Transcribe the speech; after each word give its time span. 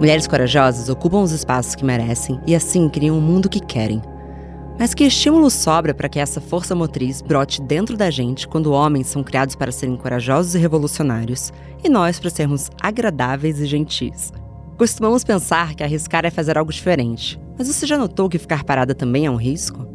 Mulheres 0.00 0.26
corajosas 0.26 0.88
ocupam 0.88 1.20
os 1.20 1.30
espaços 1.30 1.74
que 1.74 1.84
merecem 1.84 2.40
e 2.46 2.54
assim 2.54 2.88
criam 2.88 3.18
o 3.18 3.20
mundo 3.20 3.50
que 3.50 3.60
querem. 3.60 4.00
Mas 4.78 4.94
que 4.94 5.04
estímulo 5.04 5.50
sobra 5.50 5.92
para 5.92 6.08
que 6.08 6.18
essa 6.18 6.40
força 6.40 6.74
motriz 6.74 7.20
brote 7.20 7.60
dentro 7.60 7.98
da 7.98 8.10
gente 8.10 8.48
quando 8.48 8.72
homens 8.72 9.08
são 9.08 9.22
criados 9.22 9.54
para 9.54 9.70
serem 9.70 9.98
corajosos 9.98 10.54
e 10.54 10.58
revolucionários 10.58 11.52
e 11.84 11.88
nós 11.90 12.18
para 12.18 12.30
sermos 12.30 12.70
agradáveis 12.80 13.60
e 13.60 13.66
gentis? 13.66 14.32
Costumamos 14.78 15.22
pensar 15.22 15.74
que 15.74 15.84
arriscar 15.84 16.24
é 16.24 16.30
fazer 16.30 16.56
algo 16.56 16.72
diferente, 16.72 17.38
mas 17.58 17.68
você 17.68 17.86
já 17.86 17.98
notou 17.98 18.30
que 18.30 18.38
ficar 18.38 18.64
parada 18.64 18.94
também 18.94 19.26
é 19.26 19.30
um 19.30 19.36
risco? 19.36 19.86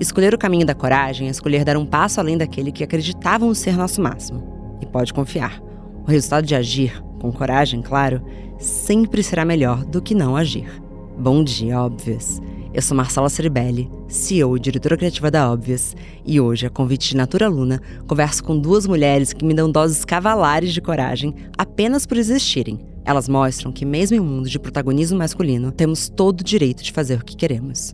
Escolher 0.00 0.34
o 0.34 0.38
caminho 0.38 0.66
da 0.66 0.74
coragem 0.74 1.28
é 1.28 1.30
escolher 1.30 1.64
dar 1.64 1.76
um 1.76 1.86
passo 1.86 2.18
além 2.18 2.36
daquele 2.36 2.72
que 2.72 2.82
acreditavam 2.82 3.54
ser 3.54 3.76
nosso 3.76 4.02
máximo. 4.02 4.42
E 4.80 4.86
pode 4.86 5.14
confiar, 5.14 5.62
o 6.04 6.10
resultado 6.10 6.44
de 6.44 6.56
agir, 6.56 7.00
com 7.20 7.30
coragem, 7.30 7.80
claro, 7.80 8.20
sempre 8.62 9.22
será 9.22 9.44
melhor 9.44 9.84
do 9.84 10.00
que 10.00 10.14
não 10.14 10.36
agir. 10.36 10.82
Bom 11.18 11.42
dia, 11.42 11.80
óbvias! 11.80 12.40
Eu 12.72 12.80
sou 12.80 12.96
Marcela 12.96 13.28
Ceribelli, 13.28 13.90
CEO 14.08 14.56
e 14.56 14.60
diretora 14.60 14.96
criativa 14.96 15.30
da 15.30 15.52
Óbvias, 15.52 15.94
e 16.24 16.40
hoje, 16.40 16.64
a 16.64 16.70
convite 16.70 17.10
de 17.10 17.16
Natura 17.16 17.46
Luna, 17.46 17.82
converso 18.06 18.42
com 18.42 18.58
duas 18.58 18.86
mulheres 18.86 19.32
que 19.34 19.44
me 19.44 19.52
dão 19.52 19.70
doses 19.70 20.06
cavalares 20.06 20.72
de 20.72 20.80
coragem 20.80 21.34
apenas 21.58 22.06
por 22.06 22.16
existirem. 22.16 22.78
Elas 23.04 23.28
mostram 23.28 23.72
que, 23.72 23.84
mesmo 23.84 24.16
em 24.16 24.20
um 24.20 24.24
mundo 24.24 24.48
de 24.48 24.58
protagonismo 24.58 25.18
masculino, 25.18 25.70
temos 25.70 26.08
todo 26.08 26.40
o 26.40 26.44
direito 26.44 26.82
de 26.82 26.92
fazer 26.92 27.20
o 27.20 27.24
que 27.24 27.36
queremos. 27.36 27.92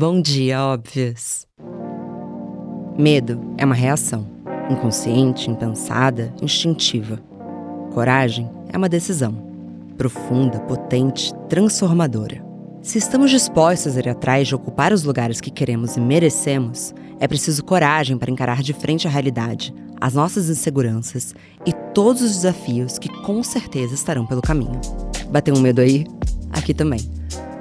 Bom 0.00 0.22
dia, 0.22 0.62
óbvias! 0.62 1.44
Medo 2.96 3.40
é 3.58 3.64
uma 3.64 3.74
reação 3.74 4.28
inconsciente, 4.70 5.50
impensada, 5.50 6.32
instintiva. 6.40 7.20
Coragem 7.92 8.48
é 8.72 8.78
uma 8.78 8.88
decisão, 8.88 9.34
profunda, 9.96 10.60
potente, 10.60 11.34
transformadora. 11.48 12.40
Se 12.80 12.96
estamos 12.96 13.28
dispostos 13.32 13.96
a 13.96 13.98
ir 13.98 14.08
atrás 14.08 14.46
de 14.46 14.54
ocupar 14.54 14.92
os 14.92 15.02
lugares 15.02 15.40
que 15.40 15.50
queremos 15.50 15.96
e 15.96 16.00
merecemos, 16.00 16.94
é 17.18 17.26
preciso 17.26 17.64
coragem 17.64 18.16
para 18.16 18.30
encarar 18.30 18.62
de 18.62 18.72
frente 18.72 19.08
a 19.08 19.10
realidade, 19.10 19.74
as 20.00 20.14
nossas 20.14 20.48
inseguranças 20.48 21.34
e 21.66 21.72
todos 21.92 22.22
os 22.22 22.36
desafios 22.36 23.00
que 23.00 23.08
com 23.22 23.42
certeza 23.42 23.94
estarão 23.94 24.24
pelo 24.24 24.42
caminho. 24.42 24.80
Bateu 25.28 25.56
um 25.56 25.60
medo 25.60 25.80
aí? 25.80 26.06
Aqui 26.52 26.72
também. 26.72 27.00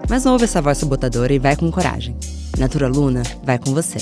Mas 0.09 0.23
não 0.23 0.33
ouve 0.33 0.45
essa 0.45 0.61
voz 0.61 0.77
sabotadora 0.77 1.33
e 1.33 1.39
vai 1.39 1.55
com 1.55 1.69
coragem. 1.69 2.16
Natura 2.58 2.88
Luna 2.88 3.23
vai 3.44 3.59
com 3.59 3.73
você. 3.73 3.97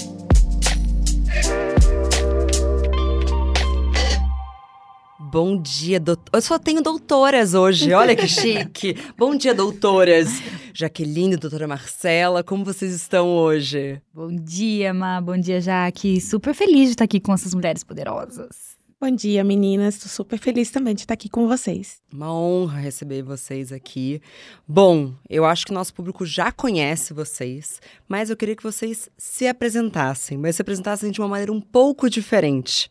Bom 5.19 5.61
dia, 5.61 5.99
doutor. 5.99 6.29
Eu 6.31 6.41
só 6.41 6.57
tenho 6.57 6.81
doutoras 6.81 7.53
hoje, 7.53 7.91
olha 7.91 8.15
que 8.15 8.27
chique. 8.27 8.95
Bom 9.17 9.35
dia, 9.35 9.53
doutoras. 9.53 10.29
Jaqueline 10.73 11.33
e 11.33 11.37
doutora 11.37 11.67
Marcela, 11.67 12.43
como 12.43 12.63
vocês 12.63 12.93
estão 12.93 13.27
hoje? 13.29 14.01
Bom 14.13 14.33
dia, 14.33 14.93
Ma. 14.93 15.19
Bom 15.19 15.37
dia, 15.37 15.59
Jaque. 15.59 16.21
Super 16.21 16.53
feliz 16.53 16.85
de 16.85 16.89
estar 16.91 17.03
aqui 17.03 17.19
com 17.19 17.33
essas 17.33 17.53
mulheres 17.53 17.83
poderosas. 17.83 18.74
Bom 18.97 19.11
dia, 19.11 19.43
meninas. 19.43 19.95
Estou 19.95 20.09
super 20.09 20.39
feliz 20.39 20.71
também 20.71 20.95
de 20.95 21.01
estar 21.01 21.13
aqui 21.13 21.27
com 21.27 21.49
vocês. 21.49 22.01
Uma 22.13 22.33
honra 22.33 22.79
receber 22.79 23.21
vocês 23.23 23.73
aqui. 23.73 24.21
Bom, 24.65 25.13
eu 25.29 25.43
acho 25.43 25.65
que 25.65 25.73
nosso 25.73 25.93
público 25.93 26.25
já 26.25 26.49
conhece 26.49 27.13
vocês, 27.13 27.81
mas 28.07 28.29
eu 28.29 28.37
queria 28.37 28.55
que 28.55 28.63
vocês 28.63 29.09
se 29.17 29.47
apresentassem, 29.47 30.37
mas 30.37 30.55
se 30.55 30.61
apresentassem 30.61 31.11
de 31.11 31.19
uma 31.19 31.27
maneira 31.27 31.51
um 31.51 31.59
pouco 31.59 32.09
diferente. 32.09 32.89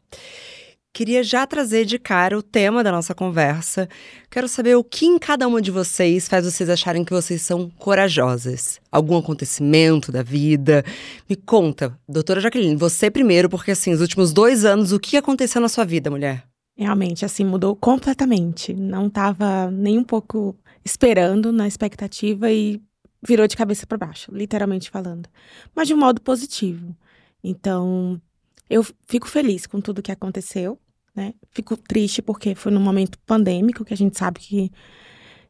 Queria 0.95 1.25
já 1.25 1.45
trazer 1.45 1.85
de 1.85 1.99
cara 1.99 2.39
o 2.39 2.43
tema 2.43 2.85
da 2.85 2.93
nossa 2.93 3.17
conversa. 3.17 3.89
Quero 4.31 4.47
saber 4.47 4.77
o 4.77 4.85
que 4.85 5.05
em 5.05 5.19
cada 5.19 5.49
uma 5.49 5.61
de 5.61 5.73
vocês 5.73 6.29
faz 6.29 6.45
vocês 6.45 6.71
acharem 6.71 7.05
que 7.05 7.13
vocês 7.13 7.43
são 7.43 7.69
corajosas. 7.69 8.81
Algum 8.93 9.19
acontecimento 9.19 10.13
da 10.13 10.23
vida? 10.23 10.85
Me 11.29 11.35
conta, 11.35 11.99
doutora 12.09 12.41
Jaqueline, 12.41 12.77
você 12.77 13.11
primeiro, 13.11 13.49
porque 13.49 13.73
assim, 13.73 13.93
os 13.93 14.01
últimos 14.01 14.33
dois 14.33 14.65
anos, 14.65 14.93
o 14.93 15.01
que 15.01 15.17
aconteceu 15.17 15.61
na 15.61 15.69
sua 15.69 15.85
vida, 15.85 16.13
mulher? 16.13 16.45
Realmente, 16.79 17.25
assim, 17.25 17.45
mudou 17.45 17.75
completamente. 17.75 18.73
Não 18.73 19.09
estava 19.09 19.73
nem 19.73 19.99
um 19.99 20.05
pouco 20.05 20.57
esperando 20.85 21.51
na 21.51 21.67
expectativa 21.67 22.53
e 22.53 22.81
virou 23.21 23.49
de 23.49 23.57
cabeça 23.57 23.85
para 23.85 23.99
baixo, 23.99 24.31
literalmente 24.33 24.91
falando. 24.91 25.29
Mas 25.75 25.89
de 25.89 25.95
um 25.95 25.99
modo 25.99 26.21
positivo. 26.21 26.97
Então, 27.43 28.23
eu 28.71 28.87
fico 29.09 29.29
feliz 29.29 29.67
com 29.67 29.81
tudo 29.81 30.01
que 30.01 30.13
aconteceu 30.13 30.79
né? 31.15 31.35
Fico 31.51 31.77
triste 31.77 32.21
porque 32.21 32.55
foi 32.55 32.73
num 32.73 32.81
momento 32.81 33.19
pandêmico 33.27 33.85
que 33.85 33.95
a 33.95 33.97
gente 33.97 34.19
sabe 34.19 34.41
que, 34.41 34.71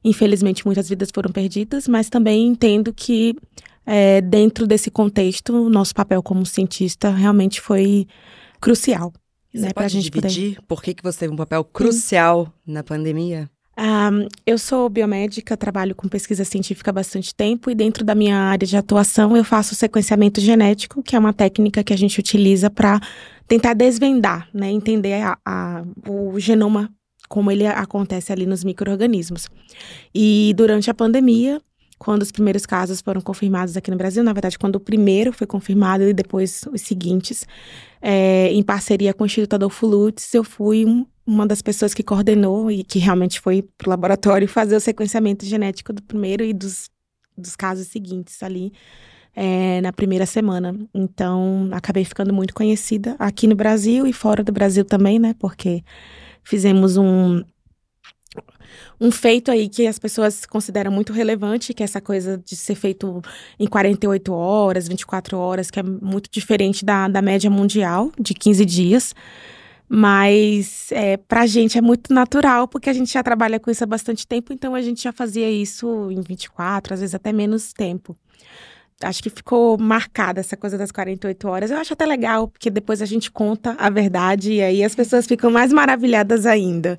infelizmente, 0.02 0.64
muitas 0.66 0.88
vidas 0.88 1.08
foram 1.12 1.30
perdidas, 1.30 1.88
mas 1.88 2.08
também 2.08 2.46
entendo 2.46 2.92
que, 2.92 3.34
é, 3.86 4.20
dentro 4.20 4.66
desse 4.66 4.90
contexto, 4.90 5.66
o 5.66 5.70
nosso 5.70 5.94
papel 5.94 6.22
como 6.22 6.44
cientista 6.44 7.10
realmente 7.10 7.60
foi 7.60 8.06
crucial. 8.60 9.12
Você 9.52 9.66
né, 9.66 9.72
pode 9.72 9.88
gente 9.88 10.10
dividir 10.10 10.54
poder... 10.56 10.66
por 10.66 10.82
que, 10.82 10.94
que 10.94 11.02
você 11.02 11.20
teve 11.20 11.32
um 11.32 11.36
papel 11.36 11.64
crucial 11.64 12.46
Sim. 12.46 12.72
na 12.72 12.82
pandemia? 12.82 13.48
Um, 13.76 14.28
eu 14.46 14.56
sou 14.56 14.88
biomédica, 14.88 15.56
trabalho 15.56 15.94
com 15.94 16.08
pesquisa 16.08 16.44
científica 16.44 16.90
há 16.90 16.94
bastante 16.94 17.34
tempo 17.34 17.70
e 17.70 17.74
dentro 17.74 18.04
da 18.04 18.14
minha 18.14 18.36
área 18.36 18.66
de 18.66 18.76
atuação 18.76 19.36
eu 19.36 19.44
faço 19.44 19.74
sequenciamento 19.74 20.40
genético, 20.40 21.02
que 21.02 21.16
é 21.16 21.18
uma 21.18 21.32
técnica 21.32 21.82
que 21.82 21.92
a 21.92 21.96
gente 21.96 22.18
utiliza 22.20 22.70
para 22.70 23.00
tentar 23.48 23.74
desvendar, 23.74 24.48
né, 24.54 24.70
entender 24.70 25.14
a, 25.22 25.38
a, 25.44 25.82
o 26.08 26.38
genoma 26.38 26.88
como 27.28 27.50
ele 27.50 27.66
acontece 27.66 28.32
ali 28.32 28.46
nos 28.46 28.62
micro-organismos. 28.62 29.48
E 30.14 30.54
durante 30.56 30.88
a 30.88 30.94
pandemia, 30.94 31.60
quando 31.98 32.22
os 32.22 32.30
primeiros 32.30 32.66
casos 32.66 33.00
foram 33.00 33.20
confirmados 33.20 33.76
aqui 33.76 33.90
no 33.90 33.96
Brasil, 33.96 34.22
na 34.22 34.32
verdade, 34.32 34.58
quando 34.58 34.76
o 34.76 34.80
primeiro 34.80 35.32
foi 35.32 35.46
confirmado 35.46 36.04
e 36.04 36.12
depois 36.12 36.64
os 36.72 36.82
seguintes, 36.82 37.46
é, 38.00 38.52
em 38.52 38.62
parceria 38.62 39.12
com 39.12 39.24
o 39.24 39.26
Instituto 39.26 39.54
Adolfo 39.54 39.86
Lutz, 39.86 40.32
eu 40.34 40.44
fui 40.44 40.84
um, 40.84 41.06
uma 41.26 41.46
das 41.46 41.62
pessoas 41.62 41.94
que 41.94 42.02
coordenou 42.02 42.70
e 42.70 42.84
que 42.84 42.98
realmente 42.98 43.40
foi 43.40 43.62
para 43.78 43.88
o 43.88 43.90
laboratório 43.90 44.46
fazer 44.46 44.76
o 44.76 44.80
sequenciamento 44.80 45.44
genético 45.44 45.92
do 45.92 46.02
primeiro 46.02 46.44
e 46.44 46.52
dos, 46.52 46.90
dos 47.36 47.56
casos 47.56 47.88
seguintes 47.88 48.42
ali 48.42 48.72
é, 49.34 49.80
na 49.80 49.92
primeira 49.92 50.26
semana. 50.26 50.76
Então, 50.94 51.68
acabei 51.72 52.04
ficando 52.04 52.32
muito 52.32 52.54
conhecida 52.54 53.16
aqui 53.18 53.46
no 53.46 53.56
Brasil 53.56 54.06
e 54.06 54.12
fora 54.12 54.44
do 54.44 54.52
Brasil 54.52 54.84
também, 54.84 55.18
né? 55.18 55.34
Porque 55.38 55.82
fizemos 56.42 56.96
um, 56.96 57.42
um 59.00 59.10
feito 59.10 59.50
aí 59.50 59.68
que 59.68 59.86
as 59.86 59.98
pessoas 59.98 60.46
consideram 60.46 60.92
muito 60.92 61.12
relevante, 61.12 61.74
que 61.74 61.82
é 61.82 61.84
essa 61.84 62.00
coisa 62.00 62.38
de 62.38 62.54
ser 62.54 62.74
feito 62.74 63.20
em 63.58 63.66
48 63.66 64.32
horas, 64.32 64.88
24 64.88 65.38
horas, 65.38 65.70
que 65.70 65.80
é 65.80 65.82
muito 65.82 66.30
diferente 66.30 66.84
da, 66.84 67.08
da 67.08 67.22
média 67.22 67.50
mundial, 67.50 68.12
de 68.20 68.34
15 68.34 68.64
dias. 68.64 69.14
Mas 69.88 70.90
é, 70.92 71.16
pra 71.16 71.46
gente 71.46 71.76
é 71.76 71.80
muito 71.80 72.12
natural, 72.12 72.66
porque 72.66 72.88
a 72.88 72.92
gente 72.92 73.12
já 73.12 73.22
trabalha 73.22 73.60
com 73.60 73.70
isso 73.70 73.84
há 73.84 73.86
bastante 73.86 74.26
tempo, 74.26 74.52
então 74.52 74.74
a 74.74 74.80
gente 74.80 75.02
já 75.02 75.12
fazia 75.12 75.50
isso 75.50 76.10
em 76.10 76.20
24, 76.20 76.94
às 76.94 77.00
vezes 77.00 77.14
até 77.14 77.32
menos 77.32 77.72
tempo. 77.72 78.16
Acho 79.02 79.22
que 79.22 79.28
ficou 79.28 79.76
marcada 79.76 80.40
essa 80.40 80.56
coisa 80.56 80.78
das 80.78 80.90
48 80.92 81.48
horas. 81.48 81.70
Eu 81.70 81.78
acho 81.78 81.92
até 81.92 82.06
legal, 82.06 82.48
porque 82.48 82.70
depois 82.70 83.02
a 83.02 83.04
gente 83.04 83.30
conta 83.30 83.74
a 83.78 83.90
verdade 83.90 84.52
e 84.52 84.62
aí 84.62 84.84
as 84.84 84.94
pessoas 84.94 85.26
ficam 85.26 85.50
mais 85.50 85.72
maravilhadas 85.72 86.46
ainda. 86.46 86.96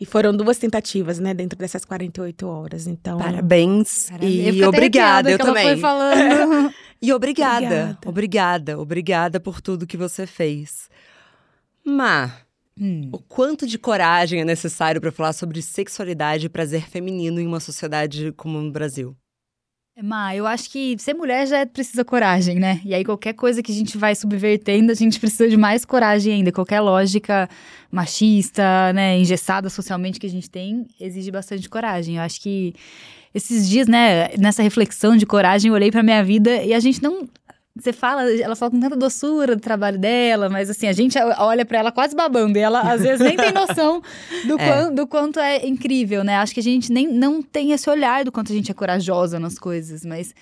E 0.00 0.06
foram 0.06 0.36
duas 0.36 0.58
tentativas, 0.58 1.20
né, 1.20 1.32
dentro 1.34 1.58
dessas 1.58 1.84
48 1.84 2.46
horas. 2.46 2.86
Então. 2.86 3.18
Parabéns. 3.18 4.08
Parabéns. 4.10 4.56
E 4.56 4.64
obrigada, 4.64 5.30
eu 5.30 5.38
também. 5.38 5.78
e 7.00 7.12
obrigada, 7.12 7.12
obrigada, 7.12 7.98
obrigada, 8.06 8.80
obrigada 8.80 9.40
por 9.40 9.60
tudo 9.60 9.86
que 9.86 9.96
você 9.96 10.26
fez. 10.26 10.88
Má, 11.86 12.32
hum. 12.80 13.10
o 13.12 13.18
quanto 13.18 13.66
de 13.66 13.78
coragem 13.78 14.40
é 14.40 14.44
necessário 14.44 15.00
para 15.00 15.12
falar 15.12 15.32
sobre 15.32 15.60
sexualidade 15.60 16.46
e 16.46 16.48
prazer 16.48 16.88
feminino 16.88 17.40
em 17.40 17.46
uma 17.46 17.60
sociedade 17.60 18.32
como 18.32 18.60
no 18.60 18.72
Brasil? 18.72 19.16
Má, 20.02 20.34
eu 20.34 20.44
acho 20.44 20.70
que 20.70 20.96
ser 20.98 21.14
mulher 21.14 21.46
já 21.46 21.64
precisa 21.64 22.04
coragem, 22.04 22.58
né? 22.58 22.80
E 22.84 22.92
aí 22.92 23.04
qualquer 23.04 23.32
coisa 23.32 23.62
que 23.62 23.70
a 23.70 23.74
gente 23.74 23.96
vai 23.96 24.16
subvertendo, 24.16 24.90
a 24.90 24.94
gente 24.94 25.20
precisa 25.20 25.48
de 25.48 25.56
mais 25.56 25.84
coragem 25.84 26.32
ainda. 26.34 26.50
Qualquer 26.50 26.80
lógica 26.80 27.48
machista, 27.92 28.92
né, 28.92 29.16
engessada 29.18 29.70
socialmente 29.70 30.18
que 30.18 30.26
a 30.26 30.30
gente 30.30 30.50
tem, 30.50 30.84
exige 30.98 31.30
bastante 31.30 31.68
coragem. 31.68 32.16
Eu 32.16 32.22
acho 32.22 32.40
que 32.40 32.74
esses 33.32 33.68
dias, 33.68 33.86
né, 33.86 34.30
nessa 34.36 34.64
reflexão 34.64 35.16
de 35.16 35.26
coragem, 35.26 35.68
eu 35.68 35.74
olhei 35.74 35.92
para 35.92 36.02
minha 36.02 36.24
vida 36.24 36.62
e 36.64 36.74
a 36.74 36.80
gente 36.80 37.00
não 37.00 37.28
você 37.76 37.92
fala, 37.92 38.30
ela 38.32 38.54
fala 38.54 38.70
com 38.70 38.78
tanta 38.78 38.96
doçura 38.96 39.56
do 39.56 39.60
trabalho 39.60 39.98
dela, 39.98 40.48
mas 40.48 40.70
assim, 40.70 40.86
a 40.86 40.92
gente 40.92 41.18
olha 41.18 41.64
para 41.64 41.78
ela 41.78 41.90
quase 41.90 42.14
babando, 42.14 42.56
e 42.56 42.60
ela 42.60 42.80
às 42.80 43.02
vezes 43.02 43.20
nem 43.20 43.36
tem 43.36 43.52
noção 43.52 44.00
do, 44.46 44.60
é. 44.60 44.68
quanto, 44.68 44.94
do 44.94 45.06
quanto 45.06 45.40
é 45.40 45.66
incrível, 45.66 46.22
né? 46.22 46.36
Acho 46.36 46.54
que 46.54 46.60
a 46.60 46.62
gente 46.62 46.92
nem 46.92 47.08
não 47.08 47.42
tem 47.42 47.72
esse 47.72 47.90
olhar 47.90 48.24
do 48.24 48.30
quanto 48.30 48.52
a 48.52 48.54
gente 48.54 48.70
é 48.70 48.74
corajosa 48.74 49.40
nas 49.40 49.58
coisas, 49.58 50.04
mas 50.04 50.32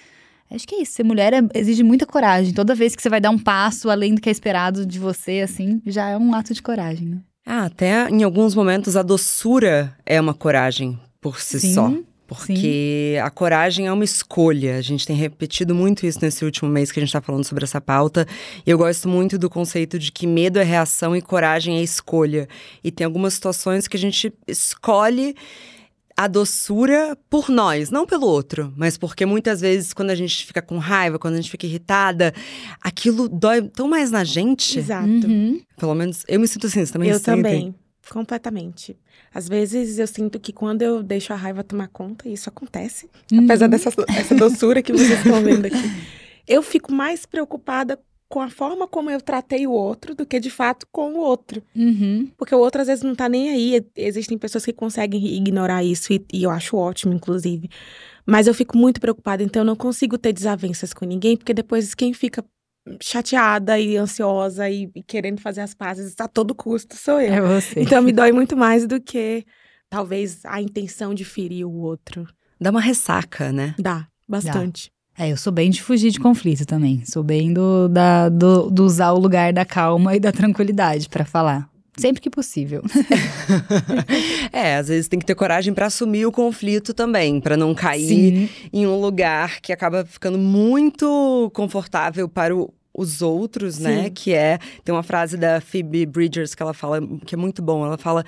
Acho 0.55 0.69
que 0.69 0.75
é 0.75 0.82
isso. 0.82 0.93
Ser 0.93 1.02
mulher 1.02 1.32
é, 1.32 1.40
exige 1.55 1.82
muita 1.82 2.05
coragem. 2.05 2.52
Toda 2.52 2.75
vez 2.75 2.94
que 2.94 3.00
você 3.00 3.08
vai 3.08 3.20
dar 3.20 3.31
um 3.31 3.38
passo 3.38 3.88
além 3.88 4.14
do 4.14 4.20
que 4.20 4.29
é 4.29 4.32
esperado 4.32 4.84
de 4.84 4.99
você, 4.99 5.40
assim, 5.40 5.81
já 5.87 6.11
é 6.11 6.19
um 6.19 6.34
ato 6.34 6.52
de 6.52 6.61
coragem, 6.61 7.08
né? 7.08 7.19
Ah, 7.46 7.64
até 7.64 8.08
em 8.08 8.23
alguns 8.23 8.55
momentos 8.55 8.96
a 8.96 9.02
doçura 9.02 9.96
é 10.05 10.20
uma 10.20 10.34
coragem 10.34 10.99
por 11.20 11.40
si 11.40 11.58
Sim, 11.58 11.75
só. 11.75 11.93
Porque 12.38 13.19
a 13.23 13.31
coragem 13.31 13.87
é 13.87 13.93
uma 13.93 14.05
escolha. 14.05 14.76
A 14.76 14.81
gente 14.81 15.06
tem 15.06 15.17
repetido 15.17 15.75
muito 15.75 16.06
isso 16.06 16.19
nesse 16.23 16.44
último 16.44 16.70
mês 16.70 16.90
que 16.93 16.99
a 16.99 17.02
gente 17.02 17.08
está 17.08 17.20
falando 17.20 17.44
sobre 17.44 17.64
essa 17.64 17.81
pauta. 17.81 18.26
E 18.67 18.70
eu 18.70 18.79
gosto 18.79 19.08
muito 19.08 19.38
do 19.38 19.50
conceito 19.50 19.99
de 19.99 20.11
que 20.12 20.26
medo 20.26 20.58
é 20.58 20.62
reação 20.62 21.17
e 21.17 21.23
coragem 21.23 21.79
é 21.79 21.82
escolha. 21.82 22.49
E 22.82 22.90
tem 22.90 23.05
algumas 23.05 23.34
situações 23.34 23.88
que 23.88 23.96
a 23.96 24.00
gente 24.00 24.32
escolhe 24.46 25.34
a 26.17 26.26
doçura 26.26 27.17
por 27.29 27.49
nós, 27.49 27.90
não 27.90 28.06
pelo 28.06 28.26
outro, 28.26 28.73
mas 28.76 28.99
porque 28.99 29.25
muitas 29.25 29.61
vezes 29.61 29.93
quando 29.93 30.11
a 30.11 30.14
gente 30.14 30.44
fica 30.44 30.61
com 30.61 30.79
raiva, 30.79 31.19
quando 31.19 31.34
a 31.34 31.37
gente 31.38 31.50
fica 31.50 31.67
irritada, 31.67 32.34
aquilo 32.81 33.29
dói 33.29 33.62
tão 33.62 33.88
mais 33.88 34.11
na 34.11 34.23
gente. 34.25 34.79
Exato. 34.79 35.08
Uhum. 35.08 35.61
Pelo 35.76 35.94
menos 35.94 36.25
eu 36.29 36.38
me 36.38 36.46
sinto 36.46 36.67
assim, 36.67 36.84
você 36.84 36.93
também 36.93 37.11
eu 37.11 37.20
também, 37.20 37.75
completamente. 38.11 38.96
Às 39.34 39.49
vezes 39.49 39.99
eu 39.99 40.06
sinto 40.06 40.38
que 40.38 40.52
quando 40.52 40.82
eu 40.82 41.02
deixo 41.02 41.32
a 41.32 41.37
raiva 41.37 41.64
tomar 41.64 41.88
conta, 41.88 42.29
isso 42.29 42.49
acontece, 42.49 43.08
Uhum. 43.32 43.44
apesar 43.44 43.67
dessa 43.69 43.90
essa 44.08 44.34
doçura 44.34 44.82
que 44.82 44.93
vocês 44.93 45.11
estão 45.11 45.43
vendo 45.43 45.67
aqui, 45.67 45.90
eu 46.46 46.62
fico 46.62 46.93
mais 46.93 47.25
preocupada 47.25 47.99
com 48.29 48.40
a 48.40 48.49
forma 48.49 48.88
como 48.88 49.11
eu 49.11 49.20
tratei 49.20 49.67
o 49.67 49.73
outro 49.73 50.14
do 50.14 50.25
que 50.25 50.40
de 50.40 50.49
fato 50.49 50.87
com 50.90 51.12
o 51.12 51.19
outro. 51.19 51.62
Uhum. 51.76 52.31
Porque 52.37 52.55
o 52.55 52.58
outro 52.58 52.81
às 52.81 52.87
vezes 52.87 53.05
não 53.05 53.14
tá 53.14 53.29
nem 53.29 53.50
aí. 53.50 53.84
Existem 53.94 54.38
pessoas 54.38 54.64
que 54.64 54.73
conseguem 54.73 55.23
ignorar 55.37 55.84
isso, 55.84 56.12
e, 56.14 56.25
e 56.32 56.43
eu 56.43 56.50
acho 56.50 56.75
ótimo, 56.76 57.12
inclusive. 57.12 57.69
Mas 58.25 58.46
eu 58.46 58.55
fico 58.55 58.79
muito 58.79 59.00
preocupada, 59.00 59.43
então 59.43 59.61
eu 59.61 59.67
não 59.67 59.76
consigo 59.76 60.17
ter 60.17 60.32
desavenças 60.32 60.94
com 60.94 61.05
ninguém, 61.05 61.37
porque 61.37 61.52
depois 61.52 61.93
quem 61.94 62.14
fica 62.14 62.43
chateada 63.00 63.79
e 63.79 63.96
ansiosa 63.96 64.69
e, 64.69 64.90
e 64.94 65.02
querendo 65.02 65.40
fazer 65.40 65.61
as 65.61 65.75
pazes 65.75 66.14
a 66.19 66.29
todo 66.29 66.55
custo 66.55 66.96
sou 66.96 67.20
eu. 67.20 67.32
É 67.32 67.40
você. 67.40 67.81
Então 67.81 68.02
me 68.02 68.12
dói 68.12 68.32
muito 68.32 68.56
mais 68.56 68.87
do 68.87 69.00
que 69.00 69.44
talvez 69.88 70.40
a 70.44 70.61
intenção 70.61 71.14
de 71.14 71.25
ferir 71.25 71.67
o 71.67 71.73
outro. 71.73 72.26
Dá 72.61 72.70
uma 72.70 72.81
ressaca, 72.81 73.52
né? 73.52 73.75
Dá, 73.79 74.06
bastante. 74.29 74.90
É, 75.19 75.31
eu 75.31 75.37
sou 75.37 75.52
bem 75.52 75.70
de 75.70 75.82
fugir 75.82 76.11
de 76.11 76.19
conflito 76.19 76.64
também. 76.64 77.05
Sou 77.05 77.23
bem 77.23 77.52
do, 77.52 77.88
da, 77.88 78.29
do, 78.29 78.70
do 78.70 78.84
usar 78.84 79.12
o 79.12 79.19
lugar 79.19 79.52
da 79.52 79.64
calma 79.64 80.17
e 80.17 80.20
da 80.20 80.32
tranquilidade 80.32 81.08
pra 81.08 81.25
falar. 81.25 81.72
Sempre 81.97 82.23
que 82.23 82.31
possível. 82.31 82.83
é, 84.53 84.77
às 84.77 84.89
vezes 84.89 85.09
tem 85.09 85.19
que 85.19 85.27
ter 85.27 85.35
coragem 85.35 85.75
pra 85.75 85.87
assumir 85.87 86.25
o 86.27 86.33
conflito 86.33 86.94
também, 86.94 87.41
pra 87.41 87.56
não 87.56 87.75
cair 87.75 88.09
Sim. 88.09 88.49
em 88.73 88.87
um 88.87 88.99
lugar 89.00 89.61
que 89.61 89.73
acaba 89.73 90.05
ficando 90.05 90.39
muito 90.39 91.50
confortável 91.55 92.29
para 92.29 92.56
o- 92.56 92.73
os 92.94 93.23
outros, 93.23 93.79
né? 93.79 94.05
Sim. 94.05 94.11
Que 94.11 94.33
é. 94.35 94.59
Tem 94.85 94.94
uma 94.94 95.03
frase 95.03 95.37
da 95.37 95.61
Phoebe 95.61 96.05
Bridgers 96.05 96.55
que 96.55 96.62
ela 96.62 96.75
fala, 96.75 97.00
que 97.25 97.35
é 97.35 97.39
muito 97.39 97.62
bom. 97.62 97.85
Ela 97.85 97.97
fala: 97.97 98.25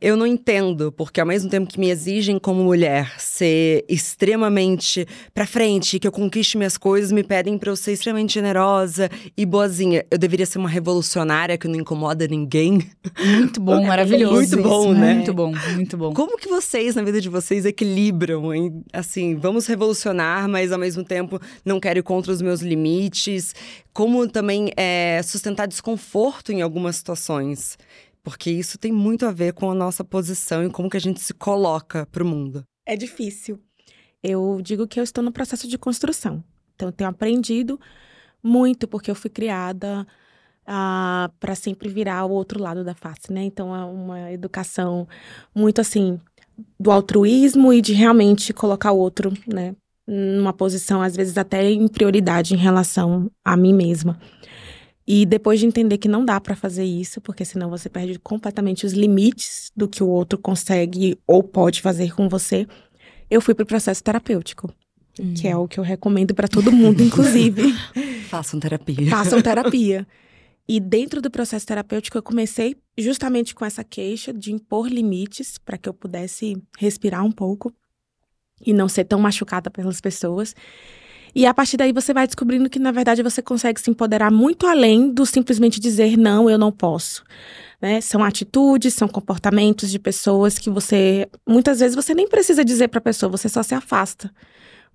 Eu 0.00 0.16
não 0.16 0.26
entendo, 0.26 0.90
porque 0.92 1.20
ao 1.20 1.26
mesmo 1.26 1.50
tempo 1.50 1.68
que 1.68 1.78
me 1.78 1.90
exigem 1.90 2.38
como 2.38 2.62
mulher 2.64 3.14
ser 3.18 3.84
extremamente 3.88 5.06
pra 5.34 5.46
frente, 5.46 5.98
que 5.98 6.06
eu 6.06 6.12
conquiste 6.12 6.56
minhas 6.56 6.78
coisas, 6.78 7.12
me 7.12 7.22
pedem 7.22 7.58
pra 7.58 7.70
eu 7.70 7.76
ser 7.76 7.92
extremamente 7.92 8.34
generosa 8.34 9.10
e 9.36 9.44
boazinha. 9.44 10.04
Eu 10.10 10.18
deveria 10.18 10.46
ser 10.46 10.58
uma 10.58 10.68
revolucionária 10.68 11.58
que 11.58 11.68
não 11.68 11.76
incomoda 11.76 12.26
ninguém. 12.26 12.88
Muito 13.24 13.60
bom, 13.60 13.82
maravilhoso. 13.86 14.34
Muito 14.56 14.62
bom, 14.62 14.92
isso. 14.92 15.00
né? 15.00 15.14
Muito 15.14 15.34
bom, 15.34 15.52
muito 15.74 15.96
bom. 15.96 16.12
Como 16.14 16.38
que 16.38 16.48
vocês, 16.48 16.94
na 16.94 17.02
vida 17.02 17.20
de 17.20 17.28
vocês, 17.28 17.64
equilibram? 17.64 18.54
Em, 18.54 18.82
assim, 18.92 19.34
vamos 19.36 19.66
revolucionar, 19.66 20.48
mas 20.48 20.72
ao 20.72 20.78
mesmo 20.78 21.04
tempo 21.04 21.40
não 21.64 21.78
quero 21.78 21.98
ir 21.98 22.02
contra 22.02 22.32
os 22.32 22.40
meus 22.40 22.60
limites. 22.60 23.54
Como 23.96 24.28
também 24.28 24.70
é, 24.76 25.22
sustentar 25.22 25.66
desconforto 25.66 26.52
em 26.52 26.60
algumas 26.60 26.96
situações. 26.96 27.78
Porque 28.22 28.50
isso 28.50 28.76
tem 28.76 28.92
muito 28.92 29.24
a 29.24 29.32
ver 29.32 29.54
com 29.54 29.70
a 29.70 29.74
nossa 29.74 30.04
posição 30.04 30.62
e 30.62 30.68
como 30.68 30.90
que 30.90 30.98
a 30.98 31.00
gente 31.00 31.18
se 31.18 31.32
coloca 31.32 32.04
pro 32.12 32.22
mundo. 32.22 32.62
É 32.84 32.94
difícil. 32.94 33.58
Eu 34.22 34.60
digo 34.60 34.86
que 34.86 35.00
eu 35.00 35.04
estou 35.04 35.24
no 35.24 35.32
processo 35.32 35.66
de 35.66 35.78
construção. 35.78 36.44
Então, 36.74 36.88
eu 36.88 36.92
tenho 36.92 37.08
aprendido 37.08 37.80
muito, 38.42 38.86
porque 38.86 39.10
eu 39.10 39.14
fui 39.14 39.30
criada 39.30 40.06
para 41.40 41.54
sempre 41.54 41.88
virar 41.88 42.26
o 42.26 42.32
outro 42.32 42.60
lado 42.60 42.84
da 42.84 42.94
face, 42.94 43.32
né? 43.32 43.44
Então, 43.44 43.74
é 43.74 43.82
uma 43.82 44.30
educação 44.30 45.08
muito 45.54 45.80
assim 45.80 46.20
do 46.78 46.90
altruísmo 46.90 47.72
e 47.72 47.80
de 47.80 47.94
realmente 47.94 48.52
colocar 48.52 48.92
o 48.92 48.98
outro, 48.98 49.32
né? 49.46 49.74
Numa 50.06 50.52
posição, 50.52 51.02
às 51.02 51.16
vezes, 51.16 51.36
até 51.36 51.70
em 51.70 51.88
prioridade 51.88 52.54
em 52.54 52.58
relação 52.58 53.30
a 53.44 53.56
mim 53.56 53.74
mesma. 53.74 54.18
E 55.06 55.24
depois 55.24 55.60
de 55.60 55.66
entender 55.66 55.98
que 55.98 56.08
não 56.08 56.24
dá 56.24 56.40
para 56.40 56.56
fazer 56.56 56.84
isso, 56.84 57.20
porque 57.20 57.44
senão 57.44 57.70
você 57.70 57.88
perde 57.88 58.18
completamente 58.18 58.84
os 58.84 58.92
limites 58.92 59.70
do 59.76 59.86
que 59.86 60.02
o 60.02 60.08
outro 60.08 60.36
consegue 60.36 61.16
ou 61.26 61.42
pode 61.42 61.80
fazer 61.80 62.12
com 62.12 62.28
você, 62.28 62.66
eu 63.30 63.40
fui 63.40 63.54
pro 63.54 63.64
processo 63.64 64.02
terapêutico, 64.02 64.72
que 65.36 65.46
é 65.46 65.56
o 65.56 65.68
que 65.68 65.78
eu 65.78 65.84
recomendo 65.84 66.34
para 66.34 66.48
todo 66.48 66.72
mundo, 66.72 67.02
inclusive. 67.02 67.72
Façam 68.28 68.58
terapia. 68.58 69.08
Façam 69.08 69.40
terapia. 69.40 70.06
E 70.68 70.80
dentro 70.80 71.22
do 71.22 71.30
processo 71.30 71.64
terapêutico, 71.64 72.18
eu 72.18 72.22
comecei 72.22 72.76
justamente 72.98 73.54
com 73.54 73.64
essa 73.64 73.84
queixa 73.84 74.32
de 74.32 74.52
impor 74.52 74.88
limites 74.88 75.58
para 75.58 75.78
que 75.78 75.88
eu 75.88 75.94
pudesse 75.94 76.60
respirar 76.76 77.24
um 77.24 77.30
pouco 77.30 77.72
e 78.64 78.72
não 78.72 78.88
ser 78.88 79.04
tão 79.04 79.18
machucada 79.18 79.70
pelas 79.70 80.00
pessoas. 80.00 80.54
E 81.34 81.44
a 81.44 81.52
partir 81.52 81.76
daí 81.76 81.92
você 81.92 82.14
vai 82.14 82.26
descobrindo 82.26 82.70
que, 82.70 82.78
na 82.78 82.90
verdade, 82.90 83.22
você 83.22 83.42
consegue 83.42 83.78
se 83.78 83.90
empoderar 83.90 84.30
muito 84.30 84.66
além 84.66 85.10
do 85.10 85.26
simplesmente 85.26 85.78
dizer 85.78 86.16
não, 86.16 86.48
eu 86.48 86.56
não 86.56 86.72
posso. 86.72 87.22
Né? 87.80 88.00
São 88.00 88.24
atitudes, 88.24 88.94
são 88.94 89.06
comportamentos 89.06 89.90
de 89.90 89.98
pessoas 89.98 90.58
que 90.58 90.70
você. 90.70 91.28
Muitas 91.46 91.80
vezes 91.80 91.94
você 91.94 92.14
nem 92.14 92.26
precisa 92.26 92.64
dizer 92.64 92.88
para 92.88 92.98
a 92.98 93.02
pessoa, 93.02 93.30
você 93.30 93.50
só 93.50 93.62
se 93.62 93.74
afasta. 93.74 94.32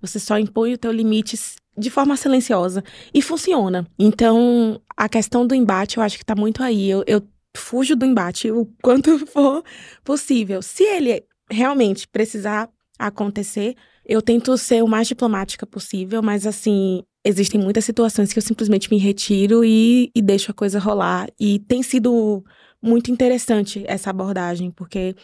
Você 0.00 0.18
só 0.18 0.36
impõe 0.36 0.74
o 0.74 0.78
teu 0.78 0.90
limite 0.90 1.38
de 1.78 1.90
forma 1.90 2.16
silenciosa. 2.16 2.82
E 3.14 3.22
funciona. 3.22 3.86
Então, 3.96 4.80
a 4.96 5.08
questão 5.08 5.46
do 5.46 5.54
embate, 5.54 5.98
eu 5.98 6.02
acho 6.02 6.18
que 6.18 6.24
tá 6.24 6.34
muito 6.34 6.60
aí. 6.60 6.90
Eu, 6.90 7.04
eu 7.06 7.22
fujo 7.56 7.94
do 7.94 8.04
embate 8.04 8.50
o 8.50 8.66
quanto 8.82 9.16
for 9.28 9.62
possível. 10.02 10.60
Se 10.60 10.82
ele 10.82 11.24
realmente 11.48 12.08
precisar 12.08 12.68
acontecer, 12.98 13.74
eu 14.04 14.20
tento 14.20 14.56
ser 14.56 14.82
o 14.82 14.88
mais 14.88 15.08
diplomática 15.08 15.66
possível, 15.66 16.22
mas 16.22 16.46
assim, 16.46 17.02
existem 17.24 17.60
muitas 17.60 17.84
situações 17.84 18.32
que 18.32 18.38
eu 18.38 18.42
simplesmente 18.42 18.90
me 18.90 18.98
retiro 18.98 19.64
e, 19.64 20.10
e 20.14 20.22
deixo 20.22 20.50
a 20.50 20.54
coisa 20.54 20.78
rolar. 20.78 21.28
E 21.38 21.58
tem 21.60 21.82
sido 21.82 22.44
muito 22.80 23.10
interessante 23.10 23.84
essa 23.86 24.10
abordagem, 24.10 24.70
porque 24.70 25.14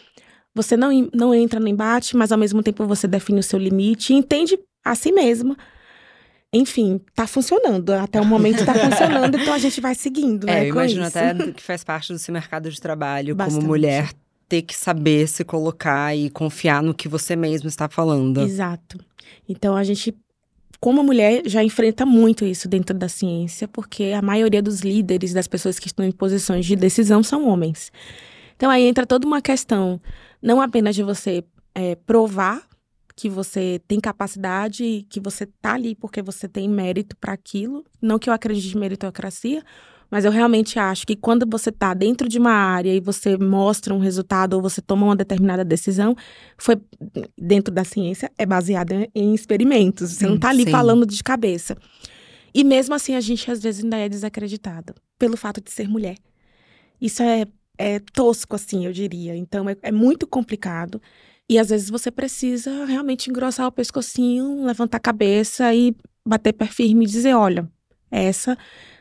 você 0.55 0.77
não, 0.77 0.89
não 1.13 1.33
entra 1.33 1.59
no 1.59 1.67
embate, 1.67 2.15
mas 2.15 2.31
ao 2.31 2.37
mesmo 2.37 2.63
tempo 2.63 2.85
você 2.85 3.07
define 3.07 3.39
o 3.39 3.43
seu 3.43 3.59
limite 3.59 4.13
e 4.13 4.15
entende 4.15 4.57
a 4.83 4.95
si 4.95 5.11
mesma. 5.11 5.57
Enfim, 6.51 6.99
tá 7.13 7.27
funcionando. 7.27 7.91
Até 7.91 8.19
o 8.19 8.25
momento 8.25 8.65
tá 8.65 8.73
funcionando, 8.73 9.37
então 9.37 9.53
a 9.53 9.59
gente 9.59 9.79
vai 9.79 9.93
seguindo, 9.93 10.45
né? 10.45 10.65
É, 10.65 10.69
eu 10.69 10.73
com 10.73 10.79
imagino 10.79 11.05
isso. 11.05 11.17
até 11.17 11.51
que 11.51 11.61
faz 11.61 11.83
parte 11.83 12.11
desse 12.11 12.31
mercado 12.31 12.71
de 12.71 12.81
trabalho, 12.81 13.35
Bastante. 13.35 13.59
como 13.59 13.67
mulher, 13.67 14.09
ter 14.49 14.63
que 14.63 14.75
saber 14.75 15.27
se 15.27 15.45
colocar 15.45 16.15
e 16.15 16.29
confiar 16.29 16.81
no 16.81 16.93
que 16.93 17.07
você 17.07 17.35
mesmo 17.35 17.69
está 17.69 17.87
falando. 17.87 18.41
Exato. 18.41 18.99
Então 19.47 19.77
a 19.77 19.83
gente, 19.83 20.13
como 20.79 21.03
mulher, 21.03 21.43
já 21.45 21.63
enfrenta 21.63 22.05
muito 22.05 22.43
isso 22.43 22.67
dentro 22.67 22.97
da 22.97 23.07
ciência, 23.07 23.67
porque 23.67 24.05
a 24.05 24.21
maioria 24.23 24.61
dos 24.61 24.81
líderes, 24.81 25.33
das 25.33 25.47
pessoas 25.47 25.77
que 25.77 25.87
estão 25.87 26.03
em 26.03 26.11
posições 26.11 26.65
de 26.65 26.75
decisão, 26.75 27.21
são 27.21 27.47
homens. 27.47 27.91
Então 28.55 28.71
aí 28.71 28.83
entra 28.83 29.05
toda 29.05 29.27
uma 29.27 29.41
questão, 29.41 30.01
não 30.41 30.59
apenas 30.59 30.95
de 30.95 31.03
você 31.03 31.43
é, 31.75 31.95
provar 31.95 32.67
que 33.15 33.29
você 33.29 33.81
tem 33.87 33.99
capacidade, 33.99 35.05
que 35.09 35.19
você 35.19 35.45
tá 35.45 35.73
ali 35.73 35.93
porque 35.93 36.21
você 36.21 36.47
tem 36.47 36.67
mérito 36.67 37.15
para 37.17 37.33
aquilo, 37.33 37.85
não 38.01 38.17
que 38.17 38.29
eu 38.29 38.33
acredite 38.33 38.75
em 38.75 38.79
meritocracia, 38.79 39.61
mas 40.09 40.25
eu 40.25 40.31
realmente 40.31 40.79
acho 40.79 41.05
que 41.05 41.15
quando 41.15 41.45
você 41.49 41.71
tá 41.71 41.93
dentro 41.93 42.27
de 42.27 42.39
uma 42.39 42.51
área 42.51 42.93
e 42.93 42.99
você 42.99 43.37
mostra 43.37 43.93
um 43.93 43.99
resultado 43.99 44.53
ou 44.53 44.61
você 44.61 44.81
toma 44.81 45.05
uma 45.05 45.15
determinada 45.15 45.63
decisão, 45.63 46.15
foi 46.57 46.77
dentro 47.37 47.73
da 47.73 47.83
ciência 47.83 48.31
é 48.37 48.45
baseada 48.45 49.07
em 49.13 49.33
experimentos. 49.35 50.11
Você 50.11 50.25
Sim, 50.25 50.31
não 50.31 50.39
tá 50.39 50.49
ali 50.49 50.63
sim. 50.63 50.71
falando 50.71 51.05
de 51.05 51.23
cabeça. 51.23 51.77
E 52.53 52.63
mesmo 52.63 52.95
assim 52.95 53.15
a 53.15 53.21
gente 53.21 53.49
às 53.51 53.61
vezes 53.61 53.83
ainda 53.83 53.97
é 53.97 54.09
desacreditada 54.09 54.95
pelo 55.17 55.37
fato 55.37 55.61
de 55.61 55.71
ser 55.71 55.87
mulher. 55.87 56.17
Isso 56.99 57.21
é, 57.21 57.45
é 57.77 57.99
tosco 57.99 58.55
assim, 58.55 58.85
eu 58.85 58.91
diria. 58.91 59.35
Então 59.35 59.69
é, 59.69 59.75
é 59.83 59.91
muito 59.91 60.25
complicado. 60.25 60.99
E 61.47 61.57
às 61.57 61.69
vezes 61.69 61.89
você 61.89 62.11
precisa 62.11 62.85
realmente 62.85 63.29
engrossar 63.29 63.67
o 63.67 63.71
pescocinho, 63.71 64.65
levantar 64.65 64.97
a 64.97 65.01
cabeça 65.01 65.73
e 65.73 65.95
bater 66.25 66.53
pé 66.53 66.67
firme 66.67 67.05
e 67.05 67.07
dizer, 67.07 67.33
olha, 67.35 67.67
essa 68.11 68.57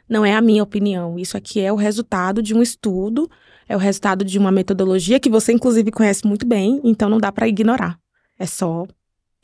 não 0.08 0.24
é 0.24 0.34
a 0.34 0.40
minha 0.40 0.62
opinião. 0.62 1.18
Isso 1.18 1.36
aqui 1.36 1.60
é 1.60 1.72
o 1.72 1.76
resultado 1.76 2.42
de 2.42 2.54
um 2.54 2.62
estudo, 2.62 3.30
é 3.68 3.76
o 3.76 3.78
resultado 3.78 4.24
de 4.24 4.38
uma 4.38 4.50
metodologia 4.50 5.20
que 5.20 5.28
você, 5.28 5.52
inclusive, 5.52 5.90
conhece 5.90 6.26
muito 6.26 6.46
bem, 6.46 6.80
então 6.84 7.08
não 7.08 7.18
dá 7.18 7.30
para 7.30 7.48
ignorar. 7.48 7.98
É 8.38 8.46
só 8.46 8.86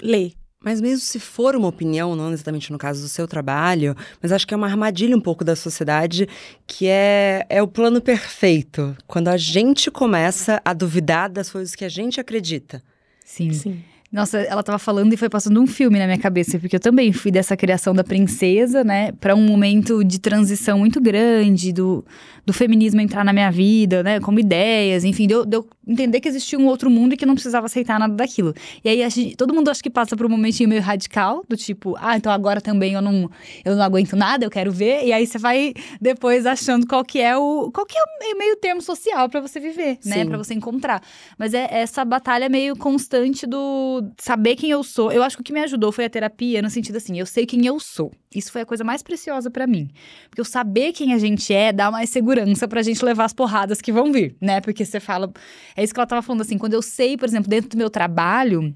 ler. 0.02 0.33
Mas 0.64 0.80
mesmo 0.80 1.00
se 1.00 1.21
for 1.21 1.54
uma 1.54 1.68
opinião, 1.68 2.16
não 2.16 2.33
exatamente 2.33 2.73
no 2.73 2.78
caso 2.78 3.02
do 3.02 3.09
seu 3.09 3.28
trabalho, 3.28 3.94
mas 4.23 4.33
acho 4.33 4.47
que 4.47 4.54
é 4.54 4.56
uma 4.56 4.66
armadilha 4.66 5.14
um 5.14 5.21
pouco 5.21 5.44
da 5.44 5.54
sociedade 5.54 6.26
que 6.66 6.87
é, 6.87 7.44
é 7.50 7.62
o 7.62 7.68
plano 7.68 8.00
perfeito. 8.00 8.97
Quando 9.06 9.28
a 9.28 9.37
gente 9.37 9.90
começa 9.90 10.62
a 10.64 10.73
duvidar 10.73 11.30
das 11.30 11.50
coisas 11.50 11.75
que 11.75 11.85
a 11.85 11.88
gente 11.90 12.18
acredita. 12.18 12.83
Sim. 13.26 13.52
Sim. 13.52 13.85
Nossa, 14.14 14.38
ela 14.38 14.62
tava 14.62 14.78
falando 14.78 15.12
e 15.12 15.16
foi 15.16 15.28
passando 15.28 15.61
um 15.61 15.66
filme 15.66 15.99
na 15.99 16.04
minha 16.04 16.16
cabeça, 16.16 16.56
porque 16.56 16.76
eu 16.76 16.80
também 16.80 17.12
fui 17.12 17.33
dessa 17.33 17.56
criação 17.56 17.92
da 17.92 18.04
princesa, 18.04 18.85
né, 18.85 19.11
para 19.11 19.35
um 19.35 19.44
momento 19.44 20.04
de 20.04 20.21
transição 20.21 20.78
muito 20.78 21.00
grande 21.00 21.73
do, 21.73 22.04
do 22.47 22.52
feminismo 22.52 23.00
entrar 23.00 23.25
na 23.25 23.33
minha 23.33 23.50
vida, 23.50 24.04
né, 24.04 24.21
como 24.21 24.38
ideias, 24.38 25.02
enfim, 25.02 25.26
de 25.26 25.35
eu, 25.35 25.44
de 25.44 25.56
eu 25.56 25.66
entender 25.86 26.20
que 26.20 26.28
existia 26.28 26.58
um 26.58 26.66
outro 26.66 26.90
mundo 26.90 27.14
e 27.14 27.16
que 27.16 27.26
não 27.26 27.34
precisava 27.34 27.66
aceitar 27.66 27.98
nada 27.98 28.14
daquilo. 28.14 28.54
E 28.84 28.88
aí 28.88 29.08
gente, 29.10 29.36
todo 29.36 29.54
mundo 29.54 29.70
acho 29.70 29.82
que 29.82 29.90
passa 29.90 30.16
por 30.16 30.26
um 30.26 30.28
momentinho 30.28 30.68
meio 30.68 30.82
radical, 30.82 31.44
do 31.48 31.56
tipo, 31.56 31.94
ah, 31.98 32.16
então 32.16 32.32
agora 32.32 32.60
também 32.60 32.94
eu 32.94 33.02
não, 33.02 33.30
eu 33.64 33.76
não 33.76 33.82
aguento 33.82 34.16
nada, 34.16 34.44
eu 34.44 34.50
quero 34.50 34.72
ver. 34.72 35.04
E 35.04 35.12
aí 35.12 35.26
você 35.26 35.38
vai 35.38 35.74
depois 36.00 36.46
achando 36.46 36.86
qual 36.86 37.04
que 37.04 37.20
é 37.20 37.36
o 37.36 37.70
qual 37.72 37.86
que 37.86 37.96
é 37.96 38.34
o 38.34 38.38
meio 38.38 38.56
termo 38.56 38.80
social 38.80 39.28
para 39.28 39.40
você 39.40 39.60
viver, 39.60 39.92
né, 39.92 39.98
Sim. 40.00 40.10
né, 40.10 40.24
para 40.26 40.38
você 40.38 40.54
encontrar. 40.54 41.02
Mas 41.38 41.54
é 41.54 41.68
essa 41.70 42.04
batalha 42.04 42.48
meio 42.48 42.76
constante 42.76 43.46
do 43.46 44.02
saber 44.18 44.56
quem 44.56 44.70
eu 44.70 44.82
sou. 44.82 45.12
Eu 45.12 45.22
acho 45.22 45.36
que 45.36 45.42
o 45.42 45.44
que 45.44 45.52
me 45.52 45.60
ajudou 45.60 45.92
foi 45.92 46.04
a 46.04 46.10
terapia, 46.10 46.62
no 46.62 46.70
sentido 46.70 46.96
assim, 46.96 47.18
eu 47.18 47.26
sei 47.26 47.46
quem 47.46 47.66
eu 47.66 47.78
sou. 47.78 48.12
Isso 48.34 48.50
foi 48.50 48.62
a 48.62 48.66
coisa 48.66 48.82
mais 48.82 49.02
preciosa 49.02 49.50
para 49.50 49.66
mim. 49.66 49.88
Porque 50.28 50.40
eu 50.40 50.44
saber 50.44 50.92
quem 50.92 51.12
a 51.12 51.18
gente 51.18 51.52
é 51.52 51.72
dá 51.72 51.90
mais 51.90 52.10
segurança 52.10 52.66
pra 52.66 52.82
gente 52.82 53.04
levar 53.04 53.24
as 53.24 53.32
porradas 53.32 53.80
que 53.80 53.92
vão 53.92 54.12
vir, 54.12 54.36
né? 54.40 54.60
Porque 54.60 54.84
você 54.84 54.98
fala. 54.98 55.32
É 55.76 55.83
isso 55.83 55.93
que 55.93 56.00
ela 56.00 56.07
tava 56.07 56.23
falando 56.23 56.43
assim, 56.43 56.57
quando 56.59 56.75
eu 56.75 56.83
sei, 56.83 57.16
por 57.16 57.28
exemplo, 57.28 57.49
dentro 57.49 57.71
do 57.71 57.76
meu 57.76 57.90
trabalho 57.90 58.75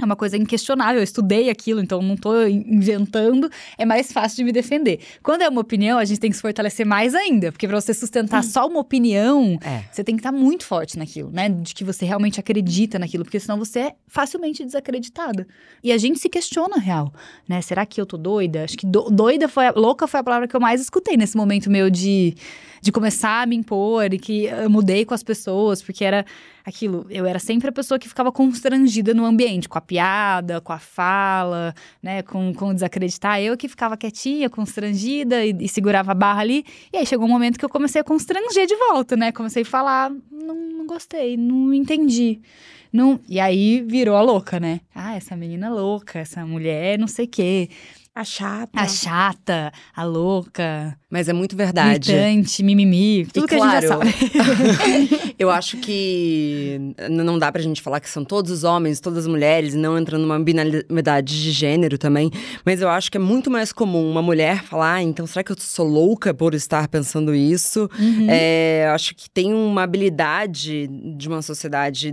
é 0.00 0.04
uma 0.06 0.16
coisa 0.16 0.38
inquestionável, 0.38 1.00
eu 1.00 1.04
estudei 1.04 1.50
aquilo, 1.50 1.78
então 1.78 2.00
não 2.00 2.14
estou 2.14 2.48
inventando, 2.48 3.50
é 3.76 3.84
mais 3.84 4.10
fácil 4.10 4.38
de 4.38 4.44
me 4.44 4.52
defender. 4.52 5.00
Quando 5.22 5.42
é 5.42 5.48
uma 5.48 5.60
opinião, 5.60 5.98
a 5.98 6.04
gente 6.06 6.18
tem 6.18 6.30
que 6.30 6.36
se 6.36 6.40
fortalecer 6.40 6.86
mais 6.86 7.14
ainda, 7.14 7.52
porque 7.52 7.68
para 7.68 7.78
você 7.78 7.92
sustentar 7.92 8.40
hum. 8.40 8.42
só 8.42 8.66
uma 8.66 8.80
opinião, 8.80 9.58
é. 9.62 9.84
você 9.92 10.02
tem 10.02 10.16
que 10.16 10.20
estar 10.20 10.32
tá 10.32 10.38
muito 10.38 10.64
forte 10.64 10.98
naquilo, 10.98 11.30
né? 11.30 11.50
De 11.50 11.74
que 11.74 11.84
você 11.84 12.06
realmente 12.06 12.40
acredita 12.40 12.98
naquilo, 12.98 13.22
porque 13.22 13.38
senão 13.38 13.58
você 13.58 13.80
é 13.80 13.94
facilmente 14.08 14.64
desacreditada. 14.64 15.46
E 15.84 15.92
a 15.92 15.98
gente 15.98 16.18
se 16.18 16.28
questiona 16.30 16.78
real, 16.78 17.12
né? 17.46 17.60
Será 17.60 17.84
que 17.84 18.00
eu 18.00 18.06
tô 18.06 18.16
doida? 18.16 18.64
Acho 18.64 18.78
que 18.78 18.86
do, 18.86 19.10
doida 19.10 19.46
foi, 19.46 19.66
a, 19.66 19.72
louca 19.76 20.06
foi 20.06 20.20
a 20.20 20.24
palavra 20.24 20.48
que 20.48 20.56
eu 20.56 20.60
mais 20.60 20.80
escutei 20.80 21.18
nesse 21.18 21.36
momento 21.36 21.70
meu 21.70 21.90
de, 21.90 22.34
de 22.80 22.90
começar 22.90 23.42
a 23.42 23.46
me 23.46 23.56
impor 23.56 24.14
e 24.14 24.18
que 24.18 24.46
eu 24.46 24.70
mudei 24.70 25.04
com 25.04 25.12
as 25.12 25.22
pessoas, 25.22 25.82
porque 25.82 26.02
era 26.02 26.24
aquilo, 26.64 27.06
eu 27.10 27.26
era 27.26 27.38
sempre 27.38 27.68
a 27.68 27.72
pessoa 27.72 27.98
que 27.98 28.08
ficava 28.08 28.30
constrangida 28.30 29.12
no 29.14 29.24
ambiente, 29.24 29.68
com 29.68 29.78
a 29.78 29.80
piada, 29.80 30.60
com 30.60 30.72
a 30.72 30.78
fala, 30.78 31.74
né, 32.02 32.22
com, 32.22 32.52
com 32.54 32.72
desacreditar. 32.72 33.40
Eu 33.40 33.56
que 33.56 33.68
ficava 33.68 33.96
quietinha, 33.96 34.48
constrangida 34.48 35.44
e, 35.44 35.56
e, 35.60 35.68
segurava 35.68 36.12
a 36.12 36.14
barra 36.14 36.40
ali. 36.40 36.64
E 36.92 36.96
aí 36.96 37.06
chegou 37.06 37.26
um 37.26 37.30
momento 37.30 37.58
que 37.58 37.64
eu 37.64 37.68
comecei 37.68 38.00
a 38.00 38.04
constranger 38.04 38.66
de 38.66 38.76
volta, 38.76 39.16
né? 39.16 39.32
Comecei 39.32 39.62
a 39.62 39.66
falar, 39.66 40.10
não, 40.30 40.54
não 40.54 40.86
gostei, 40.86 41.36
não 41.36 41.72
entendi. 41.74 42.40
Não... 42.92 43.18
E 43.28 43.40
aí 43.40 43.80
virou 43.80 44.16
a 44.16 44.22
louca, 44.22 44.60
né? 44.60 44.80
Ah, 44.94 45.16
essa 45.16 45.34
menina 45.34 45.70
louca, 45.70 46.18
essa 46.18 46.44
mulher 46.44 46.98
não 46.98 47.08
sei 47.08 47.24
o 47.24 47.28
quê. 47.28 47.68
A 48.14 48.24
chata. 48.24 48.78
A 48.78 48.86
chata, 48.86 49.72
a 49.96 50.04
louca. 50.04 50.98
Mas 51.10 51.30
é 51.30 51.32
muito 51.32 51.56
verdade. 51.56 52.12
Irritante, 52.12 52.62
mimimi, 52.62 53.26
tudo 53.32 53.46
e 53.46 53.48
que 53.48 53.56
claro, 53.56 54.00
a 54.00 54.04
gente 54.04 54.34
já 54.34 54.44
sabe. 54.44 55.34
eu 55.38 55.50
acho 55.50 55.78
que 55.78 56.94
não 57.10 57.38
dá 57.38 57.50
pra 57.50 57.62
gente 57.62 57.80
falar 57.80 58.00
que 58.00 58.10
são 58.10 58.22
todos 58.22 58.50
os 58.50 58.64
homens, 58.64 59.00
todas 59.00 59.20
as 59.20 59.26
mulheres, 59.26 59.74
não 59.74 59.98
entrando 59.98 60.22
numa 60.22 60.38
binariedade 60.38 61.42
de 61.42 61.50
gênero 61.52 61.96
também. 61.96 62.30
Mas 62.66 62.82
eu 62.82 62.90
acho 62.90 63.10
que 63.10 63.16
é 63.16 63.20
muito 63.20 63.50
mais 63.50 63.72
comum 63.72 64.10
uma 64.10 64.20
mulher 64.20 64.62
falar, 64.62 64.96
ah, 64.96 65.02
então 65.02 65.26
será 65.26 65.42
que 65.42 65.52
eu 65.52 65.56
sou 65.58 65.86
louca 65.86 66.34
por 66.34 66.52
estar 66.52 66.88
pensando 66.88 67.34
isso? 67.34 67.88
Uhum. 67.98 68.26
É, 68.28 68.90
acho 68.94 69.14
que 69.14 69.30
tem 69.30 69.54
uma 69.54 69.84
habilidade 69.84 70.86
de 71.16 71.28
uma 71.28 71.40
sociedade 71.40 72.12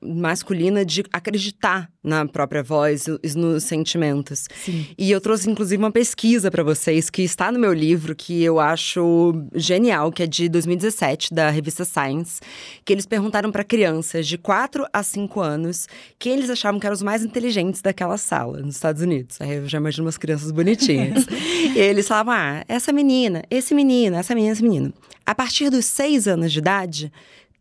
masculina 0.00 0.84
de 0.84 1.02
acreditar 1.12 1.90
na 2.02 2.26
própria 2.26 2.62
voz 2.62 3.06
e 3.06 3.36
nos 3.36 3.64
sentimentos. 3.64 4.48
Sim. 4.64 4.86
E 4.98 5.10
eu 5.10 5.20
trouxe, 5.20 5.48
inclusive, 5.48 5.80
uma 5.80 5.92
pesquisa 5.92 6.50
para 6.50 6.62
vocês 6.64 7.08
que 7.08 7.22
está 7.22 7.52
no 7.52 7.58
meu 7.58 7.72
livro, 7.72 8.14
que 8.14 8.42
eu 8.42 8.58
acho 8.58 9.32
genial, 9.54 10.10
que 10.10 10.22
é 10.22 10.26
de 10.26 10.48
2017, 10.48 11.32
da 11.32 11.48
revista 11.50 11.84
Science, 11.84 12.40
que 12.84 12.92
eles 12.92 13.06
perguntaram 13.06 13.52
para 13.52 13.62
crianças 13.62 14.26
de 14.26 14.36
4 14.36 14.84
a 14.92 15.02
5 15.02 15.40
anos 15.40 15.86
quem 16.18 16.32
eles 16.32 16.50
achavam 16.50 16.80
que 16.80 16.86
eram 16.86 16.94
os 16.94 17.02
mais 17.02 17.24
inteligentes 17.24 17.80
daquela 17.80 18.16
sala, 18.16 18.58
nos 18.58 18.74
Estados 18.74 19.00
Unidos. 19.00 19.40
Aí 19.40 19.56
eu 19.56 19.68
já 19.68 19.78
imagino 19.78 20.04
umas 20.04 20.18
crianças 20.18 20.50
bonitinhas. 20.50 21.26
e 21.74 21.78
eles 21.78 22.08
falavam, 22.08 22.34
ah, 22.34 22.64
essa 22.66 22.92
menina, 22.92 23.44
esse 23.48 23.74
menino, 23.74 24.16
essa 24.16 24.34
menina, 24.34 24.52
esse 24.52 24.62
menino. 24.62 24.92
A 25.24 25.34
partir 25.34 25.70
dos 25.70 25.84
6 25.84 26.26
anos 26.26 26.52
de 26.52 26.58
idade, 26.58 27.12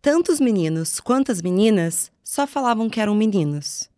tanto 0.01 0.31
os 0.31 0.39
meninos 0.39 0.99
quanto 0.99 1.31
as 1.31 1.43
meninas 1.43 2.11
só 2.23 2.47
falavam 2.47 2.89
que 2.89 2.99
eram 2.99 3.13
meninos. 3.13 3.90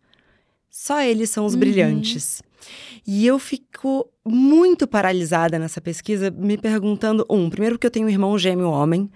Só 0.76 1.00
eles 1.00 1.30
são 1.30 1.46
os 1.46 1.54
uhum. 1.54 1.60
brilhantes. 1.60 2.42
E 3.06 3.24
eu 3.24 3.38
fico 3.38 4.10
muito 4.26 4.86
paralisada 4.86 5.58
nessa 5.58 5.80
pesquisa, 5.80 6.30
me 6.30 6.56
perguntando: 6.56 7.26
um, 7.28 7.50
primeiro 7.50 7.76
porque 7.76 7.86
eu 7.86 7.90
tenho 7.90 8.06
um 8.06 8.10
irmão 8.10 8.38
gêmeo 8.38 8.70
homem, 8.70 9.10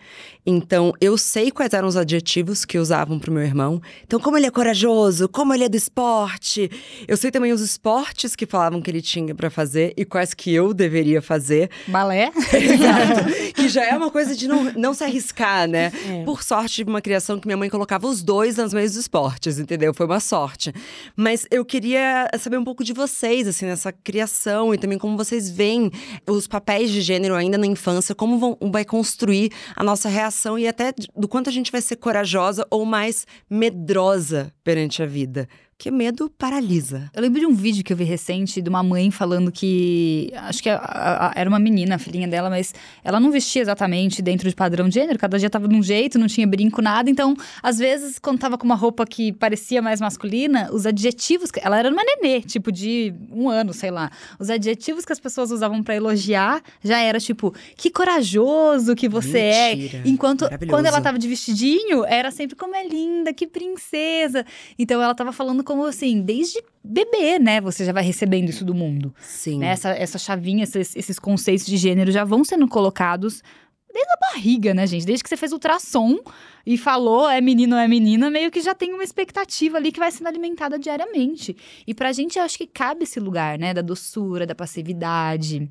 então 0.44 0.92
eu 1.00 1.16
sei 1.16 1.50
quais 1.50 1.72
eram 1.72 1.88
os 1.88 1.96
adjetivos 1.96 2.64
que 2.64 2.78
usavam 2.78 3.18
pro 3.18 3.32
meu 3.32 3.42
irmão. 3.42 3.80
Então, 4.04 4.20
como 4.20 4.36
ele 4.36 4.46
é 4.46 4.50
corajoso, 4.50 5.28
como 5.28 5.54
ele 5.54 5.64
é 5.64 5.68
do 5.68 5.76
esporte. 5.76 6.70
Eu 7.06 7.16
sei 7.16 7.30
também 7.30 7.52
os 7.52 7.60
esportes 7.60 8.36
que 8.36 8.46
falavam 8.46 8.82
que 8.82 8.90
ele 8.90 9.00
tinha 9.00 9.34
para 9.34 9.48
fazer 9.50 9.94
e 9.96 10.04
quais 10.04 10.34
que 10.34 10.52
eu 10.52 10.74
deveria 10.74 11.22
fazer. 11.22 11.70
Balé? 11.86 12.30
Exato. 12.52 13.52
que 13.54 13.68
já 13.68 13.84
é 13.84 13.96
uma 13.96 14.10
coisa 14.10 14.36
de 14.36 14.46
não, 14.46 14.64
não 14.72 14.92
se 14.92 15.04
arriscar, 15.04 15.66
né? 15.66 15.90
É. 16.06 16.24
Por 16.24 16.42
sorte, 16.42 16.76
tive 16.76 16.90
uma 16.90 17.00
criação 17.00 17.38
que 17.38 17.46
minha 17.46 17.56
mãe 17.56 17.70
colocava 17.70 18.06
os 18.06 18.22
dois 18.22 18.56
nos 18.56 18.74
meios 18.74 18.92
dos 18.92 19.00
esportes, 19.00 19.58
entendeu? 19.58 19.94
Foi 19.94 20.06
uma 20.06 20.20
sorte. 20.20 20.72
Mas 21.16 21.46
eu 21.50 21.64
queria 21.64 22.28
saber 22.38 22.58
um 22.58 22.64
pouco 22.64 22.84
de 22.84 22.92
vocês, 22.92 23.46
assim, 23.46 23.64
nessa 23.64 23.92
criação 23.92 24.74
e 24.74 24.78
também 24.78 24.97
como 24.98 25.16
vocês 25.16 25.50
veem 25.50 25.90
os 26.26 26.46
papéis 26.46 26.90
de 26.90 27.00
gênero 27.00 27.34
ainda 27.34 27.56
na 27.56 27.66
infância, 27.66 28.14
como 28.14 28.38
vão, 28.38 28.58
vai 28.70 28.84
construir 28.84 29.50
a 29.74 29.84
nossa 29.84 30.08
reação 30.08 30.58
e 30.58 30.66
até 30.66 30.92
do 31.16 31.28
quanto 31.28 31.48
a 31.48 31.52
gente 31.52 31.72
vai 31.72 31.80
ser 31.80 31.96
corajosa 31.96 32.66
ou 32.70 32.84
mais 32.84 33.26
medrosa 33.48 34.52
perante 34.62 35.02
a 35.02 35.06
vida. 35.06 35.48
Porque 35.78 35.92
medo 35.92 36.28
paralisa. 36.36 37.08
Eu 37.14 37.22
lembro 37.22 37.38
de 37.38 37.46
um 37.46 37.54
vídeo 37.54 37.84
que 37.84 37.92
eu 37.92 37.96
vi 37.96 38.02
recente 38.02 38.60
de 38.60 38.68
uma 38.68 38.82
mãe 38.82 39.12
falando 39.12 39.52
que. 39.52 40.32
Acho 40.34 40.60
que 40.60 40.68
a, 40.68 40.74
a, 40.74 41.28
a, 41.28 41.32
era 41.36 41.48
uma 41.48 41.60
menina, 41.60 41.94
a 41.94 41.98
filhinha 41.98 42.26
dela, 42.26 42.50
mas 42.50 42.74
ela 43.04 43.20
não 43.20 43.30
vestia 43.30 43.62
exatamente 43.62 44.20
dentro 44.20 44.48
de 44.48 44.56
padrão 44.56 44.88
de 44.88 44.94
gênero. 44.96 45.16
Cada 45.16 45.38
dia 45.38 45.48
tava 45.48 45.68
de 45.68 45.76
um 45.76 45.80
jeito, 45.80 46.18
não 46.18 46.26
tinha 46.26 46.48
brinco, 46.48 46.82
nada. 46.82 47.08
Então, 47.08 47.36
às 47.62 47.78
vezes, 47.78 48.18
quando 48.18 48.40
tava 48.40 48.58
com 48.58 48.64
uma 48.64 48.74
roupa 48.74 49.06
que 49.06 49.30
parecia 49.32 49.80
mais 49.80 50.00
masculina, 50.00 50.68
os 50.72 50.84
adjetivos. 50.84 51.50
Ela 51.62 51.78
era 51.78 51.90
uma 51.90 52.02
nenê, 52.02 52.40
tipo 52.40 52.72
de 52.72 53.14
um 53.30 53.48
ano, 53.48 53.72
sei 53.72 53.92
lá. 53.92 54.10
Os 54.36 54.50
adjetivos 54.50 55.04
que 55.04 55.12
as 55.12 55.20
pessoas 55.20 55.52
usavam 55.52 55.80
para 55.80 55.94
elogiar 55.94 56.60
já 56.82 56.98
era 56.98 57.20
tipo, 57.20 57.54
que 57.76 57.88
corajoso 57.88 58.96
que 58.96 59.08
você 59.08 59.38
é. 59.38 59.76
Mentira. 59.76 60.02
é. 60.04 60.08
Enquanto 60.08 60.44
quando 60.68 60.86
ela 60.86 61.00
tava 61.00 61.20
de 61.20 61.28
vestidinho, 61.28 62.04
era 62.04 62.32
sempre 62.32 62.56
como 62.56 62.74
é 62.74 62.84
linda, 62.84 63.32
que 63.32 63.46
princesa. 63.46 64.44
Então 64.76 65.00
ela 65.00 65.14
tava 65.14 65.30
falando 65.30 65.67
como 65.68 65.84
assim, 65.84 66.22
desde 66.22 66.64
bebê, 66.82 67.38
né? 67.38 67.60
Você 67.60 67.84
já 67.84 67.92
vai 67.92 68.02
recebendo 68.02 68.48
isso 68.48 68.64
do 68.64 68.74
mundo. 68.74 69.14
Sim. 69.20 69.58
Né? 69.58 69.66
Essa, 69.66 69.90
essa 69.90 70.18
chavinha, 70.18 70.64
esses, 70.64 70.96
esses 70.96 71.18
conceitos 71.18 71.66
de 71.66 71.76
gênero 71.76 72.10
já 72.10 72.24
vão 72.24 72.42
sendo 72.42 72.66
colocados 72.66 73.42
desde 73.92 74.10
a 74.10 74.32
barriga, 74.32 74.72
né, 74.72 74.86
gente? 74.86 75.04
Desde 75.04 75.22
que 75.22 75.28
você 75.28 75.36
fez 75.36 75.52
ultrassom 75.52 76.20
e 76.64 76.78
falou 76.78 77.28
é 77.28 77.38
menino 77.42 77.76
ou 77.76 77.82
é 77.82 77.86
menina, 77.86 78.30
meio 78.30 78.50
que 78.50 78.62
já 78.62 78.74
tem 78.74 78.94
uma 78.94 79.04
expectativa 79.04 79.76
ali 79.76 79.92
que 79.92 80.00
vai 80.00 80.10
sendo 80.10 80.28
alimentada 80.28 80.78
diariamente. 80.78 81.54
E 81.86 81.92
pra 81.92 82.12
gente, 82.12 82.38
eu 82.38 82.44
acho 82.44 82.56
que 82.56 82.66
cabe 82.66 83.02
esse 83.02 83.20
lugar, 83.20 83.58
né? 83.58 83.74
Da 83.74 83.82
doçura, 83.82 84.46
da 84.46 84.54
passividade, 84.54 85.70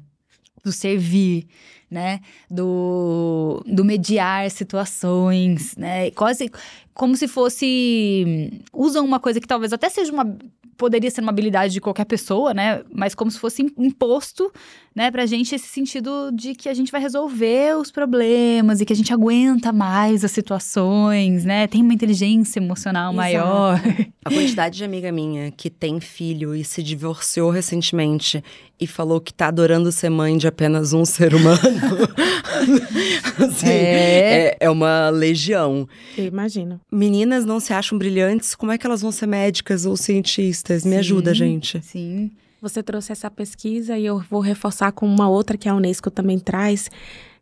do 0.64 0.72
servir, 0.72 1.48
né? 1.90 2.20
Do, 2.50 3.64
do 3.66 3.84
mediar 3.86 4.50
situações, 4.52 5.76
né? 5.78 6.12
Quase 6.12 6.52
como 6.98 7.16
se 7.16 7.28
fosse. 7.28 8.52
Usam 8.74 9.06
uma 9.06 9.20
coisa 9.20 9.40
que 9.40 9.48
talvez 9.48 9.72
até 9.72 9.88
seja 9.88 10.12
uma. 10.12 10.38
Poderia 10.76 11.10
ser 11.10 11.22
uma 11.22 11.32
habilidade 11.32 11.74
de 11.74 11.82
qualquer 11.82 12.06
pessoa, 12.06 12.54
né? 12.54 12.84
Mas 12.94 13.16
como 13.16 13.32
se 13.32 13.40
fosse 13.40 13.64
imposto, 13.78 14.52
né, 14.96 15.10
pra 15.10 15.26
gente 15.26 15.56
esse 15.56 15.68
sentido 15.68 16.32
de 16.32 16.54
que 16.54 16.70
a 16.70 16.74
gente 16.74 16.92
vai 16.92 17.02
resolver 17.02 17.76
os 17.78 17.90
problemas 17.90 18.80
e 18.80 18.86
que 18.86 18.94
a 18.94 18.96
gente 18.96 19.12
aguenta 19.12 19.74
mais 19.74 20.24
as 20.24 20.32
situações, 20.32 21.46
né? 21.46 21.66
Tem 21.66 21.82
uma 21.82 21.96
inteligência 21.96 22.60
emocional 22.60 23.12
Exato. 23.12 23.16
maior. 23.16 23.82
A 24.24 24.30
quantidade 24.30 24.78
de 24.78 24.84
amiga 24.84 25.12
minha 25.12 25.52
que 25.52 25.70
tem 25.70 26.00
filho 26.00 26.54
e 26.54 26.64
se 26.64 26.84
divorciou 26.84 27.50
recentemente 27.50 28.44
e 28.80 28.86
falou 28.86 29.20
que 29.20 29.34
tá 29.34 29.48
adorando 29.48 29.92
ser 29.92 30.10
mãe 30.10 30.38
de 30.38 30.48
apenas 30.48 30.94
um 30.94 31.06
ser 31.06 31.34
humano. 31.34 31.60
assim, 33.44 33.68
é... 33.68 34.48
é... 34.50 34.58
É, 34.60 34.70
uma 34.70 35.10
legião. 35.10 35.88
Eu 36.18 36.26
imagino. 36.26 36.80
meninas 36.92 37.46
não 37.46 37.60
se 37.60 37.74
acham 37.74 37.98
brilhantes, 37.98 38.56
como 38.56 38.72
é 38.72 38.78
que 38.78 38.86
elas 38.86 39.02
vão 39.02 39.12
ser 39.12 39.28
médicas 39.28 39.86
ou 39.86 39.96
cientistas? 39.96 40.86
Me 40.86 40.98
ajuda, 40.98 41.32
Sim, 41.32 41.38
gente. 41.38 41.82
Sim. 41.84 42.32
Você 42.62 42.82
trouxe 42.82 43.12
essa 43.12 43.30
pesquisa 43.30 43.98
e 43.98 44.06
eu 44.06 44.20
vou 44.30 44.40
reforçar 44.40 44.92
com 44.92 45.06
uma 45.06 45.30
outra 45.30 45.58
que 45.58 45.70
a 45.70 45.76
Unesco 45.76 46.10
também 46.10 46.40
traz, 46.40 46.90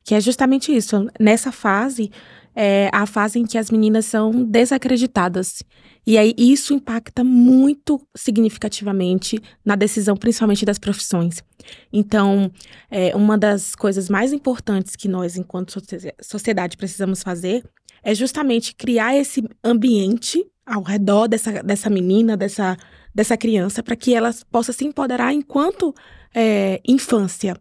que 0.04 0.14
é 0.14 0.20
justamente 0.20 0.76
isso. 0.76 1.08
Nessa 1.20 1.52
fase, 1.52 2.12
é 2.56 2.90
a 2.94 3.06
fase 3.06 3.38
em 3.40 3.46
que 3.46 3.58
as 3.58 3.70
meninas 3.70 4.06
são 4.06 4.32
desacreditadas. 4.32 5.62
E 6.08 6.18
aí 6.18 6.34
isso 6.38 6.74
impacta 6.74 7.24
muito 7.24 8.00
significativamente 8.16 9.42
na 9.64 9.76
decisão, 9.76 10.16
principalmente 10.16 10.64
das 10.64 10.80
profissões. 10.80 11.44
Então, 11.92 12.52
é, 12.90 13.16
uma 13.16 13.38
das 13.38 13.76
coisas 13.76 14.10
mais 14.10 14.32
importantes 14.32 14.96
que 14.96 15.08
nós, 15.08 15.36
enquanto 15.36 15.74
socie- 15.74 16.14
sociedade, 16.22 16.78
precisamos 16.78 17.22
fazer 17.22 17.64
é 18.04 18.14
justamente 18.14 18.76
criar 18.76 19.18
esse 19.18 19.44
ambiente 19.64 20.46
ao 20.64 20.84
redor 20.84 21.28
dessa, 21.28 21.64
dessa 21.64 21.90
menina, 21.90 22.38
dessa, 22.38 22.78
dessa 23.14 23.36
criança, 23.36 23.82
para 23.82 23.96
que 23.96 24.14
ela 24.14 24.32
possa 24.52 24.72
se 24.72 24.86
empoderar 24.86 25.34
enquanto 25.34 25.94
é, 26.34 26.80
infância. 26.88 27.58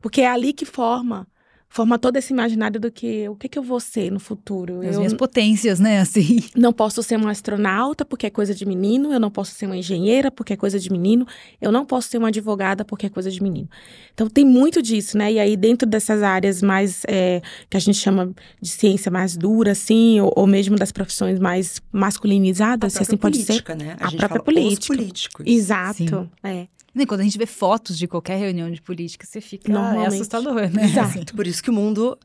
Porque 0.00 0.22
é 0.22 0.28
ali 0.28 0.52
que 0.52 0.64
forma 0.64 1.26
forma 1.68 1.98
todo 1.98 2.16
esse 2.16 2.32
imaginário 2.32 2.80
do 2.80 2.90
que 2.90 3.28
o 3.28 3.36
que, 3.36 3.48
que 3.48 3.58
eu 3.58 3.62
vou 3.62 3.80
ser 3.80 4.10
no 4.10 4.18
futuro. 4.18 4.80
As 4.80 4.94
eu 4.94 4.98
minhas 4.98 5.14
potências, 5.14 5.78
né? 5.78 6.00
Assim. 6.00 6.40
não 6.56 6.72
posso 6.72 7.02
ser 7.02 7.16
uma 7.16 7.30
astronauta 7.30 8.04
porque 8.04 8.26
é 8.26 8.30
coisa 8.30 8.54
de 8.54 8.64
menino, 8.64 9.12
eu 9.12 9.20
não 9.20 9.30
posso 9.30 9.52
ser 9.52 9.66
uma 9.66 9.76
engenheira 9.76 10.30
porque 10.30 10.52
é 10.52 10.56
coisa 10.56 10.78
de 10.78 10.90
menino, 10.90 11.26
eu 11.60 11.70
não 11.70 11.84
posso 11.84 12.08
ser 12.08 12.18
uma 12.18 12.28
advogada 12.28 12.84
porque 12.84 13.06
é 13.06 13.08
coisa 13.08 13.30
de 13.30 13.42
menino. 13.42 13.68
Então 14.14 14.28
tem 14.28 14.44
muito 14.44 14.80
disso, 14.80 15.18
né? 15.18 15.32
E 15.32 15.38
aí 15.38 15.56
dentro 15.56 15.88
dessas 15.88 16.22
áreas 16.22 16.62
mais 16.62 17.02
é, 17.08 17.42
que 17.68 17.76
a 17.76 17.80
gente 17.80 17.98
chama 17.98 18.32
de 18.60 18.68
ciência 18.68 19.10
mais 19.10 19.36
dura, 19.36 19.72
assim, 19.72 20.20
ou, 20.20 20.32
ou 20.34 20.46
mesmo 20.46 20.76
das 20.76 20.92
profissões 20.92 21.38
mais 21.38 21.80
masculinizadas, 21.92 22.94
se 22.94 23.02
assim 23.02 23.16
pode 23.16 23.38
ser. 23.38 23.46
política, 23.46 23.74
né? 23.74 23.96
A 24.00 24.08
gente 24.08 24.18
própria 24.18 24.42
fala 24.42 24.58
os 24.58 24.64
política. 24.64 24.94
políticos. 24.94 25.46
Exato. 25.46 25.96
Sim. 25.96 26.30
É. 26.42 26.75
Né, 26.96 27.04
Quando 27.04 27.20
a 27.20 27.24
gente 27.24 27.36
vê 27.36 27.44
fotos 27.44 27.98
de 27.98 28.08
qualquer 28.08 28.38
reunião 28.38 28.70
de 28.70 28.80
política, 28.80 29.26
você 29.26 29.38
fica 29.38 29.70
Normalmente. 29.70 30.04
é 30.04 30.06
assustador, 30.06 30.54
né? 30.54 30.84
Exato. 30.84 31.08
Assim. 31.08 31.24
Por 31.36 31.46
isso 31.46 31.62
que 31.62 31.68
o 31.68 31.72
mundo 31.74 32.18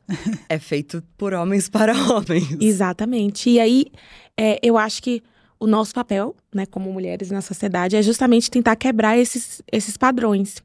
é 0.48 0.58
feito 0.58 1.02
por 1.18 1.34
homens 1.34 1.68
para 1.68 1.92
homens. 2.10 2.56
Exatamente. 2.58 3.50
E 3.50 3.60
aí, 3.60 3.84
é, 4.34 4.58
eu 4.62 4.78
acho 4.78 5.02
que 5.02 5.22
o 5.60 5.66
nosso 5.66 5.92
papel, 5.92 6.34
né, 6.54 6.64
como 6.64 6.90
mulheres 6.90 7.30
na 7.30 7.42
sociedade, 7.42 7.96
é 7.96 8.02
justamente 8.02 8.50
tentar 8.50 8.74
quebrar 8.76 9.18
esses, 9.18 9.60
esses 9.70 9.98
padrões. 9.98 10.62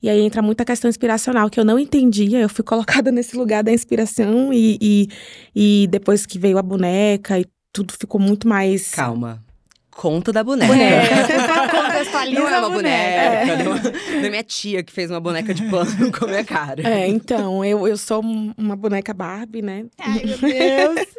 E 0.00 0.08
aí 0.08 0.20
entra 0.20 0.40
muita 0.40 0.64
questão 0.64 0.88
inspiracional 0.88 1.50
que 1.50 1.58
eu 1.58 1.64
não 1.64 1.80
entendia. 1.80 2.38
Eu 2.38 2.48
fui 2.48 2.62
colocada 2.64 3.10
nesse 3.12 3.36
lugar 3.36 3.64
da 3.64 3.72
inspiração 3.72 4.52
e, 4.52 4.78
e, 4.80 5.08
e 5.52 5.88
depois 5.90 6.24
que 6.26 6.38
veio 6.38 6.58
a 6.58 6.62
boneca 6.62 7.40
e 7.40 7.46
tudo 7.72 7.92
ficou 7.92 8.20
muito 8.20 8.46
mais. 8.46 8.92
Calma. 8.92 9.42
Conta 9.90 10.32
da 10.32 10.42
boneca. 10.44 10.72
Contextualiza 12.12 12.40
Não 12.40 12.48
é 12.48 12.58
uma 12.58 12.66
a 12.66 12.70
boneca. 12.70 13.64
Não 14.12 14.24
é 14.24 14.30
minha 14.30 14.42
tia 14.44 14.82
que 14.82 14.92
fez 14.92 15.10
uma 15.10 15.20
boneca 15.20 15.52
de 15.54 15.62
pano 15.68 16.12
com 16.12 16.24
a 16.26 16.28
minha 16.28 16.44
cara. 16.44 16.82
É, 16.88 17.08
então, 17.08 17.64
eu, 17.64 17.86
eu 17.88 17.96
sou 17.96 18.22
um- 18.24 18.52
uma 18.56 18.76
boneca 18.76 19.12
Barbie, 19.14 19.62
né? 19.62 19.86
Ai, 19.98 20.22
meu 20.24 20.38
Deus. 20.38 21.06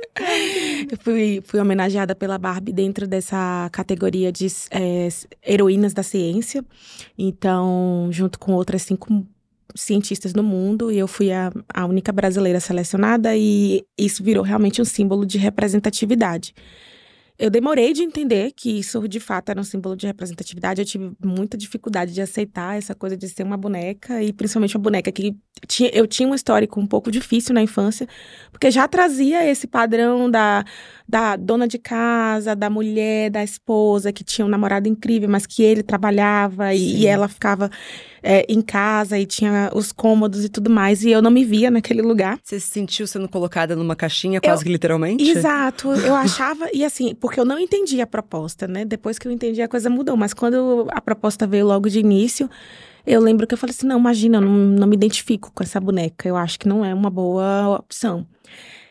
Eu 0.91 0.97
fui, 1.01 1.41
fui 1.43 1.59
homenageada 1.59 2.13
pela 2.13 2.37
Barbie 2.37 2.71
dentro 2.71 3.07
dessa 3.07 3.67
categoria 3.71 4.31
de 4.31 4.45
é, 4.69 5.07
heroínas 5.43 5.91
da 5.91 6.03
ciência. 6.03 6.63
Então, 7.17 8.09
junto 8.11 8.37
com 8.37 8.51
outras 8.53 8.83
cinco 8.83 9.25
cientistas 9.75 10.33
no 10.35 10.43
mundo, 10.43 10.91
e 10.91 10.99
eu 10.99 11.07
fui 11.07 11.31
a, 11.31 11.51
a 11.73 11.85
única 11.87 12.11
brasileira 12.11 12.59
selecionada, 12.59 13.35
e 13.35 13.83
isso 13.97 14.23
virou 14.23 14.43
realmente 14.43 14.79
um 14.79 14.85
símbolo 14.85 15.25
de 15.25 15.39
representatividade. 15.39 16.53
Eu 17.37 17.49
demorei 17.49 17.93
de 17.93 18.03
entender 18.03 18.51
que 18.51 18.79
isso 18.79 19.07
de 19.07 19.19
fato 19.19 19.49
era 19.49 19.59
um 19.59 19.63
símbolo 19.63 19.95
de 19.95 20.05
representatividade. 20.05 20.81
Eu 20.81 20.85
tive 20.85 21.11
muita 21.23 21.57
dificuldade 21.57 22.13
de 22.13 22.21
aceitar 22.21 22.77
essa 22.77 22.93
coisa 22.93 23.17
de 23.17 23.27
ser 23.27 23.43
uma 23.43 23.57
boneca, 23.57 24.21
e 24.21 24.31
principalmente 24.31 24.77
uma 24.77 24.83
boneca 24.83 25.11
que 25.11 25.35
tinha, 25.67 25.89
eu 25.93 26.05
tinha 26.05 26.29
um 26.29 26.35
histórico 26.35 26.79
um 26.79 26.85
pouco 26.85 27.09
difícil 27.09 27.55
na 27.55 27.61
infância, 27.61 28.07
porque 28.51 28.69
já 28.69 28.87
trazia 28.87 29.49
esse 29.49 29.65
padrão 29.65 30.29
da, 30.29 30.63
da 31.09 31.35
dona 31.35 31.67
de 31.67 31.79
casa, 31.79 32.55
da 32.55 32.69
mulher, 32.69 33.31
da 33.31 33.43
esposa, 33.43 34.13
que 34.13 34.23
tinha 34.23 34.45
um 34.45 34.49
namorado 34.49 34.87
incrível, 34.87 35.27
mas 35.27 35.47
que 35.47 35.63
ele 35.63 35.81
trabalhava 35.81 36.73
e, 36.73 37.01
e 37.01 37.07
ela 37.07 37.27
ficava 37.27 37.69
é, 38.23 38.45
em 38.47 38.61
casa 38.61 39.19
e 39.19 39.25
tinha 39.25 39.69
os 39.75 39.91
cômodos 39.91 40.45
e 40.45 40.49
tudo 40.49 40.69
mais, 40.69 41.03
e 41.03 41.11
eu 41.11 41.21
não 41.21 41.29
me 41.29 41.43
via 41.43 41.69
naquele 41.69 42.01
lugar. 42.01 42.39
Você 42.41 42.59
se 42.59 42.67
sentiu 42.67 43.05
sendo 43.05 43.27
colocada 43.27 43.75
numa 43.75 43.95
caixinha, 43.95 44.39
quase 44.39 44.63
que 44.63 44.71
literalmente? 44.71 45.29
Exato, 45.29 45.91
eu 45.91 46.15
achava, 46.15 46.69
e 46.73 46.85
assim, 46.85 47.13
porque 47.13 47.39
eu 47.39 47.45
não 47.45 47.59
entendi 47.59 48.01
a 48.01 48.07
proposta, 48.07 48.67
né? 48.67 48.85
Depois 48.85 49.19
que 49.19 49.27
eu 49.27 49.31
entendi, 49.31 49.61
a 49.61 49.67
coisa 49.67 49.89
mudou, 49.89 50.15
mas 50.15 50.33
quando 50.33 50.87
a 50.91 51.01
proposta 51.01 51.45
veio 51.45 51.67
logo 51.67 51.89
de 51.89 51.99
início, 51.99 52.49
eu 53.05 53.19
lembro 53.19 53.45
que 53.45 53.53
eu 53.53 53.57
falei 53.57 53.75
assim: 53.75 53.85
não, 53.85 53.99
imagina, 53.99 54.37
eu 54.37 54.41
não, 54.41 54.51
não 54.51 54.87
me 54.87 54.95
identifico 54.95 55.51
com 55.53 55.61
essa 55.61 55.79
boneca, 55.79 56.27
eu 56.27 56.37
acho 56.37 56.57
que 56.57 56.67
não 56.67 56.85
é 56.85 56.93
uma 56.93 57.09
boa 57.09 57.77
opção. 57.77 58.25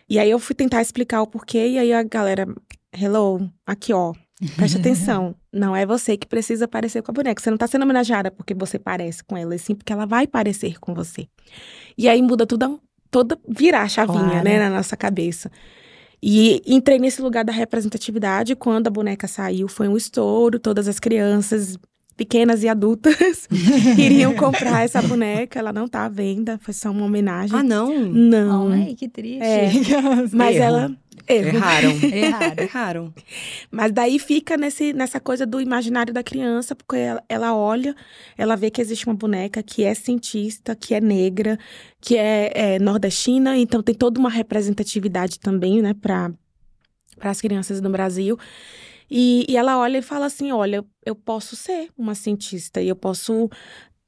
E 0.09 0.19
aí 0.19 0.31
eu 0.31 0.39
fui 0.39 0.55
tentar 0.55 0.83
explicar 0.83 1.23
o 1.23 1.27
porquê, 1.27 1.69
e 1.69 1.79
aí 1.79 1.93
a 1.93 2.03
galera, 2.03 2.47
hello, 2.93 3.51
aqui 3.67 3.95
ó, 3.95 4.13
preste 4.57 4.79
atenção, 4.79 5.35
não 5.53 5.75
é 5.75 5.85
você 5.87 6.17
que 6.17 6.27
precisa 6.27 6.67
parecer 6.69 7.03
com 7.03 7.11
a 7.11 7.15
boneca, 7.15 7.41
você 7.43 7.51
não 7.51 7.59
tá 7.59 7.67
sendo 7.67 7.83
homenageada 7.83 8.31
porque 8.31 8.55
você 8.55 8.79
parece 8.79 9.23
com 9.25 9.37
ela, 9.37 9.55
e 9.55 9.59
sim 9.59 9.75
porque 9.75 9.93
ela 9.93 10.07
vai 10.07 10.27
parecer 10.27 10.79
com 10.81 10.95
você. 10.95 11.27
E 11.97 12.09
aí 12.09 12.21
muda 12.23 12.47
tudo, 12.47 12.81
toda, 13.11 13.39
virar 13.49 13.83
a 13.83 13.89
chavinha, 13.89 14.19
Claro. 14.31 14.45
né, 14.45 14.59
na 14.59 14.71
nossa 14.71 14.97
cabeça. 14.97 15.51
E 16.23 16.63
entrei 16.65 16.99
nesse 17.01 17.21
lugar 17.21 17.45
da 17.45 17.53
representatividade. 17.53 18.55
Quando 18.55 18.87
a 18.87 18.91
boneca 18.91 19.27
saiu, 19.27 19.67
foi 19.67 19.89
um 19.89 19.97
estouro. 19.97 20.61
Todas 20.61 20.87
as 20.87 21.01
crianças, 21.01 21.77
pequenas 22.17 22.63
e 22.63 22.69
adultas, 22.69 23.49
queriam 23.97 24.35
comprar 24.35 24.85
essa 24.85 25.01
boneca. 25.03 25.59
Ela 25.59 25.73
não 25.73 25.89
tá 25.89 26.05
à 26.05 26.09
venda, 26.09 26.59
foi 26.63 26.75
só 26.75 26.91
uma 26.91 27.05
homenagem. 27.05 27.57
Ah, 27.57 27.63
não? 27.63 28.09
não. 28.09 28.69
Ai, 28.69 28.95
que 28.97 29.09
triste. 29.09 29.43
É. 29.43 29.71
Mas 30.33 30.57
Erro. 30.57 30.65
ela. 30.65 30.97
Erro. 31.29 31.57
Erraram. 31.57 31.91
Errado. 32.13 32.59
Erraram. 32.61 33.15
Mas 33.71 33.93
daí 33.93 34.19
fica 34.19 34.57
nesse, 34.57 34.93
nessa 34.93 35.21
coisa 35.21 35.47
do 35.47 35.61
imaginário 35.61 36.13
da 36.13 36.23
criança, 36.23 36.75
porque 36.75 36.97
ela, 36.97 37.23
ela 37.29 37.55
olha, 37.55 37.95
ela 38.37 38.57
vê 38.57 38.71
que 38.71 38.81
existe 38.81 39.07
uma 39.07 39.15
boneca 39.15 39.63
que 39.63 39.85
é 39.85 39.95
cientista, 39.95 40.75
que 40.75 40.95
é 40.95 41.01
negra, 41.01 41.59
que 42.01 42.17
é, 42.17 42.53
é 42.55 42.79
nordestina, 42.79 43.57
então 43.57 43.83
tem 43.83 43.95
toda 43.95 44.19
uma 44.19 44.31
representatividade 44.31 45.39
também, 45.39 45.81
né, 45.81 45.95
para 45.95 46.33
as 47.21 47.41
crianças 47.41 47.81
no 47.81 47.91
Brasil. 47.91 48.39
E, 49.15 49.45
e 49.47 49.59
ela 49.59 49.79
olha 49.79 49.99
e 49.99 50.03
fala 50.03 50.25
assim: 50.25 50.51
olha, 50.53 50.83
eu 51.05 51.15
posso 51.15 51.55
ser 51.55 51.91
uma 51.99 52.15
cientista 52.15 52.81
e 52.81 52.89
eu 52.89 52.97
posso. 52.97 53.51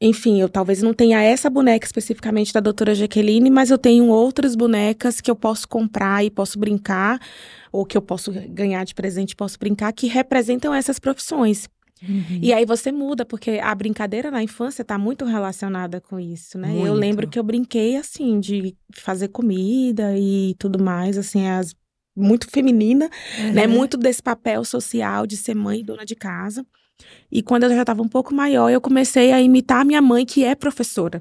Enfim, 0.00 0.40
eu 0.40 0.48
talvez 0.48 0.82
não 0.82 0.94
tenha 0.94 1.22
essa 1.22 1.50
boneca 1.50 1.86
especificamente 1.86 2.52
da 2.52 2.60
doutora 2.60 2.94
Jaqueline, 2.94 3.50
mas 3.50 3.70
eu 3.70 3.78
tenho 3.78 4.08
outras 4.08 4.56
bonecas 4.56 5.20
que 5.20 5.30
eu 5.30 5.36
posso 5.36 5.68
comprar 5.68 6.24
e 6.24 6.30
posso 6.30 6.58
brincar, 6.58 7.20
ou 7.70 7.84
que 7.84 7.96
eu 7.96 8.02
posso 8.02 8.32
ganhar 8.48 8.84
de 8.84 8.94
presente, 8.94 9.36
posso 9.36 9.58
brincar, 9.58 9.92
que 9.92 10.06
representam 10.06 10.74
essas 10.74 10.98
profissões. 10.98 11.68
Uhum. 12.02 12.40
E 12.42 12.52
aí 12.52 12.66
você 12.66 12.90
muda, 12.90 13.24
porque 13.24 13.60
a 13.62 13.74
brincadeira 13.74 14.30
na 14.30 14.42
infância 14.42 14.82
está 14.82 14.98
muito 14.98 15.24
relacionada 15.24 16.00
com 16.00 16.18
isso, 16.18 16.58
né? 16.58 16.70
Eu 16.70 16.76
Muito. 16.76 16.94
lembro 16.94 17.28
que 17.28 17.38
eu 17.38 17.42
brinquei 17.42 17.96
assim, 17.96 18.40
de 18.40 18.76
fazer 18.92 19.28
comida 19.28 20.16
e 20.18 20.54
tudo 20.58 20.82
mais, 20.82 21.16
assim, 21.16 21.46
as, 21.46 21.74
muito 22.16 22.48
feminina, 22.50 23.10
né? 23.52 23.66
Uhum. 23.66 23.72
Muito 23.72 23.96
desse 23.96 24.22
papel 24.22 24.64
social 24.64 25.26
de 25.26 25.36
ser 25.36 25.54
mãe 25.54 25.80
e 25.80 25.84
dona 25.84 26.04
de 26.04 26.14
casa. 26.14 26.64
E 27.30 27.42
quando 27.42 27.64
eu 27.64 27.70
já 27.70 27.80
estava 27.80 28.02
um 28.02 28.08
pouco 28.08 28.34
maior, 28.34 28.70
eu 28.70 28.80
comecei 28.80 29.32
a 29.32 29.40
imitar 29.40 29.80
a 29.80 29.84
minha 29.84 30.00
mãe, 30.00 30.24
que 30.24 30.44
é 30.44 30.54
professora. 30.54 31.20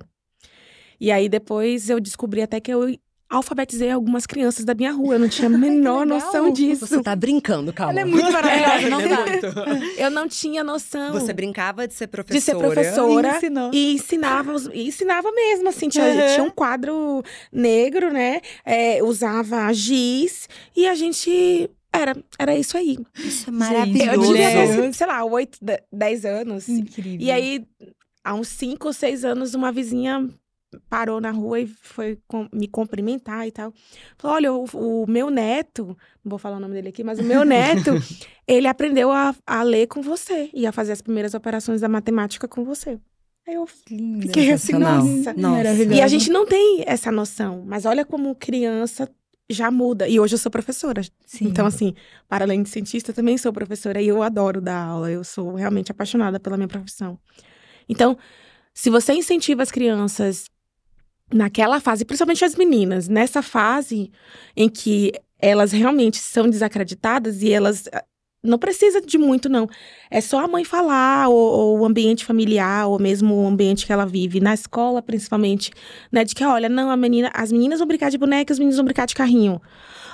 E 0.99 1.11
aí 1.11 1.27
depois 1.27 1.89
eu 1.89 1.99
descobri 1.99 2.41
até 2.41 2.59
que 2.59 2.71
eu 2.71 2.95
alfabetizei 3.37 3.89
algumas 3.91 4.25
crianças 4.25 4.63
da 4.65 4.73
minha 4.73 4.91
rua. 4.91 5.15
Eu 5.15 5.19
não 5.19 5.27
tinha 5.29 5.47
a 5.47 5.49
menor 5.57 6.05
noção 6.05 6.51
disso. 6.51 6.85
Você 6.87 7.01
tá 7.01 7.15
brincando, 7.15 7.73
calma. 7.73 7.93
Ela 7.93 8.01
é 8.01 8.05
muito 8.05 8.29
maravilhosa, 8.31 8.89
não 8.89 9.01
Ela 9.01 9.17
tá? 9.17 9.23
é 9.27 9.73
muito. 9.73 9.99
Eu 9.99 10.11
não 10.11 10.27
tinha 10.27 10.63
noção 10.63 11.13
Você 11.13 11.33
brincava 11.33 11.87
de 11.87 11.93
ser 11.93 12.07
professora. 12.07 12.39
de 12.39 12.45
ser 12.45 12.55
professora. 12.55 13.37
Ensinou. 13.37 13.71
E 13.73 13.93
ensinava, 13.95 14.53
e 14.73 14.87
ensinava 14.87 15.31
mesmo, 15.31 15.69
assim, 15.69 15.89
tinha, 15.89 16.03
Uhum. 16.05 16.27
tinha 16.33 16.43
um 16.43 16.49
quadro 16.49 17.23
negro, 17.51 18.11
né? 18.11 18.41
É, 18.65 19.01
usava 19.03 19.71
giz 19.73 20.47
e 20.75 20.87
a 20.87 20.95
gente. 20.95 21.69
Era, 21.95 22.15
era 22.39 22.55
isso 22.55 22.75
aí. 22.75 22.97
Isso 23.19 23.49
é 23.49 23.53
Eu 23.53 23.53
maravilhoso. 23.57 24.33
devia 24.33 24.49
ter, 24.49 24.67
Deus. 24.67 24.79
assim, 24.79 24.93
sei 24.93 25.07
lá, 25.07 25.23
oito, 25.25 25.57
de- 25.61 25.83
dez 25.91 26.25
anos. 26.25 26.67
Incrível. 26.67 27.19
E 27.19 27.31
aí, 27.31 27.63
há 28.23 28.33
uns 28.33 28.47
cinco 28.47 28.87
ou 28.87 28.93
seis 28.93 29.23
anos, 29.23 29.53
uma 29.53 29.71
vizinha 29.71 30.27
parou 30.89 31.19
na 31.21 31.31
rua 31.31 31.59
e 31.59 31.67
foi 31.67 32.17
com- 32.27 32.47
me 32.53 32.67
cumprimentar 32.67 33.47
e 33.47 33.51
tal. 33.51 33.73
Falou: 34.17 34.35
olha, 34.37 34.53
o, 34.53 34.65
o 35.03 35.05
meu 35.09 35.29
neto, 35.29 35.87
não 36.23 36.29
vou 36.29 36.39
falar 36.39 36.57
o 36.57 36.59
nome 36.59 36.73
dele 36.73 36.89
aqui, 36.89 37.03
mas 37.03 37.19
o 37.19 37.23
meu 37.23 37.43
neto, 37.45 37.91
ele 38.47 38.67
aprendeu 38.67 39.11
a, 39.11 39.35
a 39.45 39.63
ler 39.63 39.87
com 39.87 40.01
você 40.01 40.49
e 40.53 40.65
a 40.65 40.71
fazer 40.71 40.91
as 40.91 41.01
primeiras 41.01 41.33
operações 41.33 41.81
da 41.81 41.89
matemática 41.89 42.47
com 42.47 42.63
você. 42.63 42.99
Aí 43.47 43.55
eu 43.55 43.67
Linda. 43.89 44.27
fiquei 44.27 44.51
assim, 44.51 44.73
nossa. 44.73 45.33
Nossa. 45.33 45.33
Maravilhoso. 45.57 45.93
E 45.97 46.01
a 46.01 46.07
gente 46.07 46.29
não 46.29 46.45
tem 46.45 46.83
essa 46.87 47.11
noção, 47.11 47.63
mas 47.65 47.85
olha 47.85 48.05
como 48.05 48.33
criança 48.35 49.09
já 49.49 49.69
muda. 49.69 50.07
E 50.07 50.17
hoje 50.19 50.35
eu 50.35 50.39
sou 50.39 50.49
professora. 50.49 51.01
Sim. 51.25 51.47
Então, 51.47 51.65
assim, 51.65 51.93
para 52.29 52.45
além 52.45 52.63
de 52.63 52.69
cientista, 52.69 53.11
também 53.11 53.37
sou 53.37 53.51
professora 53.51 54.01
e 54.01 54.07
eu 54.07 54.23
adoro 54.23 54.61
dar 54.61 54.81
aula. 54.85 55.11
Eu 55.11 55.23
sou 55.25 55.55
realmente 55.55 55.91
apaixonada 55.91 56.39
pela 56.39 56.55
minha 56.55 56.69
profissão. 56.69 57.19
Então, 57.87 58.17
se 58.73 58.89
você 58.89 59.13
incentiva 59.13 59.61
as 59.61 59.71
crianças 59.71 60.45
naquela 61.33 61.79
fase, 61.79 62.05
principalmente 62.05 62.45
as 62.45 62.55
meninas, 62.55 63.07
nessa 63.07 63.41
fase 63.41 64.11
em 64.55 64.69
que 64.69 65.11
elas 65.39 65.71
realmente 65.71 66.17
são 66.17 66.49
desacreditadas 66.49 67.41
e 67.41 67.51
elas 67.51 67.89
ah, 67.91 68.03
não 68.43 68.59
precisa 68.59 69.01
de 69.01 69.17
muito, 69.17 69.47
não. 69.47 69.67
É 70.11 70.19
só 70.19 70.43
a 70.43 70.47
mãe 70.47 70.65
falar, 70.65 71.29
ou, 71.29 71.35
ou, 71.35 71.79
o 71.79 71.85
ambiente 71.85 72.25
familiar, 72.25 72.87
ou 72.87 72.99
mesmo 72.99 73.35
o 73.35 73.47
ambiente 73.47 73.85
que 73.85 73.93
ela 73.93 74.05
vive, 74.05 74.41
na 74.41 74.53
escola, 74.53 75.01
principalmente, 75.01 75.71
né? 76.11 76.25
De 76.25 76.35
que, 76.35 76.43
olha, 76.43 76.67
não, 76.67 76.89
a 76.89 76.97
menina, 76.97 77.31
as 77.33 77.51
meninas 77.51 77.79
vão 77.79 77.87
brincar 77.87 78.11
de 78.11 78.17
boneca, 78.17 78.51
os 78.51 78.59
meninos 78.59 78.75
vão 78.75 78.85
brincar 78.85 79.05
de 79.05 79.15
carrinho. 79.15 79.61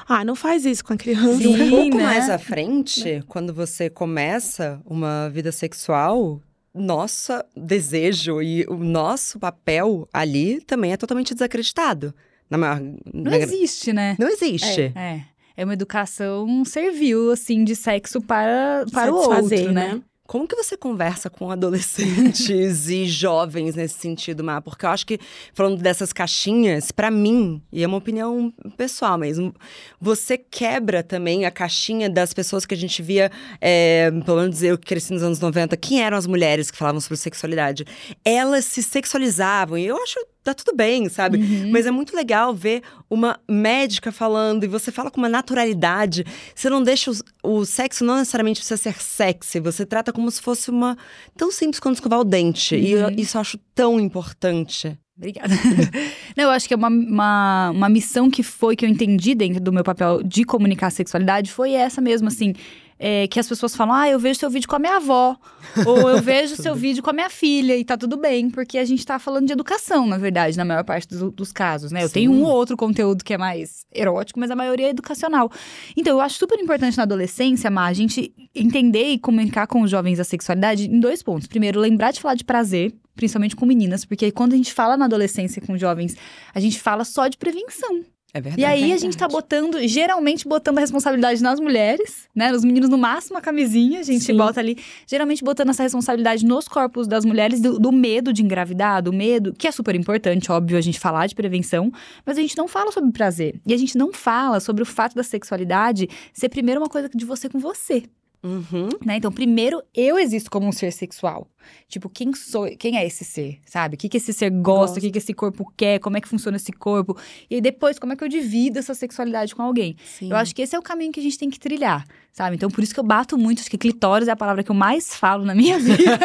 Ah, 0.08 0.24
não 0.24 0.36
faz 0.36 0.66
isso 0.66 0.84
com 0.84 0.94
a 0.94 0.98
criança. 0.98 1.42
E 1.42 1.48
um 1.48 1.58
Sim, 1.58 1.70
pouco 1.70 1.98
né? 1.98 2.04
mais 2.04 2.30
à 2.30 2.38
frente, 2.38 3.24
quando 3.28 3.54
você 3.54 3.90
começa 3.90 4.82
uma 4.86 5.30
vida 5.30 5.52
sexual, 5.52 6.42
nosso 6.80 7.34
desejo 7.56 8.42
e 8.42 8.66
o 8.68 8.76
nosso 8.78 9.40
papel 9.40 10.08
ali 10.14 10.62
também 10.62 10.92
é 10.94 10.98
totalmente 10.98 11.34
desacreditado. 11.34 12.14
Na 12.50 12.58
maior, 12.58 12.80
Não 13.14 13.32
na- 13.32 13.38
existe, 13.38 13.94
né? 13.94 14.16
não 14.20 14.28
existe. 14.28 14.92
É. 14.96 15.24
É 15.56 15.64
uma 15.66 15.74
educação 15.74 16.64
servil, 16.64 17.32
assim, 17.32 17.64
de 17.66 17.76
sexo 17.76 18.22
para, 18.22 18.86
para 18.94 19.12
o 19.14 19.16
outro, 19.18 19.72
né? 19.74 20.02
Como 20.30 20.48
que 20.48 20.56
você 20.56 20.78
conversa 20.78 21.28
com 21.28 21.50
adolescentes 21.50 22.88
e 22.88 23.06
jovens 23.10 23.74
nesse 23.74 23.96
sentido, 23.98 24.44
Má? 24.44 24.62
Porque 24.62 24.86
eu 24.86 24.90
acho 24.92 25.04
que, 25.04 25.20
falando 25.56 25.82
dessas 25.82 26.14
caixinhas, 26.14 26.92
pra 26.92 27.10
mim, 27.10 27.60
e 27.74 27.84
é 27.84 27.88
uma 27.88 27.98
opinião 27.98 28.54
pessoal 28.78 29.18
mesmo, 29.18 29.56
você 30.00 30.38
quebra 30.38 31.02
também 31.02 31.46
a 31.46 31.52
caixinha 31.52 32.08
das 32.08 32.32
pessoas 32.32 32.64
que 32.64 32.76
a 32.76 32.78
gente 32.78 33.02
via, 33.02 33.32
é, 33.60 34.12
pelo 34.24 34.42
menos 34.42 34.62
eu 34.62 34.78
que 34.78 34.86
cresci 34.86 35.14
nos 35.14 35.24
anos 35.24 35.40
90, 35.40 35.76
quem 35.78 36.04
eram 36.04 36.16
as 36.16 36.28
mulheres 36.28 36.70
que 36.70 36.78
falavam 36.78 37.02
sobre 37.02 37.18
sexualidade? 37.18 37.84
Elas 38.24 38.66
se 38.66 38.84
sexualizavam, 38.84 39.80
e 39.80 39.88
eu 39.88 39.98
acho 39.98 40.20
tá 40.54 40.64
tudo 40.64 40.76
bem, 40.76 41.08
sabe? 41.10 41.38
Uhum. 41.38 41.72
Mas 41.72 41.86
é 41.86 41.92
muito 41.92 42.16
legal 42.16 42.54
ver 42.54 42.82
uma 43.10 43.40
médica 43.50 44.12
falando 44.12 44.64
e 44.64 44.68
você 44.68 44.92
fala 44.92 45.10
com 45.12 45.18
uma 45.20 45.30
naturalidade. 45.30 46.26
Você 46.56 46.70
não 46.70 46.82
deixa 46.84 47.12
o, 47.44 47.60
o 47.60 47.66
sexo 47.66 48.04
não 48.04 48.18
necessariamente 48.18 48.60
precisa 48.60 48.78
ser 48.82 48.96
sexy, 49.02 49.60
você 49.60 49.86
trata 49.86 50.12
como 50.14 50.30
se 50.32 50.42
fosse 50.42 50.70
uma 50.70 50.98
tão 51.38 51.52
simples 51.52 51.80
quanto 51.80 51.96
escovar 51.96 52.20
o 52.20 52.24
dente. 52.24 52.76
E 52.76 52.92
eu- 52.92 53.08
Uhum. 53.08 53.16
isso 53.18 53.38
eu 53.38 53.42
acho 53.42 53.58
tão 53.76 54.00
importante. 54.00 54.98
Obrigada. 55.18 55.50
Não, 56.38 56.46
eu 56.46 56.50
acho 56.50 56.66
que 56.68 56.74
é 56.74 56.78
uma, 56.78 56.88
uma, 56.88 57.72
uma 57.72 57.90
missão 57.90 58.30
que 58.32 58.42
foi, 58.42 58.76
que 58.76 58.86
eu 58.86 58.90
entendi 58.90 59.36
dentro 59.36 59.60
do 59.60 59.72
meu 59.74 59.84
papel 59.84 60.24
de 60.24 60.46
comunicar 60.46 60.90
sexualidade, 60.92 61.52
foi 61.52 61.74
essa 61.74 62.00
mesmo, 62.00 62.30
assim. 62.30 62.54
É, 63.00 63.28
que 63.28 63.40
as 63.40 63.48
pessoas 63.48 63.74
falam, 63.76 63.96
ah, 63.96 64.10
eu 64.10 64.20
vejo 64.20 64.38
seu 64.38 64.50
vídeo 64.50 64.68
com 64.68 64.76
a 64.76 64.80
minha 64.80 64.98
avó. 64.98 65.38
ou 65.86 66.10
eu 66.10 66.22
vejo 66.22 66.58
seu 66.62 66.76
vídeo 66.76 67.02
com 67.02 67.10
a 67.10 67.14
minha 67.14 67.30
filha, 67.30 67.78
e 67.78 67.86
tá 67.86 67.98
tudo 67.98 68.18
bem, 68.18 68.50
porque 68.50 68.78
a 68.78 68.84
gente 68.84 69.06
tá 69.06 69.18
falando 69.18 69.48
de 69.48 69.54
educação, 69.54 70.06
na 70.06 70.18
verdade, 70.18 70.58
na 70.58 70.66
maior 70.66 70.84
parte 70.84 71.08
dos, 71.08 71.32
dos 71.32 71.52
casos, 71.54 71.92
né? 71.92 72.04
Eu 72.04 72.10
Sim. 72.10 72.14
tenho 72.14 72.32
um 72.34 72.44
ou 72.44 72.52
outro 72.52 72.76
conteúdo 72.76 73.24
que 73.24 73.34
é 73.34 73.38
mais 73.38 73.86
erótico, 73.94 74.40
mas 74.40 74.52
a 74.52 74.56
maioria 74.56 74.88
é 74.88 74.90
educacional. 74.90 75.50
Então, 75.96 76.18
eu 76.18 76.22
acho 76.22 76.38
super 76.38 76.60
importante 76.60 76.98
na 76.98 77.04
adolescência, 77.04 77.72
Má, 77.72 77.86
a 77.86 77.94
gente 77.94 78.34
entender 78.54 79.12
e 79.12 79.18
comunicar 79.18 79.66
com 79.66 79.82
os 79.82 79.90
jovens 79.90 80.20
a 80.20 80.26
sexualidade 80.26 80.86
em 80.86 81.00
dois 81.00 81.24
pontos. 81.24 81.48
Primeiro, 81.48 81.80
lembrar 81.80 82.12
de 82.12 82.20
falar 82.20 82.36
de 82.36 82.44
prazer, 82.44 82.94
principalmente 83.16 83.56
com 83.56 83.66
meninas, 83.66 84.04
porque 84.04 84.32
quando 84.32 84.54
a 84.54 84.58
gente 84.58 84.74
fala 84.74 84.98
na 84.98 85.06
adolescência 85.06 85.62
com 85.62 85.78
jovens, 85.78 86.16
a 86.54 86.60
gente 86.60 86.80
fala 86.80 87.06
só 87.06 87.28
de 87.28 87.38
prevenção. 87.38 88.04
É 88.34 88.40
verdade. 88.40 88.62
E 88.62 88.66
aí 88.66 88.94
a 88.94 88.98
gente 88.98 89.18
tá 89.18 89.28
botando, 89.28 89.80
geralmente 89.88 90.48
botando 90.48 90.78
a 90.78 90.82
responsabilidade 90.82 91.42
nas 91.42 91.60
mulheres, 91.60 92.28
né? 92.36 92.52
Os 92.54 92.64
meninos 92.64 92.90
no 92.90 92.98
máximo 92.98 93.38
a 93.38 93.42
camisinha, 93.42 94.00
a 94.00 94.04
gente 94.04 94.24
Sim. 94.24 94.38
bota 94.38 94.60
ali, 94.60 94.78
geralmente 95.08 95.44
botando 95.44 95.70
essa 95.70 95.82
responsabilidade 95.82 96.46
nos 96.46 96.68
corpos 96.68 97.08
das 97.08 97.26
mulheres, 97.26 97.60
do, 97.60 97.80
do 97.80 97.92
medo 97.92 98.32
de 98.32 98.44
engravidar, 98.44 99.02
do 99.02 99.12
medo, 99.12 99.54
que 99.54 99.68
é 99.68 99.72
super 99.72 99.96
importante, 99.96 100.52
óbvio, 100.52 100.78
a 100.78 100.82
gente 100.82 101.00
falar 101.00 101.26
de 101.26 101.34
prevenção, 101.34 101.92
mas 102.24 102.38
a 102.38 102.42
gente 102.42 102.56
não 102.56 102.68
fala 102.68 102.92
sobre 102.92 103.12
prazer. 103.12 103.60
E 103.66 103.74
a 103.74 103.78
gente 103.78 103.98
não 103.98 104.14
fala 104.14 104.60
sobre 104.60 104.84
o 104.84 104.86
fato 104.86 105.16
da 105.16 105.24
sexualidade 105.24 106.08
ser 106.32 106.50
primeiro 106.50 106.80
uma 106.80 106.90
coisa 106.90 107.10
de 107.10 107.26
você 107.26 107.50
com 107.50 107.58
você. 107.58 108.04
Uhum. 108.42 108.88
Né? 109.06 109.18
Então, 109.18 109.32
primeiro, 109.32 109.82
eu 109.94 110.18
existo 110.18 110.50
como 110.50 110.66
um 110.68 110.72
ser 110.72 110.92
sexual. 110.94 111.48
Tipo, 111.90 112.10
quem 112.10 112.34
sou, 112.34 112.68
quem 112.78 112.98
é 112.98 113.06
esse 113.06 113.26
ser, 113.26 113.60
sabe? 113.66 113.96
O 113.96 113.98
que, 113.98 114.08
que 114.08 114.16
esse 114.18 114.32
ser 114.32 114.50
gosta, 114.50 114.98
o 114.98 115.02
que, 115.02 115.12
que 115.12 115.18
esse 115.18 115.34
corpo 115.34 115.72
quer, 115.76 116.00
como 116.00 116.16
é 116.18 116.22
que 116.22 116.28
funciona 116.28 116.56
esse 116.58 116.72
corpo. 116.72 117.18
E 117.50 117.60
depois, 117.60 118.00
como 118.00 118.14
é 118.14 118.16
que 118.16 118.24
eu 118.24 118.30
divido 118.30 118.80
essa 118.80 118.94
sexualidade 118.94 119.54
com 119.54 119.62
alguém? 119.62 119.96
Sim. 120.06 120.30
Eu 120.32 120.38
acho 120.38 120.56
que 120.56 120.62
esse 120.62 120.74
é 120.76 120.80
o 120.80 120.82
caminho 120.82 121.12
que 121.12 121.20
a 121.20 121.24
gente 121.24 121.38
tem 121.38 121.50
que 121.50 121.60
trilhar, 121.60 122.06
sabe? 122.32 122.56
Então, 122.56 122.70
por 122.72 122.82
isso 122.84 122.94
que 122.94 123.00
eu 123.00 123.04
bato 123.04 123.38
muito, 123.38 123.60
acho 123.60 123.70
que 123.70 123.78
clitóris 123.78 124.28
é 124.30 124.32
a 124.32 124.36
palavra 124.38 124.64
que 124.64 124.72
eu 124.72 124.76
mais 124.76 125.14
falo 125.16 125.44
na 125.44 125.54
minha 125.54 125.78
vida. 125.80 126.18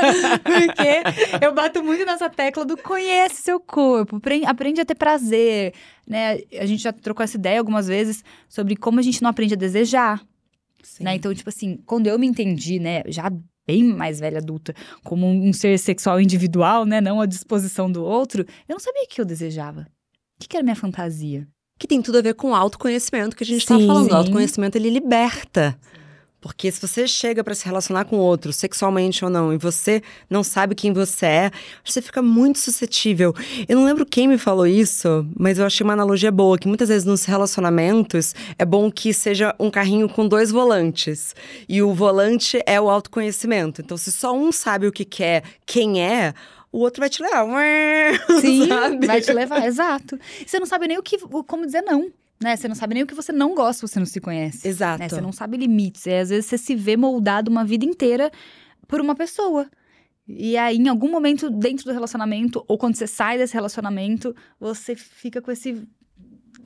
porque 0.42 1.44
eu 1.44 1.52
bato 1.52 1.82
muito 1.82 2.04
nessa 2.06 2.30
tecla 2.30 2.64
do 2.64 2.76
conhece 2.76 3.42
seu 3.42 3.58
corpo, 3.58 4.16
apren- 4.16 4.46
aprende 4.46 4.80
a 4.80 4.84
ter 4.84 4.94
prazer, 4.94 5.74
né? 6.06 6.38
A 6.58 6.64
gente 6.66 6.82
já 6.82 6.92
trocou 6.92 7.24
essa 7.24 7.36
ideia 7.36 7.58
algumas 7.58 7.88
vezes 7.88 8.22
sobre 8.48 8.76
como 8.76 9.00
a 9.00 9.02
gente 9.02 9.20
não 9.20 9.30
aprende 9.30 9.54
a 9.54 9.56
desejar. 9.56 10.22
Né? 11.00 11.14
Então, 11.14 11.34
tipo 11.34 11.48
assim, 11.48 11.78
quando 11.86 12.06
eu 12.06 12.18
me 12.18 12.26
entendi, 12.26 12.78
né, 12.78 13.02
já 13.06 13.30
bem 13.66 13.82
mais 13.82 14.20
velha 14.20 14.38
adulta, 14.38 14.74
como 15.02 15.26
um 15.26 15.52
ser 15.52 15.78
sexual 15.78 16.20
individual, 16.20 16.84
né, 16.84 17.00
não 17.00 17.20
à 17.20 17.26
disposição 17.26 17.90
do 17.90 18.04
outro, 18.04 18.44
eu 18.68 18.74
não 18.74 18.80
sabia 18.80 19.04
o 19.04 19.08
que 19.08 19.20
eu 19.20 19.24
desejava. 19.24 19.82
O 20.36 20.40
que, 20.40 20.48
que 20.48 20.56
era 20.56 20.64
minha 20.64 20.76
fantasia? 20.76 21.46
Que 21.78 21.86
tem 21.86 22.02
tudo 22.02 22.18
a 22.18 22.22
ver 22.22 22.34
com 22.34 22.50
o 22.50 22.54
autoconhecimento 22.54 23.34
que 23.34 23.42
a 23.42 23.46
gente 23.46 23.60
estava 23.62 23.80
Sim. 23.80 23.86
falando. 23.86 24.06
O 24.06 24.10
Sim. 24.10 24.16
autoconhecimento, 24.16 24.76
ele 24.78 24.90
liberta. 24.90 25.78
Porque 26.44 26.70
se 26.70 26.78
você 26.78 27.08
chega 27.08 27.42
pra 27.42 27.54
se 27.54 27.64
relacionar 27.64 28.04
com 28.04 28.18
outro, 28.18 28.52
sexualmente 28.52 29.24
ou 29.24 29.30
não, 29.30 29.50
e 29.50 29.56
você 29.56 30.02
não 30.28 30.44
sabe 30.44 30.74
quem 30.74 30.92
você 30.92 31.24
é, 31.24 31.50
você 31.82 32.02
fica 32.02 32.20
muito 32.20 32.58
suscetível. 32.58 33.34
Eu 33.66 33.78
não 33.78 33.86
lembro 33.86 34.04
quem 34.04 34.28
me 34.28 34.36
falou 34.36 34.66
isso, 34.66 35.26
mas 35.34 35.58
eu 35.58 35.64
achei 35.64 35.82
uma 35.82 35.94
analogia 35.94 36.30
boa, 36.30 36.58
que 36.58 36.68
muitas 36.68 36.90
vezes 36.90 37.06
nos 37.06 37.24
relacionamentos 37.24 38.34
é 38.58 38.64
bom 38.66 38.92
que 38.92 39.14
seja 39.14 39.54
um 39.58 39.70
carrinho 39.70 40.06
com 40.06 40.28
dois 40.28 40.50
volantes. 40.50 41.34
E 41.66 41.80
o 41.80 41.94
volante 41.94 42.62
é 42.66 42.78
o 42.78 42.90
autoconhecimento. 42.90 43.80
Então, 43.80 43.96
se 43.96 44.12
só 44.12 44.36
um 44.36 44.52
sabe 44.52 44.86
o 44.86 44.92
que 44.92 45.06
quer, 45.06 45.44
quem 45.64 46.02
é, 46.02 46.34
o 46.70 46.80
outro 46.80 47.00
vai 47.00 47.08
te 47.08 47.22
levar. 47.22 47.46
Sim, 48.42 48.68
sabe? 48.68 49.06
vai 49.06 49.22
te 49.22 49.32
levar, 49.32 49.64
exato. 49.64 50.20
Você 50.46 50.58
não 50.58 50.66
sabe 50.66 50.88
nem 50.88 50.98
o 50.98 51.02
que, 51.02 51.16
como 51.46 51.64
dizer 51.64 51.80
não. 51.80 52.12
Né? 52.44 52.54
Você 52.56 52.68
não 52.68 52.74
sabe 52.74 52.92
nem 52.92 53.02
o 53.02 53.06
que 53.06 53.14
você 53.14 53.32
não 53.32 53.54
gosta, 53.54 53.86
você 53.86 53.98
não 53.98 54.04
se 54.04 54.20
conhece. 54.20 54.68
Exato. 54.68 54.98
né? 54.98 55.08
Você 55.08 55.20
não 55.22 55.32
sabe 55.32 55.56
limites. 55.56 56.06
É, 56.06 56.20
às 56.20 56.28
vezes 56.28 56.44
você 56.44 56.58
se 56.58 56.76
vê 56.76 56.94
moldado 56.94 57.50
uma 57.50 57.64
vida 57.64 57.86
inteira 57.86 58.30
por 58.86 59.00
uma 59.00 59.14
pessoa. 59.14 59.66
E 60.28 60.54
aí, 60.58 60.76
em 60.76 60.88
algum 60.88 61.10
momento 61.10 61.48
dentro 61.48 61.86
do 61.86 61.92
relacionamento, 61.92 62.62
ou 62.68 62.76
quando 62.76 62.96
você 62.96 63.06
sai 63.06 63.38
desse 63.38 63.54
relacionamento, 63.54 64.36
você 64.60 64.94
fica 64.94 65.40
com 65.40 65.50
esse. 65.50 65.82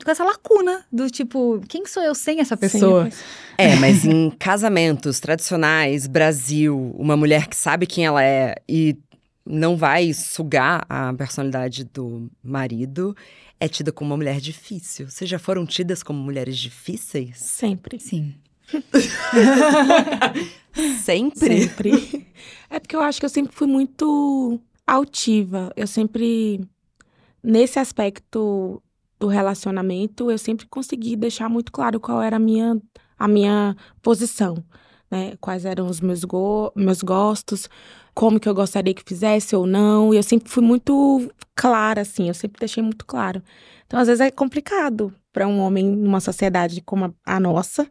Com 0.03 0.11
essa 0.11 0.23
lacuna 0.23 0.85
do 0.91 1.09
tipo, 1.09 1.61
quem 1.67 1.85
sou 1.85 2.03
eu 2.03 2.13
sem 2.13 2.41
essa 2.41 2.57
pessoa? 2.57 3.09
Sim, 3.09 3.17
É, 3.57 3.75
mas 3.77 4.03
em 4.05 4.29
casamentos 4.37 5.19
tradicionais, 5.19 6.07
Brasil, 6.07 6.93
uma 6.97 7.15
mulher 7.15 7.47
que 7.47 7.55
sabe 7.55 7.85
quem 7.85 8.05
ela 8.05 8.23
é 8.23 8.55
e 8.67 8.97
não 9.45 9.75
vai 9.75 10.13
sugar 10.13 10.85
a 10.87 11.13
personalidade 11.13 11.83
do 11.83 12.29
marido, 12.43 13.15
é 13.59 13.67
tida 13.67 13.91
como 13.91 14.11
uma 14.11 14.17
mulher 14.17 14.39
difícil. 14.39 15.09
Vocês 15.09 15.29
já 15.29 15.37
foram 15.37 15.65
tidas 15.65 16.01
como 16.01 16.19
mulheres 16.19 16.57
difíceis? 16.57 17.37
Sempre. 17.37 17.99
Sim. 17.99 18.35
Sempre? 21.03 21.67
Sempre. 21.67 22.27
é 22.69 22.79
porque 22.79 22.95
eu 22.95 23.01
acho 23.01 23.19
que 23.19 23.25
eu 23.25 23.29
sempre 23.29 23.53
fui 23.53 23.67
muito 23.67 24.59
altiva. 24.85 25.73
Eu 25.75 25.87
sempre, 25.87 26.61
nesse 27.43 27.79
aspecto 27.79 28.81
do 29.19 29.27
relacionamento, 29.27 30.31
eu 30.31 30.37
sempre 30.37 30.65
consegui 30.67 31.15
deixar 31.15 31.49
muito 31.49 31.71
claro 31.71 31.99
qual 31.99 32.21
era 32.21 32.37
a 32.37 32.39
minha, 32.39 32.79
a 33.17 33.27
minha 33.27 33.75
posição. 34.01 34.63
Né? 35.11 35.35
Quais 35.41 35.65
eram 35.65 35.87
os 35.87 35.99
meus, 35.99 36.23
go 36.23 36.71
meus 36.75 37.01
gostos, 37.01 37.67
como 38.13 38.39
que 38.39 38.49
eu 38.49 38.53
gostaria 38.55 38.93
que 38.93 39.03
fizesse 39.05 39.55
ou 39.55 39.65
não. 39.65 40.13
E 40.13 40.17
eu 40.17 40.23
sempre 40.23 40.49
fui 40.49 40.63
muito 40.63 41.31
clara, 41.55 42.01
assim, 42.01 42.27
eu 42.27 42.33
sempre 42.33 42.59
deixei 42.59 42.83
muito 42.83 43.05
claro. 43.05 43.41
Então, 43.85 43.99
às 43.99 44.07
vezes, 44.07 44.21
é 44.21 44.31
complicado 44.31 45.13
para 45.33 45.47
um 45.47 45.59
homem 45.59 45.85
numa 45.85 46.19
sociedade 46.19 46.81
como 46.81 47.05
a, 47.05 47.13
a 47.25 47.39
nossa, 47.39 47.89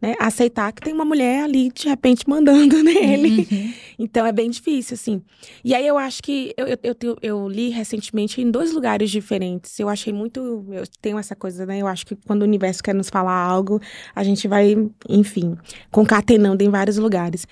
né, 0.00 0.14
aceitar 0.18 0.72
que 0.72 0.80
tem 0.80 0.94
uma 0.94 1.04
mulher 1.04 1.44
ali, 1.44 1.70
de 1.70 1.88
repente, 1.88 2.28
mandando 2.28 2.82
nele. 2.82 3.46
Uhum. 3.50 3.72
Então 3.98 4.24
é 4.24 4.32
bem 4.32 4.48
difícil, 4.48 4.94
assim. 4.94 5.20
E 5.62 5.74
aí 5.74 5.86
eu 5.86 5.98
acho 5.98 6.22
que 6.22 6.54
eu, 6.56 6.66
eu, 6.66 6.96
eu, 7.02 7.16
eu 7.20 7.48
li 7.48 7.68
recentemente 7.68 8.40
em 8.40 8.50
dois 8.50 8.72
lugares 8.72 9.10
diferentes. 9.10 9.78
Eu 9.78 9.90
achei 9.90 10.10
muito. 10.10 10.64
Eu 10.70 10.84
tenho 11.02 11.18
essa 11.18 11.36
coisa, 11.36 11.66
né? 11.66 11.78
Eu 11.82 11.86
acho 11.86 12.06
que 12.06 12.16
quando 12.26 12.40
o 12.40 12.46
universo 12.46 12.82
quer 12.82 12.94
nos 12.94 13.10
falar 13.10 13.36
algo, 13.36 13.78
a 14.14 14.24
gente 14.24 14.48
vai, 14.48 14.74
enfim, 15.06 15.54
concatenando 15.90 16.64
em 16.64 16.70
vários 16.70 16.96
lugares. 16.96 17.46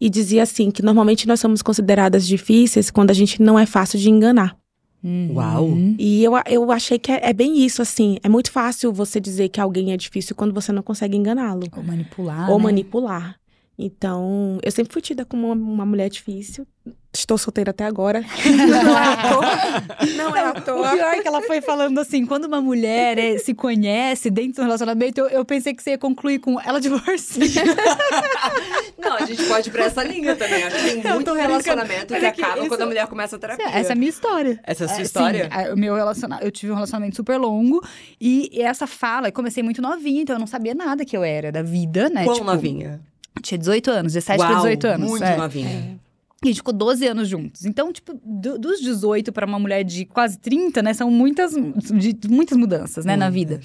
E 0.00 0.10
dizia 0.10 0.42
assim: 0.42 0.70
que 0.70 0.82
normalmente 0.82 1.26
nós 1.26 1.40
somos 1.40 1.62
consideradas 1.62 2.26
difíceis 2.26 2.90
quando 2.90 3.10
a 3.10 3.14
gente 3.14 3.40
não 3.40 3.58
é 3.58 3.66
fácil 3.66 3.98
de 3.98 4.10
enganar. 4.10 4.56
Uhum. 5.02 5.32
Uau. 5.34 5.68
E 5.98 6.24
eu, 6.24 6.32
eu 6.46 6.72
achei 6.72 6.98
que 6.98 7.12
é, 7.12 7.28
é 7.28 7.32
bem 7.32 7.62
isso, 7.62 7.82
assim. 7.82 8.18
É 8.22 8.28
muito 8.28 8.50
fácil 8.50 8.90
você 8.92 9.20
dizer 9.20 9.50
que 9.50 9.60
alguém 9.60 9.92
é 9.92 9.96
difícil 9.96 10.34
quando 10.34 10.54
você 10.54 10.72
não 10.72 10.82
consegue 10.82 11.16
enganá-lo. 11.16 11.66
Ou 11.76 11.82
manipular. 11.82 12.50
ou 12.50 12.58
né? 12.58 12.64
manipular. 12.64 13.36
Então, 13.78 14.58
eu 14.62 14.72
sempre 14.72 14.92
fui 14.92 15.02
tida 15.02 15.24
como 15.24 15.48
uma, 15.48 15.54
uma 15.54 15.86
mulher 15.86 16.08
difícil. 16.08 16.66
Estou 17.14 17.38
solteira 17.38 17.70
até 17.70 17.84
agora. 17.84 18.24
não 18.82 18.98
é 18.98 19.04
à 19.06 19.16
toa. 19.16 20.06
Não 20.16 20.36
é 20.36 20.40
à 20.46 20.50
O 20.50 20.60
toa. 20.60 20.90
pior 20.90 21.14
é 21.14 21.22
que 21.22 21.28
ela 21.28 21.40
foi 21.42 21.60
falando 21.60 21.98
assim, 22.00 22.26
quando 22.26 22.46
uma 22.46 22.60
mulher 22.60 23.16
é, 23.18 23.38
se 23.38 23.54
conhece 23.54 24.28
dentro 24.30 24.54
do 24.56 24.62
relacionamento, 24.62 25.20
eu, 25.20 25.28
eu 25.28 25.44
pensei 25.44 25.72
que 25.72 25.82
você 25.82 25.90
ia 25.90 25.98
concluir 25.98 26.40
com 26.40 26.60
ela 26.60 26.80
divorcia. 26.80 27.62
Não, 28.98 29.14
a 29.16 29.24
gente 29.26 29.44
pode 29.44 29.68
ir 29.68 29.72
pra 29.72 29.84
essa 29.84 30.02
linha 30.02 30.34
também. 30.34 30.64
Acho 30.64 30.76
que 30.76 31.00
tem 31.02 31.12
muito 31.12 31.32
relacionamento 31.32 32.06
que 32.14 32.26
aqui, 32.26 32.42
acaba 32.42 32.58
isso- 32.60 32.68
quando 32.68 32.82
a 32.82 32.86
mulher 32.86 33.06
começa 33.06 33.36
a 33.36 33.38
terapia. 33.38 33.68
Essa 33.68 33.90
é 33.90 33.92
a 33.92 33.96
minha 33.96 34.10
história. 34.10 34.58
Essa 34.64 34.84
é 34.84 34.86
a 34.86 34.88
sua 34.88 34.98
É, 34.98 35.02
história? 35.02 35.44
Sim, 35.44 35.50
a- 35.70 35.72
o 35.74 35.76
meu 35.76 35.94
relacionamento, 35.94 36.46
eu 36.46 36.50
tive 36.50 36.72
um 36.72 36.74
relacionamento 36.74 37.14
super 37.16 37.38
longo 37.38 37.80
e 38.20 38.50
essa 38.60 38.86
fala, 38.86 39.28
eu 39.28 39.32
comecei 39.32 39.62
muito 39.62 39.80
novinha, 39.80 40.22
então 40.22 40.34
eu 40.36 40.40
não 40.40 40.46
sabia 40.46 40.74
nada 40.74 41.04
que 41.04 41.16
eu 41.16 41.22
era 41.22 41.52
da 41.52 41.62
vida, 41.62 42.08
né? 42.08 42.24
Quão 42.24 42.34
Tipo, 42.34 42.46
novinha? 42.46 43.00
Tinha 43.42 43.58
18 43.58 43.90
anos, 43.90 44.12
17 44.14 44.40
Uau, 44.40 44.48
para 44.48 44.56
18 44.58 44.86
anos. 44.86 45.10
muito 45.10 45.24
é. 45.24 45.36
novinha. 45.36 46.00
E 46.44 46.48
a 46.48 46.50
gente 46.50 46.56
ficou 46.58 46.74
12 46.74 47.06
anos 47.06 47.28
juntos. 47.28 47.64
Então, 47.64 47.92
tipo, 47.92 48.20
do- 48.24 48.58
dos 48.58 48.80
18 48.80 49.32
para 49.32 49.46
uma 49.46 49.58
mulher 49.58 49.82
de 49.82 50.04
quase 50.04 50.38
30, 50.38 50.82
né? 50.82 50.92
São 50.92 51.10
muitas, 51.10 51.52
de- 51.52 52.28
muitas 52.28 52.56
mudanças, 52.58 53.04
né, 53.04 53.16
na 53.16 53.30
vida. 53.30 53.60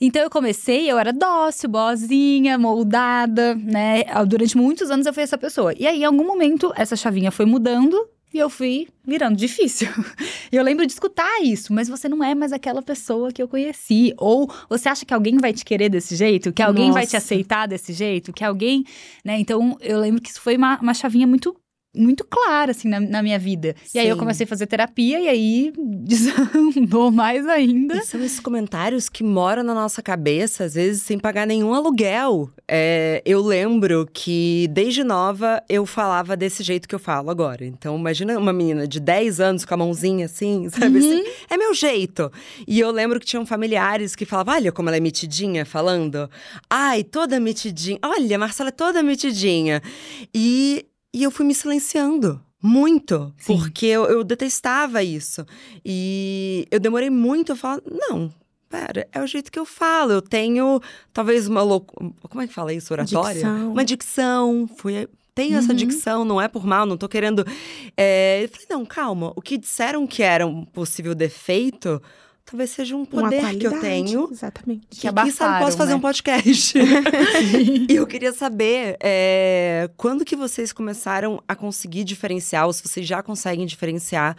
Então 0.00 0.22
eu 0.22 0.30
comecei, 0.30 0.90
eu 0.90 0.96
era 0.98 1.12
dócil, 1.12 1.68
boazinha, 1.68 2.56
moldada, 2.56 3.54
né? 3.56 4.04
Durante 4.26 4.56
muitos 4.56 4.90
anos 4.90 5.06
eu 5.06 5.12
fui 5.12 5.22
essa 5.24 5.36
pessoa. 5.36 5.74
E 5.76 5.86
aí, 5.86 6.02
em 6.02 6.04
algum 6.04 6.24
momento, 6.24 6.72
essa 6.76 6.94
chavinha 6.94 7.30
foi 7.32 7.44
mudando 7.44 8.08
e 8.32 8.38
eu 8.38 8.48
fui 8.48 8.86
virando 9.06 9.36
difícil. 9.36 9.88
E 10.50 10.56
eu 10.56 10.64
lembro 10.64 10.86
de 10.86 10.92
escutar 10.92 11.42
isso, 11.42 11.74
mas 11.74 11.90
você 11.90 12.08
não 12.08 12.24
é 12.24 12.34
mais 12.34 12.54
aquela 12.54 12.80
pessoa 12.80 13.30
que 13.30 13.42
eu 13.42 13.46
conheci. 13.48 14.14
Ou 14.16 14.50
você 14.70 14.88
acha 14.88 15.04
que 15.04 15.12
alguém 15.12 15.36
vai 15.36 15.52
te 15.52 15.62
querer 15.62 15.90
desse 15.90 16.16
jeito? 16.16 16.50
Que 16.54 16.62
alguém 16.62 16.90
vai 16.90 17.02
te 17.06 17.12
Nossa. 17.12 17.18
aceitar 17.18 17.66
desse 17.68 17.92
jeito? 17.92 18.32
Que 18.32 18.42
alguém. 18.42 18.82
Né? 19.22 19.38
Então, 19.38 19.76
eu 19.78 20.00
lembro 20.00 20.22
que 20.22 20.30
isso 20.30 20.40
foi 20.40 20.56
uma, 20.56 20.78
uma 20.80 20.94
chavinha 20.94 21.26
muito. 21.26 21.54
Muito 21.98 22.24
clara, 22.24 22.70
assim, 22.70 22.88
na, 22.88 23.00
na 23.00 23.22
minha 23.22 23.38
vida. 23.38 23.74
E 23.94 23.98
aí 23.98 24.08
eu 24.08 24.14
Sim. 24.14 24.20
comecei 24.20 24.44
a 24.44 24.46
fazer 24.46 24.66
terapia 24.66 25.20
e 25.20 25.28
aí 25.28 25.72
desandou 25.76 27.10
mais 27.10 27.46
ainda. 27.46 27.96
E 27.96 28.02
são 28.02 28.22
esses 28.22 28.40
comentários 28.40 29.08
que 29.08 29.24
moram 29.24 29.62
na 29.62 29.74
nossa 29.74 30.00
cabeça, 30.00 30.64
às 30.64 30.74
vezes 30.74 31.02
sem 31.02 31.18
pagar 31.18 31.46
nenhum 31.46 31.74
aluguel. 31.74 32.50
É, 32.66 33.22
eu 33.24 33.42
lembro 33.42 34.08
que 34.12 34.68
desde 34.70 35.02
nova 35.02 35.62
eu 35.68 35.84
falava 35.86 36.36
desse 36.36 36.62
jeito 36.62 36.88
que 36.88 36.94
eu 36.94 36.98
falo 36.98 37.30
agora. 37.30 37.64
Então, 37.64 37.96
imagina 37.98 38.38
uma 38.38 38.52
menina 38.52 38.86
de 38.86 39.00
10 39.00 39.40
anos 39.40 39.64
com 39.64 39.74
a 39.74 39.76
mãozinha 39.76 40.26
assim, 40.26 40.68
sabe? 40.70 40.98
Assim, 40.98 41.24
é 41.50 41.56
meu 41.56 41.74
jeito. 41.74 42.30
E 42.66 42.78
eu 42.78 42.90
lembro 42.90 43.18
que 43.18 43.26
tinham 43.26 43.44
familiares 43.44 44.14
que 44.14 44.24
falavam: 44.24 44.54
olha 44.54 44.72
como 44.72 44.88
ela 44.88 44.96
é 44.96 45.00
mitidinha 45.00 45.64
falando. 45.64 46.30
Ai, 46.68 47.02
toda 47.02 47.40
mitidinha. 47.40 47.98
Olha, 48.02 48.38
Marcela 48.38 48.68
é 48.68 48.72
toda 48.72 49.02
mitidinha. 49.02 49.82
E, 50.34 50.84
e 51.14 51.22
eu 51.22 51.30
fui 51.30 51.44
me 51.46 51.54
silenciando. 51.54 52.40
Muito, 52.60 53.32
Sim. 53.38 53.56
porque 53.56 53.86
eu, 53.86 54.04
eu 54.06 54.24
detestava 54.24 55.02
isso. 55.02 55.46
E 55.84 56.66
eu 56.70 56.80
demorei 56.80 57.08
muito 57.08 57.52
a 57.52 57.56
falar, 57.56 57.80
não, 57.86 58.32
pera, 58.68 59.06
é 59.12 59.20
o 59.22 59.26
jeito 59.28 59.50
que 59.52 59.58
eu 59.58 59.64
falo. 59.64 60.12
Eu 60.12 60.20
tenho 60.22 60.80
talvez 61.12 61.46
uma 61.46 61.62
loucura. 61.62 62.10
Como 62.28 62.42
é 62.42 62.48
que 62.48 62.52
fala 62.52 62.72
isso? 62.74 62.92
Oratória? 62.92 63.34
Dicção. 63.34 63.72
Uma 63.72 63.84
dicção. 63.84 64.68
Fui, 64.76 65.08
tenho 65.36 65.56
essa 65.56 65.70
Uhum. 65.70 65.76
dicção, 65.76 66.24
não 66.24 66.40
é 66.40 66.48
por 66.48 66.66
mal, 66.66 66.84
não 66.84 66.96
tô 66.96 67.08
querendo. 67.08 67.46
É, 67.96 68.42
eu 68.42 68.48
falei, 68.48 68.66
não, 68.68 68.84
calma. 68.84 69.32
O 69.36 69.40
que 69.40 69.56
disseram 69.56 70.04
que 70.04 70.20
era 70.22 70.44
um 70.44 70.64
possível 70.64 71.14
defeito, 71.14 72.02
talvez 72.50 72.70
seja 72.70 72.96
um 72.96 73.04
poder 73.04 73.58
que 73.58 73.66
eu 73.66 73.78
tenho. 73.78 74.28
Exatamente. 74.30 74.86
Que 74.88 74.96
Que, 74.96 75.00
quem 75.00 75.10
sabe 75.10 75.20
abafaram, 75.20 75.64
posso 75.64 75.76
fazer 75.76 75.90
né? 75.90 75.96
um 75.96 76.00
podcast. 76.00 76.78
e 77.88 77.94
eu 77.94 78.06
queria 78.06 78.32
saber 78.32 78.96
é, 79.00 79.90
quando 79.96 80.24
que 80.24 80.34
vocês 80.34 80.72
começaram 80.72 81.42
a 81.46 81.54
conseguir 81.54 82.04
diferenciar, 82.04 82.66
ou 82.66 82.72
se 82.72 82.82
vocês 82.82 83.06
já 83.06 83.22
conseguem 83.22 83.66
diferenciar 83.66 84.34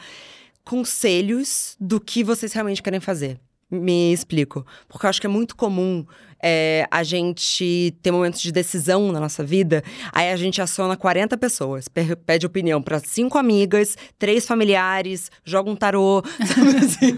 conselhos 0.63 1.75
do 1.79 1.99
que 1.99 2.23
vocês 2.23 2.51
realmente 2.51 2.81
querem 2.81 2.99
fazer. 2.99 3.39
Me 3.69 4.11
explico. 4.11 4.65
Porque 4.87 5.05
eu 5.05 5.09
acho 5.09 5.21
que 5.21 5.27
é 5.27 5.29
muito 5.29 5.55
comum 5.55 6.03
é, 6.41 6.87
a 6.89 7.03
gente 7.03 7.95
ter 8.01 8.11
momentos 8.11 8.41
de 8.41 8.51
decisão 8.51 9.11
na 9.11 9.19
nossa 9.19 9.43
vida, 9.43 9.83
aí 10.13 10.29
a 10.31 10.35
gente 10.35 10.61
aciona 10.61 10.95
40 10.95 11.37
pessoas, 11.37 11.87
pede 12.25 12.45
opinião 12.45 12.81
para 12.81 12.99
cinco 12.99 13.37
amigas, 13.37 13.97
três 14.17 14.45
familiares, 14.45 15.29
joga 15.43 15.69
um 15.69 15.75
tarô, 15.75 16.23
sabe 16.45 16.77
assim? 16.85 17.17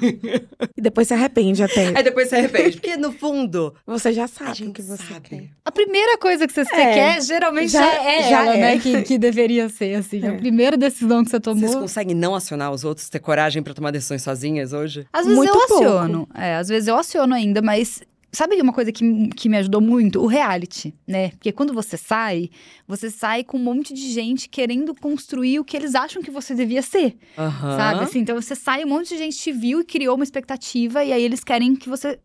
E 0.75 0.81
depois 0.81 1.07
se 1.07 1.13
arrepende 1.13 1.63
até. 1.63 1.88
Aí 1.95 2.03
depois 2.03 2.29
se 2.29 2.36
arrepende. 2.36 2.77
Porque 2.79 2.97
no 2.97 3.12
fundo, 3.12 3.73
Você 3.86 4.12
já 4.13 4.27
sabe 4.27 4.63
o 4.67 4.73
que 4.73 4.81
você 4.81 5.03
sabe. 5.03 5.29
quer. 5.29 5.43
A 5.65 5.71
primeira 5.71 6.17
coisa 6.17 6.47
que 6.47 6.53
você, 6.53 6.62
É, 6.62 6.93
quer, 6.93 7.21
geralmente 7.21 7.71
já- 7.71 7.86
é, 8.03 8.19
é 8.19 8.29
já 8.29 8.43
ela, 8.45 8.55
é. 8.55 8.62
né? 8.62 8.79
Que, 8.79 9.01
que 9.03 9.17
deveria 9.17 9.69
ser, 9.69 9.95
assim. 9.95 10.23
A 10.25 10.34
É. 10.34 10.38
primeira 10.38 10.75
decisão 10.77 11.23
que 11.23 11.29
você 11.29 11.39
tomou. 11.39 11.62
Vocês 11.62 11.75
conseguem 11.75 12.15
não 12.15 12.34
acionar 12.36 12.71
os 12.71 12.84
outros, 12.84 13.10
ter 13.10 13.19
coragem 13.19 13.62
pra 13.62 13.73
tomar 13.73 13.91
decisões 13.91 14.21
sozinhas 14.23 14.73
hoje? 14.73 15.05
Às 15.13 15.23
vezes 15.25 15.38
Muito 15.38 15.53
eu 15.55 15.67
pouco. 15.67 15.84
aciono. 15.84 16.27
É, 16.36 16.55
às 16.55 16.67
vezes 16.67 16.88
eu 16.88 16.95
aciono 16.97 17.34
ainda, 17.34 17.62
mas. 17.62 18.01
Sabe 18.33 18.61
uma 18.61 18.71
coisa 18.71 18.91
que, 18.91 19.27
que 19.29 19.49
me 19.49 19.57
ajudou 19.57 19.81
muito? 19.81 20.21
O 20.21 20.25
reality, 20.25 20.93
né? 21.05 21.29
Porque 21.31 21.51
quando 21.51 21.73
você 21.73 21.97
sai, 21.97 22.49
você 22.87 23.09
sai 23.09 23.43
com 23.43 23.57
um 23.57 23.63
monte 23.63 23.93
de 23.93 24.09
gente 24.09 24.47
querendo 24.47 24.95
construir 24.95 25.59
o 25.59 25.65
que 25.65 25.75
eles 25.75 25.95
acham 25.95 26.21
que 26.21 26.31
você 26.31 26.55
devia 26.55 26.81
ser, 26.81 27.17
Aham. 27.37 27.77
sabe? 27.77 28.03
Assim, 28.03 28.19
então 28.19 28.39
você 28.39 28.55
sai, 28.55 28.85
um 28.85 28.87
monte 28.87 29.09
de 29.09 29.17
gente 29.17 29.37
te 29.37 29.51
viu 29.51 29.81
e 29.81 29.83
criou 29.83 30.15
uma 30.15 30.23
expectativa, 30.23 31.03
e 31.03 31.11
aí 31.11 31.21
eles 31.21 31.43
querem 31.43 31.75
que 31.75 31.89
você 31.89 32.19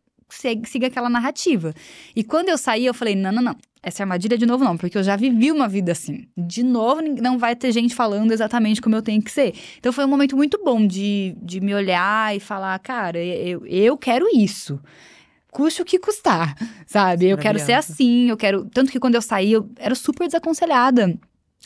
siga 0.65 0.87
aquela 0.87 1.09
narrativa. 1.09 1.75
E 2.15 2.23
quando 2.23 2.49
eu 2.49 2.59
saí, 2.59 2.87
eu 2.87 2.95
falei: 2.95 3.15
não, 3.15 3.33
não, 3.33 3.43
não. 3.43 3.57
Essa 3.83 4.03
armadilha 4.03 4.37
de 4.37 4.47
novo 4.47 4.65
não, 4.65 4.77
porque 4.77 4.99
eu 4.99 5.03
já 5.03 5.15
vivi 5.15 5.53
uma 5.53 5.69
vida 5.69 5.93
assim. 5.93 6.27
De 6.37 6.65
novo, 6.65 7.01
não 7.03 7.39
vai 7.39 7.55
ter 7.55 7.71
gente 7.71 7.95
falando 7.95 8.33
exatamente 8.33 8.81
como 8.81 8.97
eu 8.97 9.03
tenho 9.03 9.23
que 9.23 9.31
ser. 9.31 9.55
Então 9.79 9.93
foi 9.93 10.05
um 10.05 10.09
momento 10.09 10.37
muito 10.37 10.61
bom 10.65 10.85
de, 10.85 11.37
de 11.41 11.61
me 11.61 11.73
olhar 11.73 12.35
e 12.35 12.41
falar, 12.41 12.77
cara, 12.81 13.23
eu, 13.23 13.65
eu 13.65 13.97
quero 13.97 14.27
isso. 14.37 14.81
Custe 15.51 15.81
o 15.81 15.85
que 15.85 15.99
custar, 15.99 16.55
sabe? 16.87 17.29
Eu 17.29 17.39
quero 17.39 17.59
ser 17.59 17.73
assim, 17.73 18.29
eu 18.29 18.37
quero. 18.37 18.67
Tanto 18.67 18.93
que 18.93 19.01
quando 19.01 19.15
eu 19.15 19.23
saí, 19.23 19.53
eu 19.53 19.69
era 19.79 19.95
super 19.95 20.27
desaconselhada. 20.27 21.19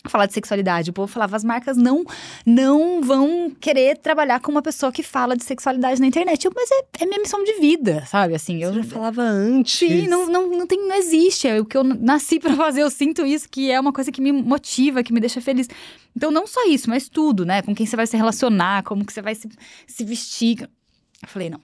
a 0.05 0.09
Falar 0.09 0.27
de 0.27 0.33
sexualidade. 0.33 0.91
O 0.91 0.93
povo 0.93 1.13
falava, 1.13 1.35
as 1.35 1.43
marcas 1.43 1.77
não 1.77 2.05
não 2.47 3.03
vão 3.03 3.51
querer 3.61 3.99
trabalhar 3.99 4.39
com 4.41 4.53
uma 4.53 4.63
pessoa 4.63 4.93
que 4.93 5.03
fala 5.03 5.37
de 5.37 5.43
sexualidade 5.43 6.01
na 6.01 6.07
internet. 6.07 6.45
Eu, 6.45 6.53
mas 6.55 6.71
é, 6.71 6.85
é 7.01 7.07
minha 7.07 7.19
missão 7.19 7.43
de 7.43 7.55
vida, 7.55 8.05
sabe? 8.07 8.35
Assim, 8.35 8.63
eu 8.63 8.69
Eu 8.69 8.75
já 8.77 8.85
falava 8.85 9.23
antes. 9.23 9.79
Sim, 9.79 10.07
não, 10.07 10.27
não, 10.27 10.49
não, 10.51 10.67
tem, 10.69 10.79
não 10.87 10.95
existe. 10.95 11.49
É 11.49 11.61
o 11.61 11.65
que 11.65 11.77
eu 11.77 11.83
nasci 11.83 12.39
pra 12.39 12.55
fazer. 12.55 12.83
Eu 12.83 12.91
sinto 12.91 13.27
isso, 13.27 13.49
que 13.49 13.73
é 13.73 13.81
uma 13.81 13.93
coisa 13.93 14.13
que 14.13 14.21
me 14.21 14.31
motiva, 14.31 15.03
que 15.03 15.13
me 15.13 15.19
deixa 15.19 15.41
feliz. 15.41 15.69
Então, 16.17 16.31
não 16.31 16.47
só 16.47 16.65
isso, 16.69 16.89
mas 16.89 17.09
tudo, 17.09 17.45
né? 17.45 17.61
Com 17.63 17.75
quem 17.75 17.87
você 17.87 17.97
vai 17.97 18.07
se 18.07 18.17
relacionar, 18.17 18.85
como 18.85 19.05
que 19.05 19.13
você 19.13 19.21
vai 19.21 19.35
se, 19.35 19.49
se 19.87 20.05
vestir. 20.05 20.63
Eu 21.23 21.29
falei, 21.29 21.51
não. 21.51 21.61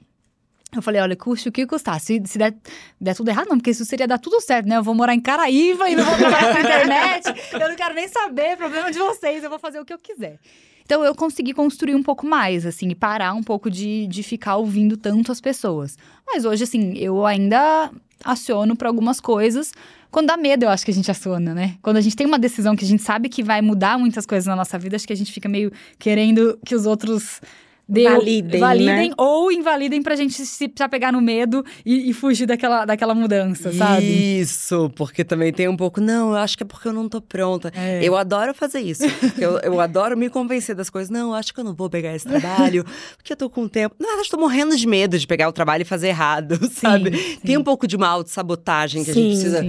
Eu 0.77 0.83
falei, 0.83 1.01
olha, 1.01 1.17
custe 1.17 1.49
o 1.49 1.53
que 1.53 1.67
custar. 1.67 1.99
Se, 2.01 2.23
se 2.25 2.39
der, 2.39 2.55
der 3.01 3.15
tudo 3.15 3.29
errado, 3.29 3.49
não, 3.49 3.57
porque 3.57 3.71
isso 3.71 3.85
seria 3.85 4.07
dar 4.07 4.19
tudo 4.19 4.41
certo, 4.41 4.67
né? 4.67 4.77
Eu 4.77 4.83
vou 4.83 4.95
morar 4.95 5.15
em 5.15 5.21
Caraíva 5.21 5.89
e 5.89 5.97
não 5.97 6.05
vou 6.05 6.17
trabalhar 6.17 6.55
com 6.55 6.61
internet. 6.61 7.27
Eu 7.53 7.69
não 7.69 7.77
quero 7.77 7.95
nem 7.95 8.09
saber, 8.09 8.57
problema 8.57 8.91
de 8.91 8.99
vocês, 8.99 9.43
eu 9.43 9.51
vou 9.51 9.59
fazer 9.59 9.81
o 9.81 9.85
que 9.85 9.93
eu 9.93 9.99
quiser. 9.99 10.39
Então 10.85 11.05
eu 11.05 11.15
consegui 11.15 11.53
construir 11.53 11.95
um 11.95 12.03
pouco 12.03 12.25
mais, 12.27 12.65
assim, 12.65 12.89
e 12.89 12.95
parar 12.95 13.35
um 13.35 13.43
pouco 13.43 13.69
de, 13.69 14.07
de 14.07 14.23
ficar 14.23 14.57
ouvindo 14.57 14.97
tanto 14.97 15.33
as 15.33 15.41
pessoas. 15.41 15.99
Mas 16.25 16.45
hoje, 16.45 16.63
assim, 16.63 16.97
eu 16.97 17.27
ainda 17.27 17.91
aciono 18.25 18.77
para 18.77 18.89
algumas 18.89 19.21
coisas. 19.21 19.73
Quando 20.11 20.29
dá 20.29 20.37
medo, 20.37 20.65
eu 20.65 20.69
acho 20.69 20.85
que 20.85 20.91
a 20.91 20.95
gente 20.95 21.11
aciona, 21.11 21.53
né? 21.53 21.77
Quando 21.83 21.97
a 21.97 22.01
gente 22.01 22.15
tem 22.15 22.27
uma 22.27 22.39
decisão 22.39 22.77
que 22.77 22.85
a 22.85 22.89
gente 22.89 23.03
sabe 23.03 23.29
que 23.29 23.43
vai 23.43 23.61
mudar 23.61 23.99
muitas 23.99 24.25
coisas 24.25 24.47
na 24.47 24.55
nossa 24.57 24.79
vida, 24.79 24.97
acho 24.97 25.07
que 25.07 25.13
a 25.13 25.17
gente 25.17 25.33
fica 25.33 25.49
meio 25.49 25.73
querendo 25.99 26.59
que 26.65 26.75
os 26.75 26.87
outros. 26.87 27.41
Dê- 27.89 28.05
Validem, 28.05 28.61
validem 28.61 29.09
né? 29.11 29.15
ou 29.17 29.51
invalidem 29.53 30.03
pra 30.03 30.17
gente 30.17 30.33
se 30.35 30.45
se 30.47 30.73
apegar 30.83 31.13
no 31.13 31.21
medo 31.21 31.65
e, 31.85 32.11
e 32.11 32.13
fugir 32.13 32.47
daquela, 32.47 32.85
daquela 32.85 33.15
mudança, 33.15 33.73
sabe? 33.73 34.05
Isso, 34.41 34.91
porque 34.97 35.25
também 35.25 35.53
tem 35.53 35.69
um 35.69 35.77
pouco, 35.77 36.01
não, 36.01 36.31
eu 36.31 36.37
acho 36.37 36.57
que 36.57 36.63
é 36.63 36.67
porque 36.67 36.89
eu 36.89 36.93
não 36.93 37.09
tô 37.09 37.21
pronta. 37.21 37.73
É. 37.75 38.03
Eu 38.05 38.17
adoro 38.17 38.53
fazer 38.55 38.81
isso. 38.81 39.05
eu, 39.39 39.59
eu 39.61 39.81
adoro 39.81 40.17
me 40.17 40.29
convencer 40.29 40.75
das 40.75 40.91
coisas. 40.91 41.11
Não, 41.11 41.29
eu 41.31 41.35
acho 41.35 41.55
que 41.55 41.61
eu 41.61 41.65
não 41.65 41.75
vou 41.75 41.89
pegar 41.89 42.15
esse 42.15 42.27
trabalho, 42.27 42.85
porque 43.17 43.33
eu 43.33 43.37
tô 43.37 43.49
com 43.49 43.69
tempo. 43.69 43.95
Na 43.99 44.07
verdade, 44.09 44.29
eu 44.29 44.31
tô 44.33 44.39
morrendo 44.39 44.77
de 44.77 44.87
medo 44.87 45.19
de 45.19 45.27
pegar 45.27 45.49
o 45.49 45.53
trabalho 45.53 45.83
e 45.83 45.85
fazer 45.85 46.09
errado, 46.09 46.59
sabe? 46.73 47.17
sim. 47.17 47.39
Tem 47.41 47.57
um 47.57 47.65
pouco 47.65 47.87
de 47.87 47.97
uma 47.97 48.09
autossabotagem 48.09 49.05
que 49.05 49.11
a 49.11 49.15
Sim, 49.15 49.23
gente 49.23 49.33
precisa, 49.33 49.67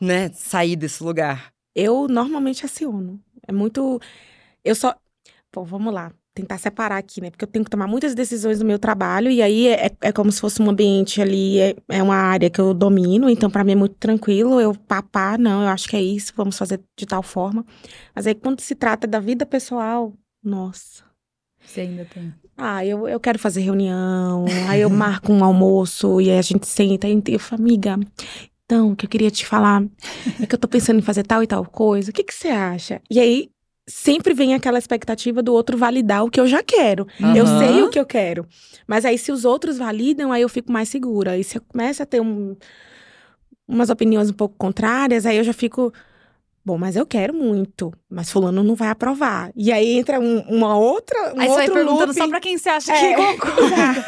né, 0.00 0.30
sair 0.34 0.76
desse 0.76 1.02
lugar. 1.02 1.52
Eu 1.74 2.06
normalmente 2.08 2.64
aciono. 2.64 3.20
É 3.46 3.52
muito. 3.52 4.00
Eu 4.64 4.74
só. 4.74 4.94
Pô, 5.50 5.64
vamos 5.64 5.92
lá. 5.92 6.12
Tentar 6.38 6.56
separar 6.58 6.98
aqui, 6.98 7.20
né? 7.20 7.30
Porque 7.30 7.44
eu 7.44 7.48
tenho 7.48 7.64
que 7.64 7.70
tomar 7.70 7.88
muitas 7.88 8.14
decisões 8.14 8.60
no 8.60 8.64
meu 8.64 8.78
trabalho, 8.78 9.28
e 9.28 9.42
aí 9.42 9.66
é, 9.66 9.90
é 10.00 10.12
como 10.12 10.30
se 10.30 10.40
fosse 10.40 10.62
um 10.62 10.70
ambiente 10.70 11.20
ali, 11.20 11.58
é, 11.58 11.74
é 11.88 12.00
uma 12.00 12.14
área 12.14 12.48
que 12.48 12.60
eu 12.60 12.72
domino, 12.72 13.28
então 13.28 13.50
pra 13.50 13.64
mim 13.64 13.72
é 13.72 13.74
muito 13.74 13.96
tranquilo. 13.96 14.60
Eu 14.60 14.72
papar, 14.72 15.36
não, 15.36 15.62
eu 15.62 15.68
acho 15.68 15.88
que 15.88 15.96
é 15.96 16.00
isso, 16.00 16.32
vamos 16.36 16.56
fazer 16.56 16.80
de 16.96 17.06
tal 17.06 17.24
forma. 17.24 17.66
Mas 18.14 18.24
aí 18.24 18.36
quando 18.36 18.60
se 18.60 18.76
trata 18.76 19.04
da 19.04 19.18
vida 19.18 19.44
pessoal, 19.44 20.12
nossa. 20.40 21.02
Você 21.60 21.80
ainda 21.80 22.04
tem. 22.04 22.32
Ah, 22.56 22.86
eu, 22.86 23.08
eu 23.08 23.18
quero 23.18 23.36
fazer 23.36 23.62
reunião, 23.62 24.44
aí 24.68 24.80
eu 24.80 24.90
marco 24.90 25.32
um 25.32 25.42
almoço 25.42 26.20
e 26.20 26.30
aí 26.30 26.38
a 26.38 26.42
gente 26.42 26.68
senta 26.68 27.08
e 27.08 27.20
eu 27.26 27.40
falo, 27.40 27.62
amiga, 27.62 27.98
então, 28.64 28.92
o 28.92 28.96
que 28.96 29.06
eu 29.06 29.10
queria 29.10 29.30
te 29.30 29.44
falar 29.44 29.82
é 30.40 30.46
que 30.46 30.54
eu 30.54 30.58
tô 30.58 30.68
pensando 30.68 30.98
em 31.00 31.02
fazer 31.02 31.24
tal 31.24 31.42
e 31.42 31.48
tal 31.48 31.64
coisa, 31.64 32.10
o 32.10 32.14
que 32.14 32.22
que 32.22 32.34
você 32.34 32.48
acha? 32.48 33.00
E 33.10 33.18
aí, 33.18 33.50
sempre 33.88 34.34
vem 34.34 34.54
aquela 34.54 34.78
expectativa 34.78 35.42
do 35.42 35.52
outro 35.52 35.76
validar 35.78 36.24
o 36.24 36.30
que 36.30 36.38
eu 36.38 36.46
já 36.46 36.62
quero. 36.62 37.06
Uhum. 37.18 37.34
Eu 37.34 37.46
sei 37.46 37.82
o 37.82 37.90
que 37.90 37.98
eu 37.98 38.04
quero. 38.06 38.46
Mas 38.86 39.04
aí, 39.04 39.16
se 39.18 39.32
os 39.32 39.44
outros 39.44 39.78
validam, 39.78 40.30
aí 40.30 40.42
eu 40.42 40.48
fico 40.48 40.70
mais 40.70 40.88
segura. 40.88 41.36
E 41.38 41.42
se 41.42 41.58
eu 41.58 41.62
começo 41.66 42.02
a 42.02 42.06
ter 42.06 42.20
um, 42.20 42.54
umas 43.66 43.90
opiniões 43.90 44.30
um 44.30 44.34
pouco 44.34 44.54
contrárias, 44.58 45.26
aí 45.26 45.36
eu 45.38 45.44
já 45.44 45.52
fico. 45.52 45.92
Bom, 46.64 46.76
mas 46.76 46.96
eu 46.96 47.06
quero 47.06 47.32
muito, 47.32 47.90
mas 48.10 48.30
fulano 48.30 48.62
não 48.62 48.74
vai 48.74 48.88
aprovar. 48.90 49.50
E 49.56 49.72
aí 49.72 49.96
entra 49.98 50.20
um- 50.20 50.40
uma 50.50 50.76
outra, 50.76 51.32
um 51.34 51.40
Aí 51.40 51.48
você 51.48 51.54
vai 51.54 51.62
outro 51.62 51.72
perguntando 51.74 52.06
looping. 52.08 52.20
só 52.20 52.28
pra 52.28 52.40
quem 52.40 52.58
você 52.58 52.68
acha 52.68 52.92
É. 52.92 53.14
que 53.14 53.16
concorda. 53.40 54.04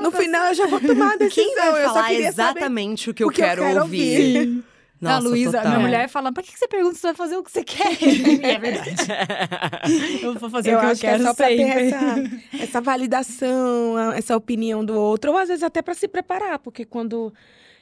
No 0.00 0.10
final 0.10 0.46
eu 0.46 0.54
já 0.54 0.66
vou 0.66 0.80
tomar 0.80 1.12
a 1.12 1.16
decisão. 1.16 1.44
Quem 1.44 1.54
vai 1.54 1.68
eu 1.84 1.88
só 1.88 1.94
falar 1.94 2.14
exatamente 2.14 3.10
o 3.10 3.14
que 3.14 3.22
eu 3.22 3.28
o 3.28 3.30
que 3.30 3.42
eu 3.42 3.44
quero 3.46 3.62
quero 3.62 3.82
ouvir? 3.82 4.36
ouvir. 4.38 4.64
Nossa, 5.04 5.26
a 5.26 5.28
Luísa, 5.30 5.62
minha 5.62 5.78
mulher, 5.78 6.08
fala: 6.08 6.32
pra 6.32 6.42
que 6.42 6.58
você 6.58 6.66
pergunta 6.66 6.94
se 6.94 7.00
você 7.00 7.06
vai 7.08 7.14
fazer 7.14 7.36
o 7.36 7.42
que 7.42 7.50
você 7.50 7.64
quer? 7.64 7.98
É 8.42 8.58
verdade. 8.58 10.22
Eu 10.22 10.34
vou 10.34 10.50
fazer 10.50 10.72
eu 10.72 10.78
o 10.78 10.80
que 10.80 10.86
eu 10.86 10.96
quero 10.96 10.98
que 10.98 11.06
é 11.06 11.26
só 11.26 11.34
pra 11.34 11.46
ter 11.46 11.60
essa, 11.60 12.14
essa 12.60 12.80
validação, 12.80 14.12
essa 14.12 14.36
opinião 14.36 14.84
do 14.84 14.94
outro, 14.94 15.32
ou 15.32 15.38
às 15.38 15.48
vezes 15.48 15.62
até 15.62 15.82
pra 15.82 15.94
se 15.94 16.08
preparar, 16.08 16.58
porque 16.58 16.84
quando 16.84 17.32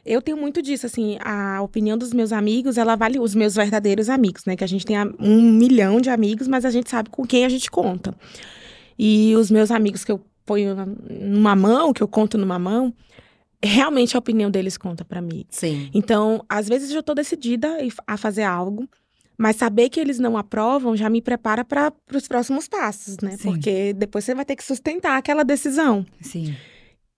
eu 0.04 0.20
tenho 0.20 0.36
muito 0.36 0.60
disso, 0.60 0.84
assim, 0.86 1.16
a 1.20 1.62
opinião 1.62 1.96
dos 1.96 2.12
meus 2.12 2.32
amigos, 2.32 2.76
ela 2.76 2.96
vale 2.96 3.20
os 3.20 3.34
meus 3.34 3.54
verdadeiros 3.54 4.08
amigos, 4.08 4.44
né? 4.44 4.56
Que 4.56 4.64
a 4.64 4.68
gente 4.68 4.84
tem 4.84 4.96
um 5.18 5.40
milhão 5.40 6.00
de 6.00 6.10
amigos, 6.10 6.48
mas 6.48 6.64
a 6.64 6.70
gente 6.70 6.90
sabe 6.90 7.08
com 7.08 7.24
quem 7.24 7.44
a 7.44 7.48
gente 7.48 7.70
conta. 7.70 8.14
E 8.98 9.34
os 9.36 9.50
meus 9.50 9.70
amigos 9.70 10.04
que 10.04 10.10
eu 10.10 10.20
ponho 10.44 10.74
numa 11.08 11.54
mão, 11.54 11.92
que 11.92 12.02
eu 12.02 12.08
conto 12.08 12.36
numa 12.36 12.58
mão, 12.58 12.92
realmente 13.62 14.16
a 14.16 14.18
opinião 14.18 14.50
deles 14.50 14.76
conta 14.76 15.04
pra 15.04 15.20
mim. 15.20 15.44
Sim. 15.48 15.90
Então, 15.94 16.44
às 16.48 16.68
vezes 16.68 16.90
eu 16.90 17.02
tô 17.02 17.14
decidida 17.14 17.68
a 18.06 18.16
fazer 18.16 18.42
algo, 18.42 18.88
mas 19.38 19.56
saber 19.56 19.88
que 19.88 20.00
eles 20.00 20.18
não 20.18 20.36
aprovam 20.36 20.96
já 20.96 21.08
me 21.08 21.22
prepara 21.22 21.64
para 21.64 21.92
os 22.14 22.28
próximos 22.28 22.68
passos, 22.68 23.16
né? 23.22 23.36
Sim. 23.36 23.42
Porque 23.42 23.92
depois 23.92 24.24
você 24.24 24.34
vai 24.34 24.44
ter 24.44 24.56
que 24.56 24.64
sustentar 24.64 25.16
aquela 25.16 25.44
decisão. 25.44 26.04
Sim. 26.20 26.54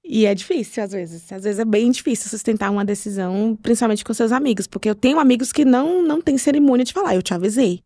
E 0.05 0.27
é 0.27 0.35
difícil, 0.35 0.83
às 0.83 0.93
vezes. 0.93 1.33
Às 1.33 1.45
vezes 1.45 1.59
é 1.59 1.65
bem 1.65 1.91
difícil 1.91 2.29
sustentar 2.29 2.71
uma 2.71 2.85
decisão, 2.85 3.59
principalmente 3.63 4.05
com 4.05 4.13
seus 4.13 4.33
amigos. 4.33 4.67
Porque 4.67 4.89
eu 4.89 4.95
tenho 4.95 5.19
amigos 5.19 5.51
que 5.51 5.65
não, 5.65 6.03
não 6.03 6.21
têm 6.21 6.37
cerimônia 6.37 6.85
de 6.85 6.93
falar, 6.93 7.15
eu 7.15 7.23
te 7.23 7.33
avisei. 7.33 7.83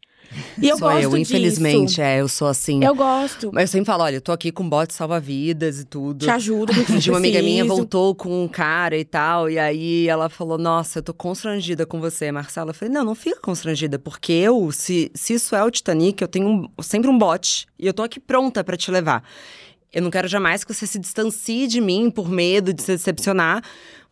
E 0.61 0.69
eu 0.69 0.77
Sou 0.77 0.89
gosto 0.89 1.03
eu, 1.03 1.11
disso. 1.11 1.23
infelizmente, 1.23 2.01
é, 2.01 2.21
eu 2.21 2.29
sou 2.29 2.49
assim. 2.49 2.85
Eu 2.85 2.95
gosto. 2.95 3.51
Mas 3.53 3.63
eu 3.63 3.69
sempre 3.69 3.87
falo, 3.87 4.03
olha, 4.05 4.17
eu 4.17 4.21
tô 4.21 4.31
aqui 4.33 4.53
com 4.53 4.69
bote 4.69 4.93
salva-vidas 4.93 5.81
e 5.81 5.85
tudo. 5.85 6.27
Te 6.27 6.31
ajudo. 6.31 6.73
no 6.73 6.85
que 6.85 6.93
Um 6.93 6.99
dia 6.99 7.13
uma 7.13 7.19
amiga 7.19 7.41
minha 7.41 7.65
voltou 7.65 8.15
com 8.15 8.45
um 8.45 8.49
cara 8.49 8.97
e 8.97 9.05
tal, 9.05 9.49
e 9.49 9.59
aí 9.59 10.07
ela 10.09 10.29
falou: 10.29 10.59
Nossa, 10.59 10.99
eu 10.99 11.03
tô 11.03 11.15
constrangida 11.15 11.87
com 11.87 11.99
você, 12.01 12.31
Marcela. 12.31 12.71
Eu 12.71 12.75
falei: 12.75 12.93
Não, 12.93 13.05
não 13.05 13.15
fica 13.15 13.41
constrangida, 13.41 13.99
porque 13.99 14.33
eu, 14.33 14.71
se, 14.71 15.11
se 15.15 15.35
isso 15.35 15.57
é 15.57 15.65
o 15.65 15.71
Titanic, 15.71 16.21
eu 16.21 16.29
tenho 16.29 16.47
um- 16.47 16.83
sempre 16.83 17.09
um 17.09 17.17
bote 17.19 17.67
e 17.79 17.87
eu 17.87 17.95
tô 17.95 18.03
aqui 18.03 18.21
pronta 18.21 18.63
pra 18.63 18.77
te 18.77 18.91
levar. 18.91 19.23
Eu 19.93 20.03
não 20.03 20.11
quero 20.11 20.29
jamais 20.29 20.63
que 20.63 20.75
você 20.75 20.87
se 20.87 20.99
distancie 20.99 21.67
de 21.67 21.81
mim 21.81 22.11
por 22.11 22.29
medo 22.29 22.75
de 22.75 22.83
se 22.83 22.93
decepcionar, 22.93 23.63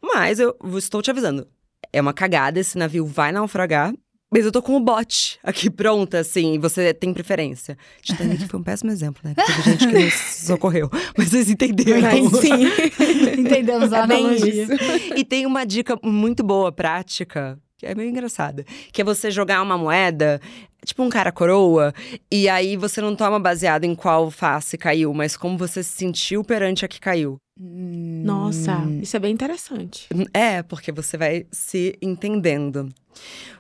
mas 0.03 0.39
eu 0.41 0.57
estou 0.79 1.03
te 1.03 1.11
avisando. 1.11 1.47
É 1.93 2.01
uma 2.01 2.15
cagada, 2.15 2.59
esse 2.59 2.79
navio 2.79 3.05
vai 3.05 3.31
naufragar. 3.33 3.93
Mas 4.33 4.45
eu 4.45 4.51
tô 4.51 4.61
com 4.61 4.77
o 4.77 4.81
bote 4.81 5.39
aqui 5.43 5.71
pronta, 5.71 6.19
assim, 6.19 6.55
e 6.55 6.59
você 6.59 6.93
tem 6.93 7.15
preferência. 7.15 7.79
Titanic 8.03 8.49
foi 8.49 8.59
um 8.59 8.63
péssimo 8.63 8.91
exemplo, 8.91 9.23
né? 9.25 9.35
Teve 9.35 9.63
gente 9.63 9.87
que 9.87 10.05
nos 10.05 10.15
socorreu. 10.47 10.91
Mas 11.17 11.29
vocês 11.29 11.49
entenderam. 11.49 12.01
Mas, 12.01 12.41
sim. 12.41 12.67
Entendemos 13.39 13.93
a 13.93 13.99
É 13.99 14.03
analogia. 14.03 14.67
E 15.15 15.25
tem 15.25 15.47
uma 15.47 15.65
dica 15.65 15.97
muito 16.03 16.43
boa, 16.43 16.73
prática, 16.73 17.57
que 17.79 17.87
é 17.87 17.95
meio 17.95 18.11
engraçada. 18.11 18.65
Que 18.93 19.03
é 19.03 19.05
você 19.05 19.31
jogar 19.31 19.63
uma 19.63 19.79
moeda, 19.79 20.41
tipo 20.85 21.05
um 21.05 21.09
cara 21.09 21.31
coroa, 21.31 21.95
e 22.31 22.49
aí 22.49 22.77
você 22.77 23.01
não 23.01 23.15
toma 23.15 23.39
baseado 23.39 23.85
em 23.85 23.95
qual 23.95 24.29
face 24.31 24.77
caiu, 24.77 25.15
mas 25.15 25.37
como 25.37 25.57
você 25.57 25.85
se 25.85 25.93
sentiu 25.93 26.43
perante 26.43 26.85
a 26.85 26.89
que 26.89 26.99
caiu. 26.99 27.39
Nossa, 27.59 28.85
isso 29.01 29.17
é 29.17 29.21
bem 29.21 29.33
interessante. 29.33 30.09
É, 30.35 30.63
porque 30.63 30.93
você 30.93 31.17
vai 31.17 31.47
se 31.51 31.97
entendendo. 32.03 32.93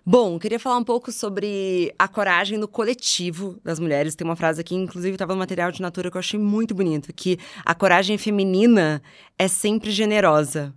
Bom, 0.04 0.38
queria 0.38 0.60
falar 0.60 0.76
um 0.76 0.84
pouco 0.84 1.10
sobre 1.10 1.92
a 1.98 2.06
coragem 2.06 2.58
no 2.58 2.68
coletivo 2.68 3.58
das 3.64 3.80
mulheres. 3.80 4.14
Tem 4.14 4.26
uma 4.26 4.36
frase 4.36 4.60
aqui, 4.60 4.74
inclusive, 4.74 5.14
estava 5.14 5.32
no 5.32 5.38
material 5.38 5.72
de 5.72 5.80
natura 5.80 6.10
que 6.10 6.16
eu 6.16 6.20
achei 6.20 6.38
muito 6.38 6.74
bonito, 6.74 7.12
que 7.14 7.38
a 7.64 7.74
coragem 7.74 8.18
feminina 8.18 9.02
é 9.38 9.48
sempre 9.48 9.90
generosa. 9.90 10.74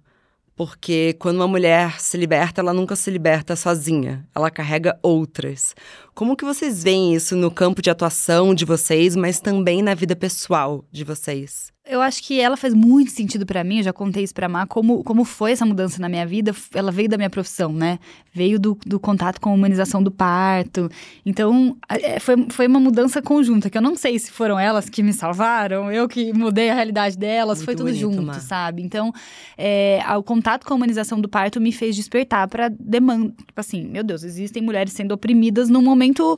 Porque 0.55 1.15
quando 1.19 1.37
uma 1.37 1.47
mulher 1.47 2.01
se 2.01 2.17
liberta, 2.17 2.59
ela 2.59 2.73
nunca 2.73 2.95
se 2.95 3.09
liberta 3.09 3.55
sozinha. 3.55 4.27
Ela 4.35 4.51
carrega 4.51 4.99
outras. 5.01 5.73
Como 6.13 6.35
que 6.35 6.43
vocês 6.43 6.83
veem 6.83 7.15
isso 7.15 7.35
no 7.35 7.49
campo 7.49 7.81
de 7.81 7.89
atuação 7.89 8.53
de 8.53 8.65
vocês, 8.65 9.15
mas 9.15 9.39
também 9.39 9.81
na 9.81 9.93
vida 9.93 10.17
pessoal 10.17 10.83
de 10.91 11.05
vocês? 11.05 11.71
Eu 11.89 12.01
acho 12.01 12.21
que 12.21 12.39
ela 12.39 12.55
faz 12.55 12.71
muito 12.71 13.09
sentido 13.09 13.47
pra 13.47 13.63
mim, 13.63 13.77
eu 13.77 13.83
já 13.83 13.91
contei 13.91 14.23
isso 14.23 14.33
pra 14.35 14.47
Má, 14.47 14.67
como, 14.67 15.03
como 15.03 15.23
foi 15.25 15.53
essa 15.53 15.65
mudança 15.65 15.99
na 15.99 16.07
minha 16.07 16.23
vida. 16.23 16.55
Ela 16.71 16.91
veio 16.91 17.09
da 17.09 17.17
minha 17.17 17.31
profissão, 17.31 17.73
né? 17.73 17.97
Veio 18.31 18.59
do, 18.59 18.77
do 18.85 18.99
contato 18.99 19.41
com 19.41 19.49
a 19.49 19.53
humanização 19.53 20.03
do 20.03 20.11
parto. 20.11 20.87
Então, 21.25 21.75
é, 21.89 22.19
foi, 22.19 22.45
foi 22.51 22.67
uma 22.67 22.79
mudança 22.79 23.23
conjunta, 23.23 23.71
que 23.71 23.77
eu 23.77 23.81
não 23.81 23.95
sei 23.95 24.19
se 24.19 24.29
foram 24.29 24.59
elas 24.59 24.87
que 24.87 25.01
me 25.01 25.11
salvaram, 25.11 25.91
eu 25.91 26.07
que 26.07 26.31
mudei 26.31 26.69
a 26.69 26.75
realidade 26.75 27.17
delas, 27.17 27.57
Muito 27.57 27.65
foi 27.65 27.75
tudo 27.75 27.87
bonito, 27.87 28.01
junto, 28.01 28.21
Má. 28.21 28.33
sabe? 28.35 28.83
Então, 28.83 29.11
é, 29.57 29.99
o 30.15 30.21
contato 30.21 30.67
com 30.67 30.73
a 30.75 30.77
humanização 30.77 31.19
do 31.19 31.27
parto 31.27 31.59
me 31.59 31.71
fez 31.71 31.95
despertar 31.95 32.47
pra 32.47 32.69
demanda. 32.69 33.33
Tipo 33.47 33.59
assim, 33.59 33.83
meu 33.85 34.03
Deus, 34.03 34.23
existem 34.23 34.61
mulheres 34.61 34.93
sendo 34.93 35.11
oprimidas 35.11 35.69
num 35.69 35.81
momento 35.81 36.37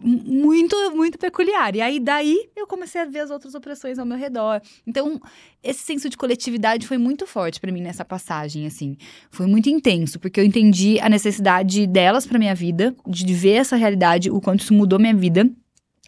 muito, 0.00 0.76
muito 0.94 1.18
peculiar. 1.18 1.74
E 1.74 1.80
aí, 1.80 2.00
daí, 2.00 2.48
eu 2.56 2.66
comecei 2.66 3.00
a 3.00 3.04
ver 3.04 3.20
as 3.20 3.30
outras 3.30 3.54
opressões 3.54 3.98
ao 3.98 4.06
meu 4.06 4.16
redor. 4.16 4.60
Então, 4.86 5.20
esse 5.62 5.80
senso 5.80 6.08
de 6.08 6.16
coletividade 6.16 6.86
foi 6.86 6.98
muito 6.98 7.26
forte 7.26 7.60
pra 7.60 7.72
mim 7.72 7.80
nessa 7.80 8.04
passagem, 8.04 8.66
assim. 8.66 8.96
Foi 9.30 9.46
muito 9.46 9.68
intenso, 9.68 10.18
porque 10.18 10.40
eu 10.40 10.44
entendi 10.44 10.98
a 11.00 11.08
necessidade 11.08 11.86
delas 11.86 12.26
pra 12.26 12.38
minha 12.38 12.54
vida, 12.54 12.94
de 13.06 13.34
ver 13.34 13.54
essa 13.54 13.76
realidade, 13.76 14.30
o 14.30 14.40
quanto 14.40 14.62
isso 14.62 14.74
mudou 14.74 14.98
minha 14.98 15.14
vida. 15.14 15.50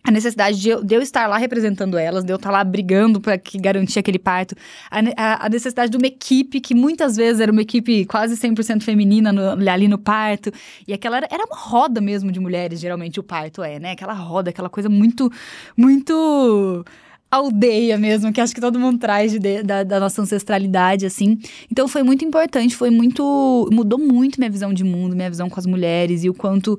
A 0.03 0.11
necessidade 0.11 0.59
de 0.59 0.71
eu, 0.71 0.83
de 0.83 0.95
eu 0.95 1.03
estar 1.03 1.27
lá 1.27 1.37
representando 1.37 1.99
elas, 1.99 2.25
de 2.25 2.33
eu 2.33 2.37
estar 2.37 2.51
lá 2.51 2.65
brigando 2.65 3.21
para 3.21 3.37
que 3.37 3.59
garantir 3.59 3.99
aquele 3.99 4.19
parto. 4.19 4.55
A, 4.91 5.01
a- 5.17 5.47
a 5.47 5.49
necessidade 5.51 5.91
de 5.91 5.97
uma 5.99 6.07
equipe 6.07 6.59
que 6.59 6.75
muitas 6.75 7.17
vezes 7.17 7.39
era 7.41 7.53
uma 7.53 7.61
equipe 7.61 8.07
quase 8.07 8.35
100% 8.37 8.83
feminina 8.83 9.31
no- 9.31 9.71
ali 9.71 9.89
no 9.89 9.99
parto. 9.99 10.51
E 10.89 10.93
aquela 10.95 11.19
era, 11.19 11.29
era 11.31 11.45
uma 11.45 11.57
roda 11.57 12.01
mesmo 12.01 12.33
de 12.33 12.41
mulheres, 12.41 12.81
geralmente 12.81 13.21
o 13.21 13.23
parto 13.23 13.63
é, 13.63 13.79
né? 13.79 13.93
Aquela 13.93 14.15
roda, 14.15 14.49
aquela 14.51 14.71
coisa 14.71 14.89
muito, 14.89 15.31
muito 15.77 16.85
aldeia 17.31 17.97
mesmo, 17.99 18.33
que 18.33 18.41
acho 18.41 18.55
que 18.55 18.61
todo 18.61 18.79
mundo 18.81 18.99
traz 18.99 19.31
de 19.33 19.39
de- 19.39 19.63
da, 19.63 19.83
da 19.85 20.01
nossa 20.01 20.23
ancestralidade, 20.23 21.05
assim. 21.07 21.39
Então 21.71 21.87
foi 21.87 22.03
muito 22.03 22.25
importante, 22.25 22.75
foi 22.75 22.91
muito. 22.91 23.69
mudou 23.71 23.99
muito 23.99 24.39
minha 24.41 24.51
visão 24.51 24.73
de 24.73 24.83
mundo, 24.83 25.15
minha 25.15 25.29
visão 25.31 25.49
com 25.51 25.61
as 25.61 25.67
mulheres 25.67 26.25
e 26.25 26.31
o 26.31 26.35
quanto. 26.35 26.79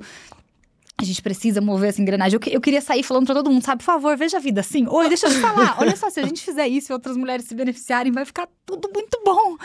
A 1.02 1.04
gente 1.04 1.20
precisa 1.20 1.60
mover 1.60 1.88
essa 1.90 2.00
engrenagem. 2.00 2.34
Eu, 2.36 2.40
que- 2.40 2.54
eu 2.54 2.60
queria 2.60 2.80
sair 2.80 3.02
falando 3.02 3.26
pra 3.26 3.34
todo 3.34 3.50
mundo, 3.50 3.64
sabe? 3.64 3.80
Por 3.80 3.86
favor, 3.86 4.16
veja 4.16 4.36
a 4.36 4.40
vida 4.40 4.60
assim. 4.60 4.86
Oi, 4.88 5.08
deixa 5.08 5.26
eu 5.26 5.30
te 5.32 5.38
falar. 5.38 5.76
Olha 5.82 5.96
só, 5.96 6.08
se 6.08 6.20
a 6.20 6.24
gente 6.24 6.40
fizer 6.42 6.68
isso 6.68 6.90
e 6.90 6.94
outras 6.94 7.16
mulheres 7.16 7.44
se 7.44 7.54
beneficiarem, 7.54 8.12
vai 8.12 8.24
ficar 8.24 8.48
tudo 8.64 8.88
muito 8.94 9.20
bom. 9.24 9.56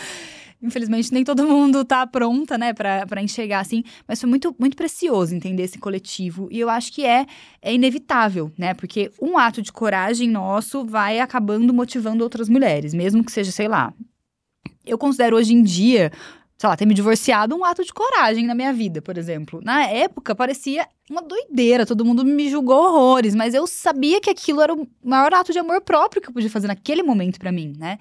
Infelizmente, 0.59 1.13
nem 1.13 1.23
todo 1.23 1.45
mundo 1.45 1.85
tá 1.85 2.07
pronta, 2.07 2.57
né, 2.57 2.73
pra, 2.73 3.05
pra 3.05 3.21
enxergar 3.21 3.59
assim. 3.59 3.83
Mas 4.07 4.19
foi 4.19 4.27
muito, 4.27 4.55
muito 4.57 4.75
precioso 4.75 5.35
entender 5.35 5.61
esse 5.63 5.77
coletivo. 5.77 6.47
E 6.51 6.59
eu 6.59 6.67
acho 6.67 6.91
que 6.91 7.05
é, 7.05 7.27
é 7.61 7.71
inevitável, 7.71 8.51
né? 8.57 8.73
Porque 8.73 9.11
um 9.21 9.37
ato 9.37 9.61
de 9.61 9.71
coragem 9.71 10.27
nosso 10.27 10.83
vai 10.83 11.19
acabando 11.19 11.71
motivando 11.71 12.23
outras 12.23 12.49
mulheres. 12.49 12.95
Mesmo 12.95 13.23
que 13.23 13.31
seja, 13.31 13.51
sei 13.51 13.67
lá. 13.67 13.93
Eu 14.83 14.97
considero 14.97 15.37
hoje 15.37 15.53
em 15.53 15.61
dia 15.61 16.11
sei 16.59 16.69
lá, 16.69 16.75
ter 16.75 16.87
me 16.87 16.95
divorciado 16.95 17.55
um 17.55 17.63
ato 17.63 17.83
de 17.85 17.93
coragem 17.93 18.43
na 18.47 18.55
minha 18.55 18.73
vida, 18.73 18.99
por 18.99 19.15
exemplo. 19.15 19.61
Na 19.63 19.83
época, 19.83 20.33
parecia 20.33 20.87
uma 21.09 21.21
doideira, 21.21 21.85
todo 21.85 22.03
mundo 22.03 22.25
me 22.25 22.49
julgou 22.49 22.77
horrores, 22.85 23.33
mas 23.33 23.53
eu 23.53 23.65
sabia 23.65 24.19
que 24.19 24.29
aquilo 24.29 24.61
era 24.61 24.73
o 24.73 24.87
maior 25.03 25.33
ato 25.33 25.51
de 25.53 25.59
amor 25.59 25.79
próprio 25.81 26.21
que 26.21 26.29
eu 26.29 26.33
podia 26.33 26.49
fazer 26.49 26.67
naquele 26.67 27.01
momento 27.01 27.39
pra 27.39 27.51
mim, 27.51 27.73
né? 27.77 27.97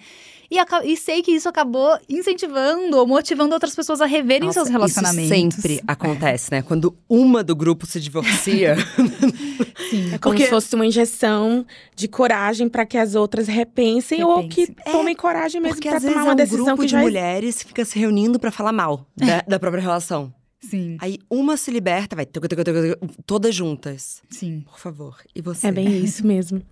E, 0.51 0.57
e 0.85 0.97
sei 0.97 1.23
que 1.23 1.33
isso 1.33 1.49
acabou 1.49 1.99
incentivando 2.09 2.97
ou 2.97 3.07
motivando 3.07 3.53
outras 3.55 3.75
pessoas 3.75 4.01
a 4.01 4.07
reverem 4.07 4.47
Nossa, 4.47 4.61
seus 4.61 4.69
relacionamentos. 4.69 5.59
Isso 5.59 5.69
sempre 5.69 5.83
acontece, 5.87 6.51
né? 6.53 6.63
Quando 6.63 6.97
uma 7.09 7.43
do 7.43 7.55
grupo 7.57 7.85
se 7.87 8.01
divorcia. 8.01 8.77
Sim. 9.91 10.07
É 10.15 10.19
como 10.19 10.35
Porque- 10.35 10.45
se 10.45 10.51
fosse 10.51 10.75
uma 10.75 10.87
injeção 10.87 11.65
de 11.95 12.09
coragem 12.09 12.69
para 12.69 12.85
que 12.87 12.97
as 12.99 13.15
outras 13.15 13.47
repensem, 13.47 14.23
ou 14.25 14.49
que 14.49 14.63
Repensem. 14.63 14.93
tomem 14.93 15.15
coragem 15.15 15.61
mesmo 15.61 15.75
Porque 15.77 15.89
para 15.89 15.99
às 15.99 16.03
vezes 16.03 16.15
tomar 16.15 16.27
é 16.27 16.29
uma 16.29 16.33
um 16.33 16.37
decisão 16.37 16.65
grupo 16.65 16.81
que 16.83 16.87
de 16.87 16.93
já 16.93 17.01
mulheres 17.01 17.63
que 17.63 17.69
fica 17.69 17.85
se 17.85 17.99
reunindo 17.99 18.39
pra 18.39 18.51
falar 18.51 18.73
mal 18.73 19.07
da, 19.17 19.43
da 19.47 19.59
própria 19.61 19.81
relação. 19.81 20.33
Sim, 20.61 20.97
Aí 21.01 21.19
uma 21.31 21.57
se 21.57 21.71
liberta, 21.71 22.17
vai 22.17 22.27
tuc, 22.27 22.49
tuc, 22.49 22.65
tuc, 22.65 22.99
tuc, 22.99 23.23
todas 23.25 23.55
juntas. 23.55 24.23
sim. 24.31 24.61
Por 24.61 24.79
favor. 24.79 25.17
E 25.35 25.41
você? 25.41 25.69
É 25.69 25.73
bem 25.73 26.03
isso 26.03 26.27
mesmo. 26.27 26.63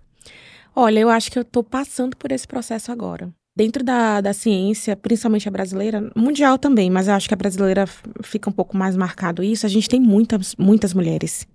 Olha, 0.75 0.99
eu 0.99 1.09
acho 1.09 1.31
que 1.31 1.37
eu 1.37 1.43
estou 1.43 1.63
passando 1.63 2.17
por 2.17 2.31
esse 2.31 2.47
processo 2.47 2.91
agora. 2.91 3.33
Dentro 3.55 3.83
da, 3.83 4.19
da 4.19 4.33
ciência, 4.33 4.97
principalmente 4.97 5.47
a 5.47 5.51
brasileira, 5.51 6.11
mundial 6.13 6.57
também, 6.57 6.89
mas 6.89 7.07
eu 7.07 7.13
acho 7.13 7.27
que 7.29 7.33
a 7.33 7.37
brasileira 7.37 7.87
fica 8.21 8.49
um 8.49 8.53
pouco 8.53 8.75
mais 8.75 8.97
marcado 8.97 9.41
isso. 9.41 9.65
A 9.65 9.69
gente 9.69 9.87
tem 9.87 10.01
muitas, 10.01 10.53
muitas 10.57 10.93
mulheres. 10.93 11.47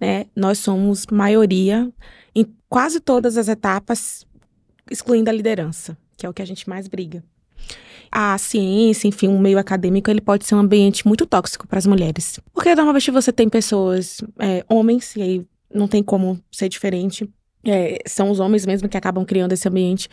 Né? 0.00 0.24
Nós 0.34 0.58
somos 0.58 1.06
maioria 1.08 1.92
em 2.34 2.46
quase 2.68 2.98
todas 2.98 3.36
as 3.36 3.48
etapas, 3.48 4.26
excluindo 4.90 5.28
a 5.28 5.32
liderança, 5.34 5.98
que 6.16 6.24
é 6.24 6.28
o 6.28 6.32
que 6.32 6.40
a 6.40 6.46
gente 6.46 6.66
mais 6.66 6.88
briga. 6.88 7.22
A 8.10 8.38
ciência, 8.38 9.08
enfim, 9.08 9.28
o 9.28 9.38
meio 9.38 9.58
acadêmico, 9.58 10.10
ele 10.10 10.20
pode 10.20 10.46
ser 10.46 10.54
um 10.54 10.60
ambiente 10.60 11.06
muito 11.06 11.26
tóxico 11.26 11.66
para 11.66 11.78
as 11.78 11.86
mulheres. 11.86 12.38
Porque 12.52 12.74
normalmente 12.74 13.10
você 13.10 13.32
tem 13.32 13.48
pessoas, 13.48 14.18
é, 14.38 14.64
homens, 14.68 15.16
e 15.16 15.22
aí 15.22 15.46
não 15.72 15.88
tem 15.88 16.02
como 16.02 16.40
ser 16.52 16.68
diferente, 16.68 17.28
é, 17.64 17.98
são 18.06 18.30
os 18.30 18.40
homens 18.40 18.66
mesmo 18.66 18.88
que 18.88 18.96
acabam 18.96 19.24
criando 19.24 19.52
esse 19.52 19.66
ambiente 19.66 20.08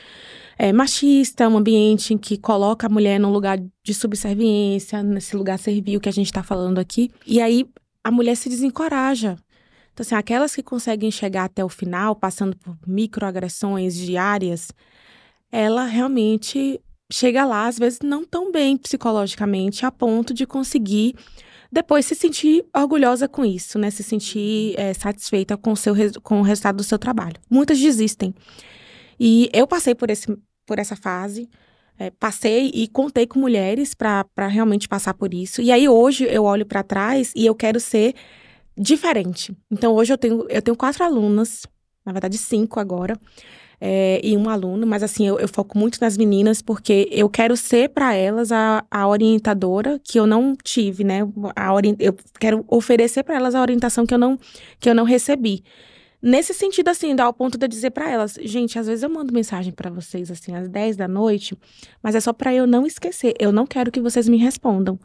é, 0.58 0.72
machista, 0.72 1.48
um 1.48 1.58
ambiente 1.58 2.14
em 2.14 2.18
que 2.18 2.38
coloca 2.38 2.88
a 2.88 2.90
mulher 2.90 3.20
num 3.20 3.32
lugar 3.32 3.60
de 3.84 3.94
subserviência, 3.94 5.04
nesse 5.04 5.36
lugar 5.36 5.60
servil 5.60 6.00
que 6.00 6.10
a 6.10 6.14
gente 6.14 6.28
está 6.28 6.42
falando 6.42 6.80
aqui. 6.80 7.12
E 7.26 7.42
aí 7.42 7.66
a 8.04 8.12
mulher 8.12 8.36
se 8.36 8.50
desencoraja. 8.50 9.38
Então, 9.94 10.04
assim, 10.04 10.16
aquelas 10.16 10.56
que 10.56 10.64
conseguem 10.64 11.12
chegar 11.12 11.46
até 11.46 11.64
o 11.64 11.70
final, 11.70 12.16
passando 12.16 12.56
por 12.56 12.78
microagressões 12.88 13.96
diárias, 13.96 14.72
ela 15.52 15.84
realmente 15.86 16.80
chega 17.12 17.46
lá, 17.46 17.68
às 17.68 17.78
vezes, 17.78 18.00
não 18.04 18.26
tão 18.26 18.52
bem 18.52 18.78
psicologicamente, 18.78 19.86
a 19.86 19.92
ponto 19.92 20.34
de 20.34 20.46
conseguir 20.46 21.16
depois 21.72 22.06
se 22.06 22.16
sentir 22.16 22.66
orgulhosa 22.76 23.30
com 23.30 23.46
isso, 23.46 23.80
né? 23.80 23.90
Se 23.90 24.04
sentir 24.04 24.76
é, 24.78 24.94
satisfeita 24.94 25.56
com 25.56 25.72
o, 25.72 25.78
seu, 25.78 25.96
com 26.22 26.40
o 26.40 26.44
resultado 26.44 26.76
do 26.78 26.84
seu 26.84 27.00
trabalho. 27.00 27.36
Muitas 27.50 27.80
desistem. 27.80 28.36
E 29.18 29.50
eu 29.54 29.66
passei 29.66 29.96
por, 29.96 30.10
esse, 30.10 30.38
por 30.66 30.80
essa 30.80 30.96
fase. 30.96 31.50
É, 31.98 32.10
passei 32.10 32.72
e 32.74 32.88
contei 32.88 33.26
com 33.28 33.40
mulheres 33.40 33.94
para 33.94 34.48
realmente 34.50 34.90
passar 34.90 35.14
por 35.14 35.34
isso. 35.34 35.62
E 35.62 35.72
aí 35.72 35.88
hoje 35.88 36.26
eu 36.26 36.44
olho 36.44 36.66
para 36.66 36.84
trás 36.84 37.32
e 37.36 37.46
eu 37.46 37.56
quero 37.56 37.80
ser 37.80 38.16
diferente. 38.78 39.56
Então 39.70 39.94
hoje 39.94 40.12
eu 40.12 40.18
tenho, 40.18 40.46
eu 40.50 40.62
tenho 40.62 40.76
quatro 40.76 41.04
alunas, 41.04 41.68
na 42.04 42.12
verdade 42.12 42.38
cinco 42.38 42.80
agora, 42.80 43.18
é, 43.84 44.22
e 44.24 44.38
um 44.38 44.48
aluno, 44.48 44.86
mas 44.86 45.02
assim, 45.02 45.28
eu, 45.28 45.40
eu, 45.40 45.48
foco 45.48 45.76
muito 45.76 45.98
nas 46.00 46.16
meninas 46.16 46.62
porque 46.62 47.10
eu 47.12 47.28
quero 47.28 47.58
ser 47.58 47.90
para 47.90 48.14
elas 48.14 48.52
a, 48.52 48.86
a 48.92 49.08
orientadora 49.08 50.00
que 50.04 50.20
eu 50.20 50.28
não 50.28 50.56
tive, 50.56 51.04
né? 51.04 51.22
A 51.56 51.74
ori 51.74 51.96
eu 52.00 52.16
quero 52.40 52.64
oferecer 52.68 53.24
para 53.24 53.36
elas 53.36 53.56
a 53.56 53.62
orientação 53.62 54.06
que 54.06 54.14
eu 54.14 54.20
não, 54.20 54.38
que 54.80 54.88
eu 54.88 54.94
não 54.94 55.04
recebi. 55.04 55.64
Nesse 56.22 56.54
sentido, 56.54 56.90
assim, 56.90 57.16
dá 57.16 57.24
ao 57.24 57.34
ponto 57.34 57.58
de 57.58 57.66
eu 57.66 57.68
dizer 57.68 57.90
para 57.90 58.08
elas, 58.08 58.38
gente, 58.44 58.78
às 58.78 58.86
vezes 58.86 59.02
eu 59.02 59.10
mando 59.10 59.34
mensagem 59.34 59.74
para 59.74 59.90
vocês, 59.90 60.30
assim, 60.30 60.56
às 60.56 60.70
10 60.70 60.96
da 60.96 61.08
noite, 61.08 61.58
mas 62.04 62.14
é 62.14 62.20
só 62.20 62.32
para 62.32 62.54
eu 62.54 62.68
não 62.68 62.86
esquecer. 62.86 63.34
Eu 63.40 63.52
não 63.52 63.66
quero 63.66 63.92
que 63.92 64.00
vocês 64.00 64.30
me 64.30 64.38
respondam. 64.38 65.00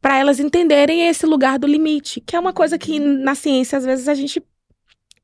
Para 0.00 0.16
elas 0.16 0.38
entenderem 0.38 1.08
esse 1.08 1.26
lugar 1.26 1.58
do 1.58 1.66
limite, 1.66 2.20
que 2.20 2.36
é 2.36 2.38
uma 2.38 2.52
coisa 2.52 2.78
que 2.78 3.00
na 3.00 3.34
ciência, 3.34 3.76
às 3.76 3.84
vezes, 3.84 4.06
a 4.06 4.14
gente 4.14 4.40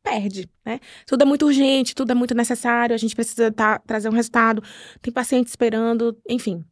perde, 0.05 0.49
né? 0.65 0.79
Tudo 1.07 1.23
é 1.23 1.25
muito 1.25 1.47
urgente, 1.47 1.95
tudo 1.95 2.13
é 2.13 2.15
muito 2.15 2.35
necessário, 2.35 2.95
a 2.95 2.99
gente 2.99 3.15
precisa 3.15 3.51
tá, 3.51 3.79
trazer 3.79 4.11
um 4.11 4.13
resultado, 4.13 4.63
tem 5.01 5.13
paciente 5.13 5.49
esperando, 5.49 6.17
enfim. 6.29 6.63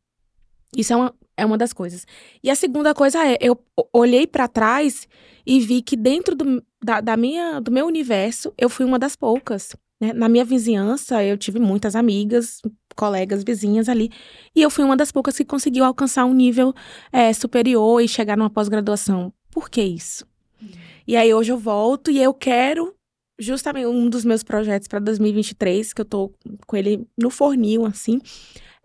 Isso 0.76 0.92
é 0.92 0.96
uma, 0.96 1.14
é 1.36 1.46
uma 1.46 1.56
das 1.56 1.72
coisas. 1.72 2.06
E 2.44 2.50
a 2.50 2.54
segunda 2.54 2.94
coisa 2.94 3.26
é, 3.26 3.38
eu 3.40 3.58
olhei 3.92 4.26
para 4.26 4.46
trás 4.46 5.08
e 5.46 5.60
vi 5.60 5.82
que 5.82 5.96
dentro 5.96 6.36
do, 6.36 6.62
da, 6.82 7.00
da, 7.00 7.16
minha, 7.16 7.58
do 7.58 7.72
meu 7.72 7.86
universo, 7.86 8.52
eu 8.58 8.68
fui 8.68 8.84
uma 8.84 8.98
das 8.98 9.16
poucas. 9.16 9.74
Né? 10.00 10.12
Na 10.12 10.28
minha 10.28 10.44
vizinhança, 10.44 11.24
eu 11.24 11.38
tive 11.38 11.58
muitas 11.58 11.96
amigas, 11.96 12.60
colegas, 12.94 13.42
vizinhas 13.42 13.88
ali, 13.88 14.10
e 14.54 14.60
eu 14.60 14.68
fui 14.68 14.84
uma 14.84 14.96
das 14.96 15.10
poucas 15.10 15.36
que 15.36 15.44
conseguiu 15.44 15.84
alcançar 15.84 16.26
um 16.26 16.34
nível 16.34 16.74
é, 17.10 17.32
superior 17.32 18.00
e 18.02 18.08
chegar 18.08 18.36
numa 18.36 18.50
pós-graduação. 18.50 19.32
Por 19.50 19.70
que 19.70 19.82
isso? 19.82 20.26
Uhum. 20.60 20.68
E 21.06 21.16
aí 21.16 21.32
hoje 21.32 21.50
eu 21.50 21.58
volto 21.58 22.10
e 22.10 22.22
eu 22.22 22.34
quero 22.34 22.94
justamente 23.42 23.86
um 23.86 24.08
dos 24.08 24.24
meus 24.24 24.42
projetos 24.42 24.88
para 24.88 24.98
2023, 24.98 25.92
que 25.92 26.00
eu 26.00 26.04
tô 26.04 26.32
com 26.66 26.76
ele 26.76 27.06
no 27.18 27.30
fornil, 27.30 27.84
assim, 27.84 28.20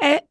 é 0.02 0.24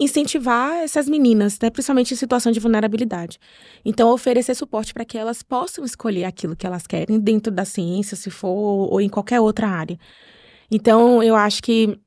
incentivar 0.00 0.78
essas 0.78 1.08
meninas, 1.08 1.58
né, 1.60 1.68
principalmente 1.68 2.14
em 2.14 2.16
situação 2.16 2.50
de 2.50 2.58
vulnerabilidade. 2.58 3.38
Então, 3.84 4.10
oferecer 4.10 4.54
suporte 4.54 4.94
para 4.94 5.04
que 5.04 5.18
elas 5.18 5.42
possam 5.42 5.84
escolher 5.84 6.24
aquilo 6.24 6.56
que 6.56 6.66
elas 6.66 6.86
querem 6.86 7.20
dentro 7.20 7.52
da 7.52 7.66
ciência, 7.66 8.16
se 8.16 8.30
for, 8.30 8.48
ou 8.90 9.00
em 9.00 9.10
qualquer 9.10 9.40
outra 9.40 9.68
área. 9.68 9.98
Então, 10.70 11.22
eu 11.22 11.36
acho 11.36 11.62
que 11.62 11.98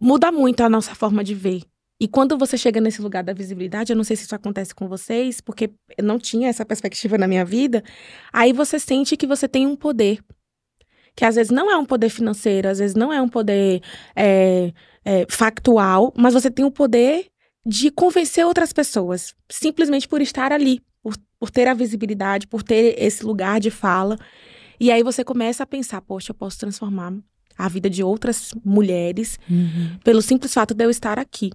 muda 0.00 0.32
muito 0.32 0.62
a 0.62 0.70
nossa 0.70 0.94
forma 0.94 1.22
de 1.22 1.34
ver. 1.34 1.62
E 2.00 2.08
quando 2.08 2.36
você 2.38 2.56
chega 2.56 2.80
nesse 2.80 3.00
lugar 3.02 3.22
da 3.22 3.32
visibilidade, 3.32 3.92
eu 3.92 3.96
não 3.96 4.02
sei 4.02 4.16
se 4.16 4.24
isso 4.24 4.34
acontece 4.34 4.74
com 4.74 4.88
vocês, 4.88 5.40
porque 5.40 5.70
eu 5.96 6.02
não 6.02 6.18
tinha 6.18 6.48
essa 6.48 6.64
perspectiva 6.64 7.18
na 7.18 7.28
minha 7.28 7.44
vida, 7.44 7.84
aí 8.32 8.52
você 8.52 8.78
sente 8.78 9.16
que 9.16 9.26
você 9.26 9.46
tem 9.46 9.66
um 9.66 9.76
poder 9.76 10.18
que 11.14 11.24
às 11.24 11.34
vezes 11.34 11.50
não 11.50 11.70
é 11.70 11.76
um 11.76 11.84
poder 11.84 12.08
financeiro, 12.08 12.68
às 12.68 12.78
vezes 12.78 12.94
não 12.94 13.12
é 13.12 13.20
um 13.20 13.28
poder 13.28 13.82
é, 14.16 14.72
é, 15.04 15.26
factual, 15.28 16.12
mas 16.16 16.34
você 16.34 16.50
tem 16.50 16.64
o 16.64 16.70
poder 16.70 17.26
de 17.64 17.90
convencer 17.90 18.44
outras 18.44 18.72
pessoas, 18.72 19.34
simplesmente 19.50 20.08
por 20.08 20.20
estar 20.20 20.52
ali, 20.52 20.80
por, 21.02 21.14
por 21.38 21.50
ter 21.50 21.68
a 21.68 21.74
visibilidade, 21.74 22.46
por 22.46 22.62
ter 22.62 22.96
esse 22.98 23.24
lugar 23.24 23.60
de 23.60 23.70
fala. 23.70 24.18
E 24.80 24.90
aí 24.90 25.02
você 25.02 25.22
começa 25.22 25.62
a 25.62 25.66
pensar, 25.66 26.00
poxa, 26.00 26.30
eu 26.30 26.34
posso 26.34 26.58
transformar 26.58 27.14
a 27.56 27.68
vida 27.68 27.88
de 27.88 28.02
outras 28.02 28.50
mulheres 28.64 29.38
uhum. 29.48 29.98
pelo 30.02 30.22
simples 30.22 30.52
fato 30.52 30.74
de 30.74 30.84
eu 30.84 30.90
estar 30.90 31.18
aqui. 31.18 31.50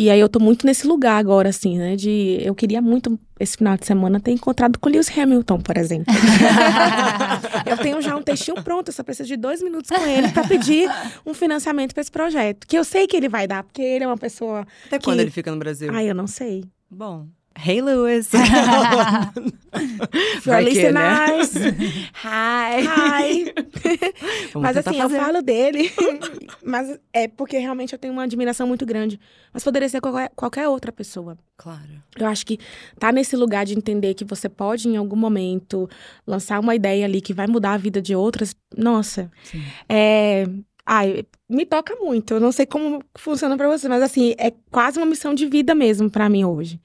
E 0.00 0.08
aí 0.08 0.18
eu 0.18 0.30
tô 0.30 0.40
muito 0.40 0.66
nesse 0.66 0.86
lugar 0.86 1.18
agora, 1.18 1.50
assim, 1.50 1.76
né? 1.76 1.94
De 1.94 2.38
eu 2.40 2.54
queria 2.54 2.80
muito 2.80 3.20
esse 3.38 3.58
final 3.58 3.76
de 3.76 3.84
semana 3.84 4.18
ter 4.18 4.30
encontrado 4.30 4.78
com 4.78 4.88
Lewis 4.88 5.10
Hamilton, 5.14 5.60
por 5.60 5.76
exemplo. 5.76 6.06
eu 7.68 7.76
tenho 7.76 8.00
já 8.00 8.16
um 8.16 8.22
textinho 8.22 8.62
pronto, 8.64 8.88
eu 8.88 8.94
só 8.94 9.02
preciso 9.02 9.28
de 9.28 9.36
dois 9.36 9.62
minutos 9.62 9.90
com 9.90 10.02
ele 10.06 10.30
para 10.30 10.48
pedir 10.48 10.88
um 11.26 11.34
financiamento 11.34 11.92
para 11.92 12.00
esse 12.00 12.10
projeto. 12.10 12.66
Que 12.66 12.78
eu 12.78 12.82
sei 12.82 13.06
que 13.06 13.14
ele 13.14 13.28
vai 13.28 13.46
dar, 13.46 13.62
porque 13.62 13.82
ele 13.82 14.02
é 14.02 14.06
uma 14.06 14.16
pessoa. 14.16 14.66
Até 14.86 14.98
que... 14.98 15.04
quando 15.04 15.20
ele 15.20 15.30
fica 15.30 15.50
no 15.50 15.58
Brasil? 15.58 15.90
Ai, 15.92 16.08
eu 16.08 16.14
não 16.14 16.26
sei. 16.26 16.64
Bom. 16.90 17.26
Hey, 17.64 17.80
Lewis. 17.80 18.30
Que, 20.72 20.90
né? 20.90 21.38
nice. 21.38 21.58
Hi. 22.24 22.82
Hi. 22.86 23.54
mas 24.58 24.76
assim, 24.76 24.98
fazer. 24.98 25.16
eu 25.16 25.20
falo 25.20 25.42
dele. 25.42 25.90
mas 26.64 26.98
é 27.12 27.28
porque 27.28 27.56
realmente 27.56 27.92
eu 27.92 27.98
tenho 27.98 28.12
uma 28.12 28.24
admiração 28.24 28.66
muito 28.66 28.84
grande. 28.84 29.20
Mas 29.52 29.62
poderia 29.62 29.88
ser 29.88 30.00
qualquer, 30.00 30.30
qualquer 30.34 30.68
outra 30.68 30.90
pessoa. 30.90 31.38
Claro. 31.56 32.02
Eu 32.18 32.26
acho 32.26 32.44
que 32.44 32.58
tá 32.98 33.12
nesse 33.12 33.36
lugar 33.36 33.64
de 33.64 33.76
entender 33.76 34.14
que 34.14 34.24
você 34.24 34.48
pode, 34.48 34.88
em 34.88 34.96
algum 34.96 35.16
momento, 35.16 35.88
lançar 36.26 36.58
uma 36.58 36.74
ideia 36.74 37.04
ali 37.04 37.20
que 37.20 37.32
vai 37.32 37.46
mudar 37.46 37.74
a 37.74 37.78
vida 37.78 38.02
de 38.02 38.14
outras. 38.14 38.56
Nossa. 38.76 39.30
Sim. 39.44 39.62
É, 39.88 40.46
Ai, 40.84 41.24
me 41.48 41.64
toca 41.64 41.94
muito. 41.96 42.34
Eu 42.34 42.40
não 42.40 42.50
sei 42.50 42.66
como 42.66 43.00
funciona 43.16 43.56
para 43.56 43.68
você, 43.68 43.88
mas 43.88 44.02
assim, 44.02 44.34
é 44.36 44.52
quase 44.72 44.98
uma 44.98 45.06
missão 45.06 45.32
de 45.32 45.46
vida 45.46 45.72
mesmo 45.74 46.10
para 46.10 46.28
mim 46.28 46.44
hoje. 46.44 46.80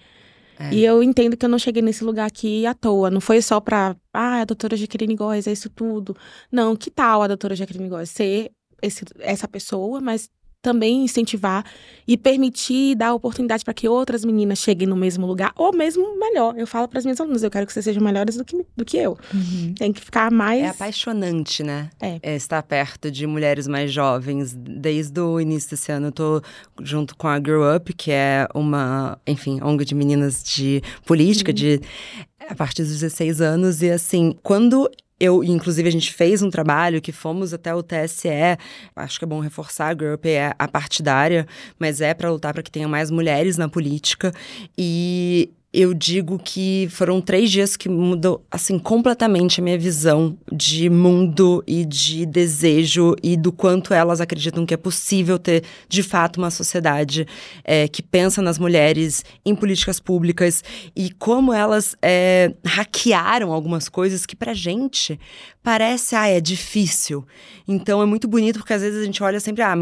É. 0.60 0.74
E 0.74 0.86
eu 0.86 1.04
entendo 1.04 1.36
que 1.36 1.46
eu 1.46 1.50
não 1.50 1.60
cheguei 1.60 1.82
nesse 1.82 2.04
lugar 2.04 2.26
aqui 2.26 2.66
à 2.66 2.74
toa. 2.74 3.10
Não 3.10 3.20
foi 3.22 3.42
só 3.42 3.60
pra, 3.60 3.96
ah, 4.14 4.42
a 4.42 4.46
doutora 4.46 4.78
Jaqueline 4.78 5.16
Góes 5.16 5.48
é 5.48 5.52
isso 5.52 5.70
tudo. 5.70 6.16
Não, 6.52 6.76
que 6.76 6.90
tal 6.90 7.22
a 7.22 7.28
doutora 7.28 7.56
Jaqueline 7.56 7.90
Góes 7.90 8.10
ser 8.10 8.52
esse, 8.82 9.04
essa 9.20 9.48
pessoa, 9.48 10.00
mas 10.00 10.30
também 10.66 11.04
incentivar 11.04 11.64
e 12.08 12.18
permitir 12.18 12.96
dar 12.96 13.14
oportunidade 13.14 13.64
para 13.64 13.74
que 13.74 13.88
outras 13.88 14.26
meninas 14.26 14.58
cheguem 14.58 14.88
no 14.88 14.96
mesmo 14.96 15.28
lugar, 15.28 15.54
ou 15.56 15.72
mesmo 15.72 16.18
melhor. 16.20 16.58
Eu 16.58 16.66
falo 16.66 16.88
para 16.88 16.98
as 16.98 17.06
minhas 17.06 17.22
alunas, 17.22 17.44
eu 17.44 17.52
quero 17.52 17.68
que 17.68 17.74
vocês 17.74 17.86
sejam 17.86 18.02
melhores 18.02 18.36
do 18.36 18.44
que, 18.44 18.66
do 18.76 18.84
que 18.84 18.98
eu. 18.98 19.16
Uhum. 19.32 19.76
Tem 19.78 19.94
que 19.94 20.02
ficar 20.02 20.32
mais. 20.32 20.64
É 20.64 20.68
apaixonante, 20.70 21.62
né? 21.62 21.92
É. 22.02 22.20
é. 22.24 22.36
Estar 22.36 22.64
perto 22.64 23.12
de 23.12 23.28
mulheres 23.28 23.68
mais 23.68 23.92
jovens. 23.92 24.56
Desde 24.56 25.20
o 25.20 25.40
início 25.40 25.70
desse 25.70 25.92
ano, 25.92 26.08
eu 26.08 26.12
tô 26.12 26.42
junto 26.82 27.16
com 27.16 27.28
a 27.28 27.38
Grow 27.38 27.76
Up, 27.76 27.94
que 27.94 28.10
é 28.10 28.48
uma, 28.56 29.20
enfim, 29.28 29.60
ONG 29.62 29.86
de 29.86 29.94
meninas 29.94 30.44
de 30.44 30.82
política, 31.06 31.52
uhum. 31.52 31.56
de 31.56 31.82
a 32.50 32.56
partir 32.56 32.82
dos 32.82 32.94
16 32.94 33.40
anos. 33.40 33.84
E 33.84 33.92
assim, 33.92 34.36
quando 34.42 34.90
eu, 35.20 35.44
inclusive, 35.44 35.88
a 35.88 35.92
gente 35.92 36.14
fez 36.14 36.42
um 36.42 36.50
trabalho 36.50 37.02
que 37.02 37.12
fomos 37.12 37.54
até 37.54 37.74
o 37.74 37.82
TSE. 37.82 38.30
Acho 38.96 39.18
que 39.18 39.26
é 39.26 39.28
bom 39.28 39.40
reforçar, 39.40 39.90
a 39.90 39.94
GURP 39.94 40.30
é 40.30 40.54
a 40.58 40.68
partidária, 40.68 41.48
mas 41.80 42.02
é 42.02 42.14
para 42.14 42.32
lutar 42.32 42.54
para 42.54 42.64
que 42.64 42.72
tenha 42.72 42.88
mais 42.88 43.10
mulheres 43.10 43.58
na 43.58 43.70
política. 43.70 44.34
E 44.78 45.50
eu 45.76 45.94
digo 45.94 46.40
que 46.40 46.88
foram 46.90 47.20
três 47.20 47.52
dias 47.52 47.76
que 47.76 47.90
mudou, 47.90 48.46
assim, 48.50 48.80
completamente 48.80 49.60
a 49.60 49.64
minha 49.64 49.78
visão 49.78 50.38
de 50.50 50.90
mundo 50.90 51.62
e 51.68 51.84
de 51.84 52.26
desejo 52.26 53.14
e 53.22 53.36
do 53.36 53.52
quanto 53.52 53.94
elas 53.94 54.22
acreditam 54.22 54.66
que 54.66 54.74
é 54.74 54.78
possível 54.78 55.38
ter, 55.38 55.66
de 55.90 56.02
fato, 56.02 56.38
uma 56.38 56.50
sociedade 56.50 57.28
é, 57.64 57.90
que 57.90 58.02
pensa 58.02 58.42
nas 58.42 58.58
mulheres 58.58 59.26
em 59.46 59.54
políticas 59.54 60.00
públicas 60.00 60.64
e 60.96 61.12
como 61.12 61.52
elas 61.52 61.94
é, 62.02 62.54
hackearam 62.66 63.52
algumas 63.52 63.90
coisas 63.90 64.26
que 64.26 64.36
pra 64.36 64.54
gente 64.54 65.20
parece, 65.62 66.16
ah, 66.16 66.28
é 66.28 66.40
difícil. 66.40 67.26
Então 67.68 68.02
é 68.02 68.06
muito 68.06 68.30
bonito 68.30 68.60
porque 68.60 68.74
às 68.74 68.82
vezes 68.82 69.02
a 69.02 69.06
gente 69.06 69.22
olha 69.22 69.42
sempre, 69.42 69.62
ah, 69.62 69.76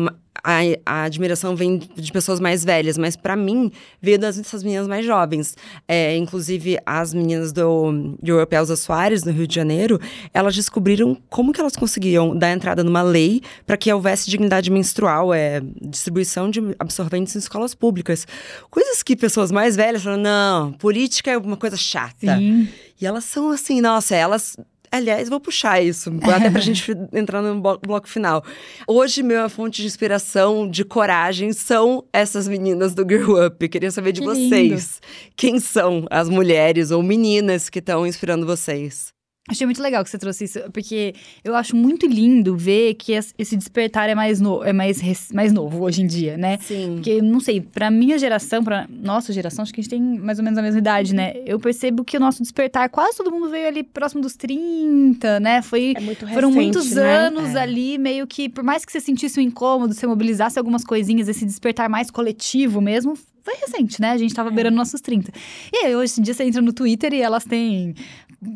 a, 0.44 0.60
a 0.86 1.04
admiração 1.04 1.56
vem 1.56 1.78
de 1.78 2.12
pessoas 2.12 2.40
mais 2.40 2.64
velhas, 2.64 2.98
mas 2.98 3.16
para 3.16 3.36
mim 3.36 3.72
veio 4.02 4.18
das 4.18 4.38
dessas 4.38 4.64
meninas 4.64 4.88
mais 4.88 5.06
jovens. 5.06 5.56
É, 5.88 6.16
inclusive, 6.18 6.78
as 6.86 7.14
meninas 7.14 7.52
do, 7.52 8.16
do 8.22 8.32
Europeusa 8.32 8.76
Soares, 8.76 9.24
no 9.24 9.32
Rio 9.32 9.48
de 9.48 9.56
Janeiro, 9.56 10.00
elas 10.34 10.56
descobriram 10.56 11.18
como 11.30 11.54
que 11.54 11.62
elas 11.62 11.76
conseguiam 11.76 12.36
dar 12.36 12.52
entrada 12.52 12.84
numa 12.84 13.02
lei 13.02 13.42
para 13.66 13.78
que 13.78 13.92
houvesse 13.92 14.30
dignidade 14.30 14.72
menstrual, 14.72 15.34
é, 15.34 15.62
distribuição 15.82 16.50
de 16.50 16.60
absorventes 16.80 17.36
em 17.36 17.40
escolas 17.40 17.76
públicas. 17.76 18.26
Coisas 18.70 19.04
que 19.04 19.16
pessoas 19.16 19.52
mais 19.52 19.76
velhas 19.76 20.04
falam, 20.04 20.20
não, 20.20 20.74
política 20.74 21.32
é 21.32 21.38
uma 21.38 21.58
coisa 21.58 21.78
chata. 21.78 22.38
Sim. 22.38 22.68
E 23.00 23.06
elas 23.06 23.26
são 23.26 23.52
assim, 23.52 23.82
nossa, 23.82 24.16
elas 24.16 24.58
Aliás, 24.94 25.28
vou 25.28 25.39
puxar 25.39 25.82
isso, 25.82 26.12
até 26.22 26.52
pra 26.52 26.62
gente 26.62 26.91
entrar 27.12 27.41
no 27.41 27.60
bloco 27.60 28.08
final. 28.08 28.44
Hoje, 28.88 29.24
minha 29.24 29.50
fonte 29.50 29.82
de 29.82 29.88
inspiração, 29.88 30.70
de 30.70 30.86
coragem, 30.86 31.52
são 31.52 32.06
essas 32.14 32.48
meninas 32.48 32.94
do 32.94 33.02
Girl 33.02 33.44
Up. 33.44 33.68
Queria 33.70 33.89
saber 33.89 34.12
de 34.12 34.22
que 34.22 34.28
vocês. 34.28 34.52
Lindo. 34.52 35.34
Quem 35.36 35.60
são 35.60 36.06
as 36.12 36.30
mulheres 36.30 36.91
ou 36.91 37.02
meninas 37.02 37.72
que 37.72 37.80
estão 37.80 38.06
inspirando 38.06 38.46
vocês? 38.46 39.12
Achei 39.50 39.68
muito 39.68 39.82
legal 39.82 40.02
que 40.06 40.10
você 40.10 40.18
trouxe 40.18 40.46
isso, 40.46 40.60
porque 40.72 41.14
eu 41.44 41.54
acho 41.54 41.76
muito 41.76 42.08
lindo 42.08 42.56
ver 42.56 42.94
que 42.94 43.12
esse 43.12 43.58
despertar 43.58 44.08
é 44.10 44.16
mais, 44.16 44.39
no, 44.39 44.64
é 44.64 44.72
mais, 44.72 45.02
mais 45.34 45.52
novo 45.52 45.84
hoje 45.84 46.02
em 46.02 46.08
dia, 46.08 46.38
né? 46.38 46.58
Sim. 46.62 46.94
Porque, 46.96 47.22
não 47.22 47.41
sei, 47.41 47.60
pra 47.60 47.91
minha 47.91 48.18
geração, 48.18 48.64
pra 48.64 48.88
nossa 48.89 49.34
geração, 49.34 49.64
acho 49.64 49.74
que 49.74 49.82
a 49.82 49.84
gente 49.84 49.89
tem 49.89 50.02
mais 50.02 50.39
ou 50.39 50.46
menos 50.46 50.58
a 50.58 50.62
mesma 50.62 50.80
idade, 50.80 51.14
né? 51.14 51.34
Eu 51.46 51.60
percebo 51.60 52.06
que 52.06 52.16
o 52.16 52.22
nosso 52.22 52.41
despertar, 52.41 52.88
quase 52.88 53.18
todo 53.18 53.32
mundo 53.32 53.50
veio 53.50 53.68
ali 53.68 53.84
próximo 53.84 54.22
dos 54.22 54.38
30, 54.38 55.41
né? 55.41 55.62
Foi, 55.62 55.94
é 55.94 56.00
muito 56.00 56.22
recente, 56.22 56.34
foram 56.34 56.50
muitos 56.50 56.91
né? 56.91 57.04
anos 57.04 57.54
é. 57.54 57.60
ali, 57.60 57.98
meio 57.98 58.26
que, 58.26 58.48
por 58.48 58.64
mais 58.64 58.86
que 58.86 58.94
você 58.94 59.02
sentisse 59.02 59.41
um 59.41 59.44
incômodo, 59.44 59.94
você 59.94 60.08
mobilizasse 60.08 60.58
algumas 60.58 60.86
coisinhas, 60.86 61.28
esse 61.28 61.46
despertar 61.46 61.89
mais 61.89 62.10
coletivo 62.10 62.80
mesmo, 62.80 63.18
foi 63.44 63.56
recente, 63.56 64.00
né? 64.02 64.12
A 64.12 64.18
gente 64.18 64.34
tava 64.34 64.50
é. 64.50 64.52
beirando 64.54 64.78
nossos 64.78 65.02
30. 65.02 65.32
E 65.72 65.86
aí, 65.86 65.96
hoje 65.96 66.20
em 66.20 66.24
dia, 66.24 66.34
você 66.34 66.46
entra 66.46 66.62
no 66.62 66.72
Twitter 66.72 67.14
e 67.14 67.22
elas 67.22 67.44
têm 67.44 67.94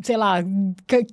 sei 0.04 0.18
lá, 0.18 0.44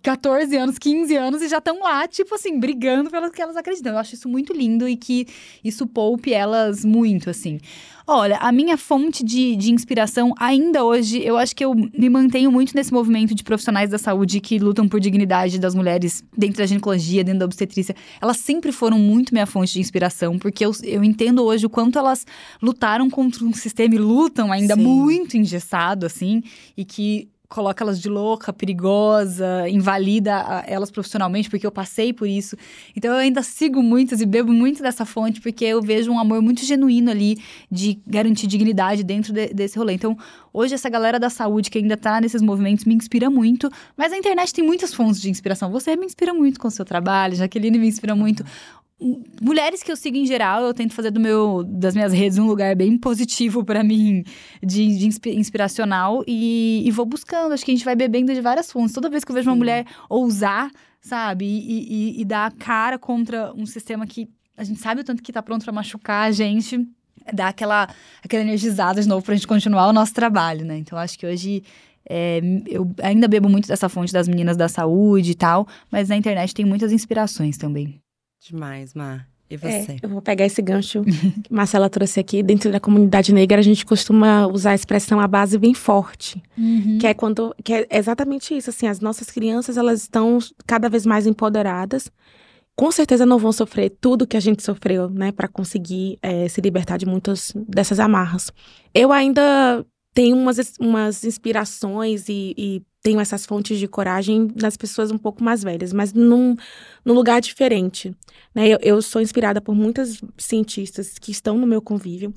14 0.03 0.57
anos, 0.57 0.79
15 0.79 1.17
anos 1.17 1.43
e 1.43 1.49
já 1.49 1.59
estão 1.59 1.81
lá, 1.81 2.07
tipo 2.07 2.35
assim, 2.35 2.59
brigando 2.59 3.11
pelo 3.11 3.31
que 3.31 3.41
elas 3.41 3.57
acreditam. 3.57 3.93
Eu 3.93 3.99
acho 3.99 4.15
isso 4.15 4.29
muito 4.29 4.53
lindo 4.53 4.89
e 4.89 4.97
que 4.97 5.27
isso 5.63 5.87
poupe 5.87 6.33
elas 6.33 6.85
muito, 6.85 7.31
assim. 7.31 7.59
Olha, 8.07 8.37
a 8.37 8.53
minha 8.53 8.77
fonte 8.77 9.25
de, 9.25 9.57
de 9.57 9.73
inspiração 9.73 10.35
ainda 10.39 10.85
hoje, 10.85 11.23
eu 11.25 11.39
acho 11.39 11.57
que 11.57 11.65
eu 11.65 11.75
me 11.75 12.11
mantenho 12.11 12.53
muito 12.53 12.75
nesse 12.75 12.93
movimento 12.93 13.35
de 13.35 13.43
profissionais 13.43 13.89
da 13.89 13.97
saúde 13.97 14.41
que 14.41 14.59
lutam 14.59 14.87
por 14.87 15.01
dignidade 15.01 15.59
das 15.59 15.75
mulheres 15.75 16.23
dentro 16.37 16.59
da 16.59 16.67
ginecologia, 16.67 17.25
dentro 17.25 17.39
da 17.39 17.47
obstetrícia. 17.47 17.97
Elas 18.21 18.37
sempre 18.37 18.73
foram 18.73 18.99
muito 18.99 19.33
minha 19.33 19.47
fonte 19.47 19.73
de 19.73 19.81
inspiração, 19.81 20.39
porque 20.39 20.67
eu, 20.67 20.73
eu 20.83 21.03
entendo 21.03 21.43
hoje 21.45 21.65
o 21.65 21.71
quanto 21.71 21.99
elas 21.99 22.27
lutaram 22.61 23.09
contra 23.09 23.43
um 23.43 23.55
sistema 23.55 23.95
e 23.95 23.99
lutam 23.99 24.53
ainda 24.53 24.75
Sim. 24.75 24.83
muito 24.83 25.39
engessado, 25.39 26.05
assim, 26.05 26.43
e 26.77 26.85
que 26.85 27.31
coloca 27.49 27.85
elas 27.85 28.01
de 28.01 28.09
louca, 28.09 28.53
perigosa, 28.53 29.69
invalida 29.69 30.65
elas 30.67 30.91
profissionalmente, 30.91 31.49
porque 31.51 31.67
eu 31.67 31.71
passei 31.71 32.13
por 32.13 32.27
isso. 32.27 32.57
Então 32.97 33.13
eu 33.13 33.19
ainda 33.19 33.43
sigo 33.43 33.83
muitas 33.83 34.21
e 34.21 34.27
bebo 34.27 34.53
muito 34.53 34.83
dessa 34.83 35.05
fonte, 35.05 35.41
porque 35.41 35.65
eu 35.65 35.81
vejo 35.83 36.11
um 36.11 36.19
amor 36.19 36.41
muito 36.43 36.65
genuíno 36.65 37.11
ali 37.11 37.39
de 37.71 37.99
garantir 38.07 38.47
dignidade 38.47 39.05
dentro 39.05 39.33
de, 39.33 39.49
desse 39.49 39.79
rolê. 39.79 39.95
Então, 39.95 40.17
hoje 40.53 40.75
essa 40.75 40.89
galera 40.89 41.19
da 41.19 41.31
saúde 41.31 41.71
que 41.71 41.79
ainda 41.79 41.97
tá 41.97 42.21
nesses 42.21 42.43
movimentos 42.43 42.85
me 42.85 42.95
inspira 42.95 43.31
muito, 43.31 43.71
mas 43.97 44.13
a 44.13 44.17
internet 44.17 44.53
tem 44.53 44.65
muitas 44.65 44.95
fontes 44.95 45.21
de 45.21 45.31
inspiração. 45.31 45.71
Você 45.71 45.97
me 45.97 46.07
inspira 46.07 46.33
muito 46.33 46.59
com 46.59 46.69
o 46.69 46.71
seu 46.71 46.85
trabalho, 46.85 47.37
Jaqueline 47.37 47.79
me 47.79 47.89
inspira 47.89 48.15
muito 48.15 48.45
mulheres 49.41 49.83
que 49.83 49.91
eu 49.91 49.97
sigo 49.97 50.17
em 50.17 50.27
geral, 50.27 50.63
eu 50.63 50.73
tento 50.73 50.95
fazer 50.95 51.11
do 51.11 51.21
meu, 51.21 51.65
das 51.65 51.95
minhas 51.95 52.13
redes 52.13 52.39
um 52.39 52.47
lugar 52.47 52.75
bem 52.77 52.97
positivo 52.97 53.65
para 53.65 53.83
mim, 53.83 54.25
de, 54.63 54.97
de 54.97 55.31
inspiracional, 55.31 56.25
e, 56.27 56.83
e, 56.87 56.91
vou 56.91 57.05
buscando. 57.05 57.53
Acho 57.53 57.65
que 57.65 57.73
a 57.73 57.75
gente 57.75 57.85
vai 57.85 57.97
bebendo 57.97 58.33
de 58.33 58.41
várias 58.41 58.71
fontes. 58.71 58.95
Toda 58.95 59.11
vez 59.11 59.25
que 59.25 59.31
eu 59.31 59.35
vejo 59.35 59.45
Sim. 59.45 59.51
uma 59.51 59.57
mulher 59.57 59.85
ousar, 60.09 60.71
sabe, 61.01 61.45
e, 61.45 62.17
e, 62.17 62.21
e, 62.21 62.25
dar 62.25 62.47
a 62.47 62.51
cara 62.51 62.99
contra 62.99 63.53
um 63.55 63.67
sistema 63.67 64.07
que 64.07 64.29
a 64.57 64.65
gente 64.65 64.81
sabe 64.81 65.01
o 65.01 65.05
tanto 65.05 65.23
que 65.23 65.33
tá 65.33 65.43
pronto 65.43 65.65
para 65.65 65.73
machucar 65.73 66.29
a 66.29 66.31
gente, 66.31 66.87
dá 67.33 67.49
aquela, 67.49 67.89
aquela 68.23 68.43
energizada 68.43 69.03
de 69.03 69.09
novo 69.09 69.25
pra 69.25 69.35
gente 69.35 69.47
continuar 69.47 69.89
o 69.89 69.93
nosso 69.93 70.15
trabalho, 70.15 70.65
né? 70.65 70.79
Então 70.79 70.97
acho 70.97 71.19
que 71.19 71.27
hoje 71.27 71.65
é, 72.09 72.41
eu 72.67 72.91
ainda 73.03 73.27
bebo 73.27 73.49
muito 73.49 73.67
dessa 73.67 73.89
fonte 73.89 74.13
das 74.13 74.29
meninas 74.29 74.57
da 74.57 74.69
saúde 74.69 75.33
e 75.33 75.35
tal, 75.35 75.67
mas 75.91 76.09
na 76.09 76.17
internet 76.17 76.55
tem 76.55 76.65
muitas 76.65 76.93
inspirações 76.93 77.57
também. 77.57 78.04
Demais, 78.45 78.93
Mar. 78.93 79.27
E 79.51 79.55
é, 79.55 79.59
você? 79.59 79.93
É, 79.93 79.97
eu 80.03 80.09
vou 80.09 80.21
pegar 80.21 80.45
esse 80.45 80.61
gancho 80.61 81.03
que 81.43 81.53
Marcela 81.53 81.89
trouxe 81.89 82.21
aqui. 82.21 82.43
Dentro 82.43 82.71
da 82.71 82.79
comunidade 82.79 83.33
negra, 83.33 83.59
a 83.59 83.63
gente 83.63 83.87
costuma 83.87 84.47
usar 84.47 84.73
a 84.73 84.75
expressão 84.75 85.19
a 85.19 85.27
base 85.27 85.57
bem 85.57 85.73
forte. 85.73 86.43
Uhum. 86.57 86.99
Que 87.01 87.07
é 87.07 87.15
quando. 87.15 87.55
Que 87.65 87.73
é 87.73 87.99
exatamente 87.99 88.55
isso. 88.55 88.69
Assim, 88.69 88.87
as 88.87 89.01
nossas 89.01 89.31
crianças, 89.31 89.79
elas 89.79 90.03
estão 90.03 90.39
cada 90.67 90.91
vez 90.91 91.07
mais 91.07 91.27
empoderadas. 91.27 92.11
Com 92.77 92.91
certeza 92.91 93.25
não 93.25 93.39
vão 93.39 93.53
sofrer 93.53 93.97
tudo 94.01 94.27
que 94.27 94.37
a 94.37 94.41
gente 94.41 94.63
sofreu, 94.63 95.09
né? 95.09 95.31
para 95.31 95.47
conseguir 95.47 96.19
é, 96.21 96.49
se 96.49 96.61
libertar 96.61 96.97
de 96.99 97.07
muitas 97.07 97.53
dessas 97.69 98.01
amarras. 98.01 98.51
Eu 98.93 99.13
ainda 99.13 99.87
tenho 100.15 100.37
umas, 100.37 100.75
umas 100.79 101.25
inspirações 101.25 102.29
e, 102.29 102.55
e 102.57 102.83
tenho 103.03 103.21
essas 103.21 103.45
fontes 103.45 103.79
de 103.79 103.89
coragem 103.89 104.49
nas 104.55 104.77
pessoas 104.77 105.11
um 105.11 105.19
pouco 105.19 105.43
mais 105.43 105.63
velhas, 105.63 105.93
mas 105.93 106.13
num, 106.13 106.57
num 107.05 107.13
lugar 107.13 107.41
diferente. 107.41 108.17
Né? 108.55 108.69
Eu, 108.69 108.79
eu, 108.81 109.03
sou 109.03 109.21
inspirada 109.21 109.61
por 109.61 109.75
muitas 109.75 110.23
cientistas 110.39 111.19
que 111.19 111.33
estão 111.33 111.59
no 111.59 111.67
meu 111.67 111.83
convívio. 111.83 112.33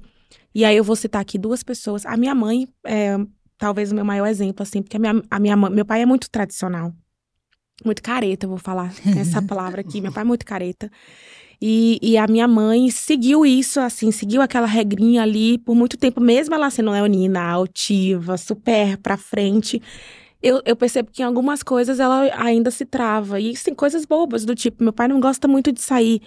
E 0.54 0.66
aí 0.66 0.76
eu 0.76 0.84
vou 0.84 0.96
citar 0.96 1.22
aqui 1.22 1.38
duas 1.38 1.62
pessoas. 1.62 2.06
A 2.06 2.18
minha 2.18 2.34
mãe 2.34 2.68
é 2.84 3.16
talvez 3.58 3.92
o 3.92 3.96
meu 3.96 4.06
maior 4.06 4.28
exemplo, 4.28 4.64
assim, 4.64 4.82
porque 4.82 4.98
a 4.98 5.00
minha, 5.00 5.24
a 5.30 5.40
minha 5.40 5.56
meu 5.56 5.86
pai 5.86 6.02
é 6.02 6.06
muito 6.06 6.30
tradicional. 6.30 6.94
Muito 7.86 8.02
careta, 8.02 8.48
vou 8.48 8.58
falar 8.58 8.92
essa 9.18 9.42
palavra 9.42 9.82
aqui. 9.82 10.02
Meu 10.02 10.12
pai 10.12 10.22
é 10.22 10.26
muito 10.26 10.46
careta. 10.46 10.92
E, 11.62 11.98
e, 12.02 12.18
a 12.18 12.28
minha 12.28 12.48
mãe 12.48 12.90
seguiu 12.92 13.46
isso, 13.46 13.80
assim, 13.80 14.12
seguiu 14.12 14.42
aquela 14.42 14.68
regrinha 14.68 15.24
ali 15.24 15.58
por 15.58 15.76
muito 15.76 15.98
tempo, 15.98 16.22
mesmo 16.22 16.54
ela 16.54 16.70
sendo 16.70 16.92
leonina, 16.92 17.42
altiva, 17.42 18.38
super 18.38 18.98
pra 18.98 19.18
frente 19.18 19.82
eu, 20.42 20.62
eu 20.66 20.76
percebo 20.76 21.10
que 21.12 21.22
em 21.22 21.26
algumas 21.26 21.64
coisas 21.64 22.00
ela 22.00 22.22
ainda 22.36 22.70
se 22.70 22.86
trava. 22.86 23.40
E 23.40 23.54
tem 23.58 23.74
coisas 23.74 24.06
bobas, 24.06 24.46
do 24.46 24.54
tipo, 24.56 24.84
meu 24.84 24.94
pai 24.94 25.08
não 25.08 25.20
gosta 25.20 25.48
muito 25.48 25.72
de 25.72 25.82
sair. 25.82 26.22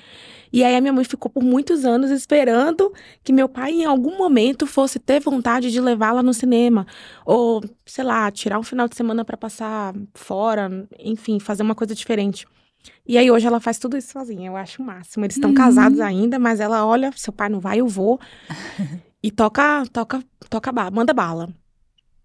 E 0.52 0.64
aí 0.64 0.74
a 0.76 0.80
minha 0.80 0.92
mãe 0.92 1.04
ficou 1.04 1.30
por 1.30 1.42
muitos 1.42 1.84
anos 1.84 2.10
esperando 2.10 2.92
que 3.22 3.32
meu 3.32 3.48
pai, 3.48 3.72
em 3.72 3.84
algum 3.84 4.18
momento, 4.18 4.66
fosse 4.66 4.98
ter 4.98 5.20
vontade 5.20 5.70
de 5.70 5.80
levá-la 5.80 6.22
no 6.22 6.34
cinema. 6.34 6.86
Ou, 7.24 7.62
sei 7.86 8.04
lá, 8.04 8.30
tirar 8.30 8.58
um 8.58 8.62
final 8.62 8.88
de 8.88 8.96
semana 8.96 9.24
para 9.24 9.36
passar 9.36 9.94
fora, 10.14 10.88
enfim, 10.98 11.38
fazer 11.38 11.62
uma 11.62 11.74
coisa 11.74 11.94
diferente. 11.94 12.46
E 13.06 13.18
aí 13.18 13.30
hoje 13.30 13.46
ela 13.46 13.60
faz 13.60 13.78
tudo 13.78 13.96
isso 13.96 14.12
sozinha, 14.12 14.48
eu 14.48 14.56
acho 14.56 14.82
o 14.82 14.86
máximo. 14.86 15.24
Eles 15.24 15.36
estão 15.36 15.50
uhum. 15.50 15.56
casados 15.56 16.00
ainda, 16.00 16.38
mas 16.38 16.60
ela 16.60 16.86
olha, 16.86 17.10
seu 17.16 17.32
pai 17.32 17.48
não 17.48 17.60
vai, 17.60 17.80
eu 17.80 17.88
vou. 17.88 18.20
e 19.22 19.30
toca, 19.30 19.84
toca, 19.92 20.22
toca, 20.48 20.72
manda 20.90 21.12
bala. 21.12 21.48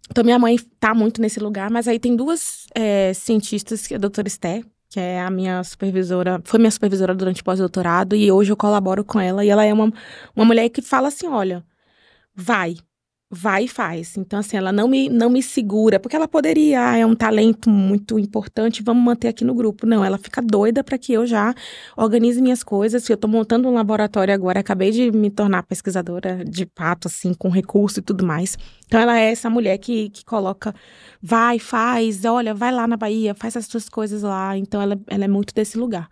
Então, 0.09 0.23
minha 0.23 0.37
mãe 0.37 0.57
tá 0.79 0.93
muito 0.93 1.19
nesse 1.19 1.39
lugar, 1.39 1.69
mas 1.71 1.87
aí 1.87 1.99
tem 1.99 2.15
duas 2.15 2.67
é, 2.75 3.11
cientistas, 3.13 3.91
a 3.91 3.97
doutora 3.97 4.27
Esté, 4.27 4.61
que 4.89 4.99
é 4.99 5.19
a 5.19 5.31
minha 5.31 5.63
supervisora, 5.63 6.39
foi 6.43 6.59
minha 6.59 6.71
supervisora 6.71 7.15
durante 7.15 7.41
o 7.41 7.43
pós-doutorado, 7.43 8.15
e 8.15 8.31
hoje 8.31 8.51
eu 8.51 8.57
colaboro 8.57 9.03
com 9.03 9.19
ela, 9.19 9.43
e 9.43 9.49
ela 9.49 9.65
é 9.65 9.73
uma, 9.73 9.91
uma 10.35 10.45
mulher 10.45 10.69
que 10.69 10.81
fala 10.81 11.07
assim: 11.07 11.27
olha, 11.27 11.65
vai, 12.35 12.75
vai 13.35 13.65
e 13.65 13.67
faz. 13.67 14.15
Então, 14.15 14.39
assim, 14.39 14.55
ela 14.55 14.71
não 14.71 14.87
me, 14.87 15.09
não 15.09 15.29
me 15.29 15.43
segura, 15.43 15.99
porque 15.99 16.15
ela 16.15 16.27
poderia, 16.27 16.91
ah, 16.91 16.97
é 16.97 17.05
um 17.05 17.13
talento 17.13 17.69
muito 17.69 18.17
importante, 18.17 18.81
vamos 18.81 19.03
manter 19.03 19.27
aqui 19.27 19.43
no 19.43 19.53
grupo. 19.53 19.85
Não, 19.85 20.03
ela 20.03 20.17
fica 20.17 20.41
doida 20.41 20.83
para 20.83 20.97
que 20.97 21.11
eu 21.11 21.27
já 21.27 21.53
organize 21.97 22.41
minhas 22.41 22.63
coisas. 22.63 23.07
Eu 23.09 23.15
estou 23.15 23.29
montando 23.29 23.67
um 23.67 23.73
laboratório 23.73 24.33
agora, 24.33 24.61
acabei 24.61 24.91
de 24.91 25.11
me 25.11 25.29
tornar 25.29 25.63
pesquisadora 25.63 26.45
de 26.45 26.65
pato, 26.65 27.09
assim, 27.09 27.33
com 27.33 27.49
recurso 27.49 27.99
e 27.99 28.01
tudo 28.01 28.25
mais. 28.25 28.57
Então, 28.87 28.99
ela 28.99 29.19
é 29.19 29.31
essa 29.31 29.49
mulher 29.49 29.77
que, 29.77 30.09
que 30.09 30.23
coloca, 30.23 30.73
vai, 31.21 31.59
faz, 31.59 32.23
olha, 32.23 32.53
vai 32.53 32.71
lá 32.71 32.87
na 32.87 32.95
Bahia, 32.95 33.35
faz 33.35 33.57
as 33.57 33.65
suas 33.65 33.89
coisas 33.89 34.21
lá. 34.21 34.57
Então, 34.57 34.81
ela, 34.81 34.97
ela 35.07 35.25
é 35.25 35.27
muito 35.27 35.53
desse 35.53 35.77
lugar. 35.77 36.09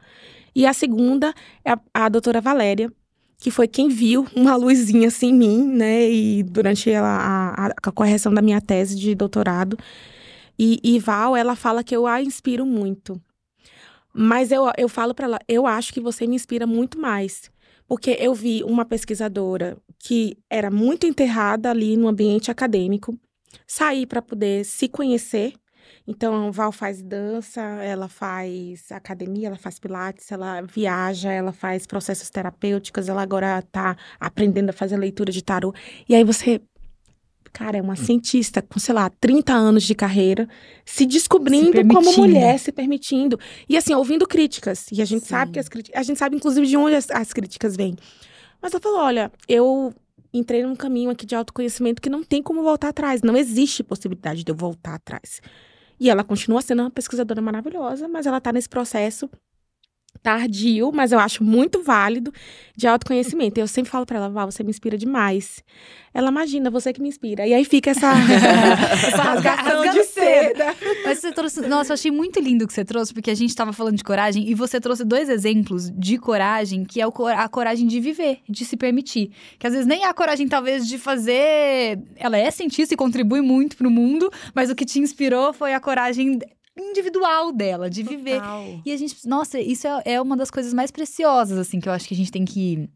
E 0.55 0.65
a 0.67 0.74
segunda 0.74 1.34
é 1.65 1.71
a, 1.71 1.80
a 1.93 2.09
doutora 2.09 2.41
Valéria, 2.41 2.91
que 3.43 3.51
foi 3.51 3.67
quem 3.67 3.89
viu 3.89 4.25
uma 4.33 4.55
luzinha 4.55 5.09
assim 5.09 5.27
em 5.27 5.33
mim, 5.33 5.67
né? 5.67 6.09
E 6.09 6.43
durante 6.43 6.89
a, 6.93 7.03
a, 7.03 7.65
a 7.67 7.91
correção 7.91 8.33
da 8.33 8.41
minha 8.41 8.61
tese 8.61 8.97
de 8.97 9.13
doutorado. 9.13 9.77
E, 10.57 10.79
e 10.81 10.97
Val, 10.97 11.35
ela 11.35 11.53
fala 11.53 11.83
que 11.83 11.93
eu 11.93 12.07
a 12.07 12.21
inspiro 12.21 12.65
muito. 12.65 13.21
Mas 14.13 14.49
eu, 14.49 14.71
eu 14.77 14.87
falo 14.87 15.13
para 15.13 15.25
ela, 15.25 15.39
eu 15.45 15.67
acho 15.67 15.93
que 15.93 15.99
você 15.99 16.25
me 16.25 16.37
inspira 16.37 16.65
muito 16.65 16.97
mais. 16.97 17.51
Porque 17.85 18.15
eu 18.17 18.33
vi 18.33 18.63
uma 18.63 18.85
pesquisadora 18.85 19.75
que 19.99 20.37
era 20.49 20.71
muito 20.71 21.05
enterrada 21.05 21.69
ali 21.69 21.97
no 21.97 22.07
ambiente 22.07 22.49
acadêmico, 22.49 23.19
sair 23.67 24.05
para 24.05 24.21
poder 24.21 24.63
se 24.63 24.87
conhecer. 24.87 25.53
Então, 26.06 26.51
Val 26.51 26.72
faz 26.72 27.01
dança, 27.01 27.62
ela 27.62 28.10
faz 28.10 28.91
academia, 28.91 29.47
ela 29.47 29.58
faz 29.58 29.80
pilates, 29.80 30.30
ela 30.32 30.62
viaja, 30.62 31.32
ela 31.32 31.54
faz 31.54 31.88
processos 31.88 32.30
terapêuticos, 32.30 33.08
ela 33.08 33.22
agora 33.22 33.60
está 33.60 33.95
aprendendo 34.20 34.70
a 34.70 34.74
fazer 34.74 34.97
leitura 34.97 35.32
de 35.32 35.41
tarô. 35.41 35.74
E 36.08 36.14
aí 36.14 36.24
você 36.24 36.62
Cara, 37.54 37.78
é 37.78 37.82
uma 37.84 37.95
cientista 37.95 38.64
com, 38.64 38.80
sei 38.80 38.95
lá, 38.95 39.08
30 39.12 39.54
anos 39.54 39.84
de 39.84 39.93
carreira, 39.93 40.49
se 40.84 41.06
descobrindo 41.06 41.78
se 41.78 41.84
como 41.84 42.12
mulher, 42.18 42.58
se 42.58 42.72
permitindo. 42.72 43.39
E 43.70 43.78
assim, 43.78 43.93
ouvindo 43.93 44.28
críticas. 44.28 44.88
E 44.91 45.04
a 45.04 45.06
gente 45.06 45.22
Sim. 45.22 45.30
sabe 45.30 45.51
que 45.51 45.60
as 45.60 45.70
críticas. 45.70 46.01
A 46.01 46.04
gente 46.04 46.18
sabe, 46.18 46.36
inclusive, 46.36 46.66
de 46.66 46.76
onde 46.76 46.95
as, 46.95 47.12
as 47.12 47.32
críticas 47.32 47.76
vêm. 47.76 47.95
Mas 48.60 48.74
ela 48.74 48.82
falou: 48.82 49.01
olha, 49.01 49.32
eu 49.47 49.93
entrei 50.34 50.64
num 50.64 50.76
caminho 50.76 51.12
aqui 51.12 51.28
de 51.28 51.36
autoconhecimento 51.36 52.01
que 52.01 52.10
não 52.10 52.24
tem 52.24 52.41
como 52.41 52.64
voltar 52.64 52.89
atrás. 52.89 53.22
Não 53.22 53.38
existe 53.38 53.84
possibilidade 53.84 54.43
de 54.43 54.51
eu 54.51 54.56
voltar 54.56 54.95
atrás. 54.95 55.39
E 55.99 56.09
ela 56.09 56.23
continua 56.23 56.61
sendo 56.61 56.81
uma 56.81 56.91
pesquisadora 56.91 57.41
maravilhosa, 57.41 58.07
mas 58.07 58.25
ela 58.25 58.37
está 58.37 58.51
nesse 58.51 58.69
processo 58.69 59.29
tardio, 60.24 60.89
mas 60.93 61.11
eu 61.11 61.19
acho 61.19 61.43
muito 61.43 61.84
válido, 61.84 62.34
de 62.76 62.88
autoconhecimento. 62.88 63.59
Eu 63.59 63.67
sempre 63.67 63.91
falo 63.91 64.05
para 64.05 64.17
ela, 64.17 64.30
Val, 64.30 64.49
você 64.49 64.63
me 64.63 64.69
inspira 64.69 64.97
demais. 64.97 65.61
Ela, 66.13 66.30
imagina, 66.30 66.71
você 66.71 66.93
que 66.93 67.01
me 67.01 67.09
inspira. 67.09 67.45
E 67.45 67.53
aí 67.53 67.65
fica 67.65 67.91
essa, 67.91 68.13
essa 69.07 69.21
rasgação 69.21 69.91
de 69.91 70.03
seda. 70.05 70.76
Mas 71.03 71.19
você 71.19 71.32
trouxe, 71.32 71.61
nossa, 71.67 71.91
eu 71.91 71.93
achei 71.95 72.11
muito 72.11 72.39
lindo 72.39 72.63
o 72.63 72.67
que 72.67 72.74
você 72.74 72.86
trouxe, 72.86 73.13
porque 73.13 73.30
a 73.30 73.36
gente 73.36 73.49
estava 73.49 73.74
falando 73.74 73.97
de 73.97 74.03
coragem, 74.03 74.49
e 74.49 74.55
você 74.55 74.80
trouxe 74.80 75.03
dois 75.03 75.28
exemplos 75.28 75.91
de 75.91 76.17
coragem, 76.17 76.86
que 76.86 77.01
é 77.01 77.05
a 77.05 77.49
coragem 77.49 77.86
de 77.86 77.99
viver, 77.99 78.39
de 78.47 78.63
se 78.63 78.78
permitir. 78.78 79.32
Que 79.59 79.67
às 79.67 79.74
vezes 79.74 79.88
nem 79.88 80.03
é 80.03 80.07
a 80.07 80.13
coragem, 80.13 80.47
talvez, 80.47 80.88
de 80.88 80.97
fazer... 80.97 81.99
Ela 82.15 82.38
é 82.38 82.49
cientista 82.49 82.93
e 82.93 82.97
contribui 82.97 83.41
muito 83.41 83.76
para 83.76 83.88
o 83.88 83.91
mundo, 83.91 84.32
mas 84.55 84.69
o 84.69 84.76
que 84.76 84.86
te 84.86 84.99
inspirou 84.99 85.51
foi 85.51 85.74
a 85.74 85.80
coragem 85.80 86.39
individual 86.78 87.51
dela, 87.51 87.89
de 87.89 88.03
Total. 88.03 88.17
viver. 88.17 88.41
E 88.86 88.91
a 88.91 88.97
gente, 88.97 89.28
nossa, 89.28 89.59
isso 89.59 89.88
é, 89.88 90.01
é 90.05 90.21
uma 90.21 90.36
das 90.36 90.49
coisas 90.49 90.74
mais 90.74 90.91
preciosas, 90.91 91.57
assim, 91.57 91.80
que 91.80 91.88
eu 91.88 91.93
acho 91.93 92.07
que 92.07 92.13
a 92.13 92.17
gente 92.17 92.32
tem 92.32 92.45
que 92.45 92.89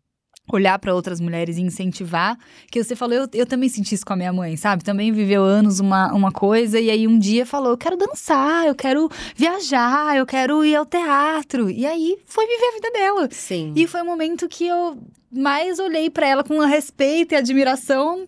olhar 0.51 0.79
para 0.79 0.93
outras 0.93 1.19
mulheres 1.19 1.57
e 1.57 1.61
incentivar. 1.61 2.37
Que 2.71 2.83
você 2.83 2.95
falou, 2.95 3.15
eu, 3.15 3.27
eu 3.33 3.45
também 3.45 3.69
senti 3.69 3.95
isso 3.95 4.05
com 4.05 4.13
a 4.13 4.15
minha 4.15 4.31
mãe, 4.31 4.55
sabe? 4.55 4.83
Também 4.83 5.11
viveu 5.11 5.43
anos 5.43 5.79
uma, 5.79 6.13
uma 6.13 6.31
coisa 6.31 6.79
e 6.79 6.89
aí 6.89 7.07
um 7.07 7.19
dia 7.19 7.45
falou, 7.45 7.71
eu 7.71 7.77
quero 7.77 7.97
dançar, 7.97 8.65
eu 8.65 8.75
quero 8.75 9.09
viajar, 9.35 10.17
eu 10.17 10.25
quero 10.25 10.63
ir 10.63 10.75
ao 10.75 10.85
teatro. 10.85 11.69
E 11.69 11.85
aí 11.85 12.17
foi 12.25 12.45
viver 12.47 12.65
a 12.65 12.73
vida 12.73 12.91
dela. 12.91 13.29
Sim. 13.31 13.73
E 13.75 13.85
foi 13.87 14.01
um 14.01 14.05
momento 14.05 14.47
que 14.47 14.67
eu 14.67 14.97
mais 15.29 15.77
olhei 15.77 16.09
para 16.09 16.25
ela 16.25 16.43
com 16.43 16.57
respeito 16.59 17.33
e 17.33 17.35
admiração. 17.35 18.27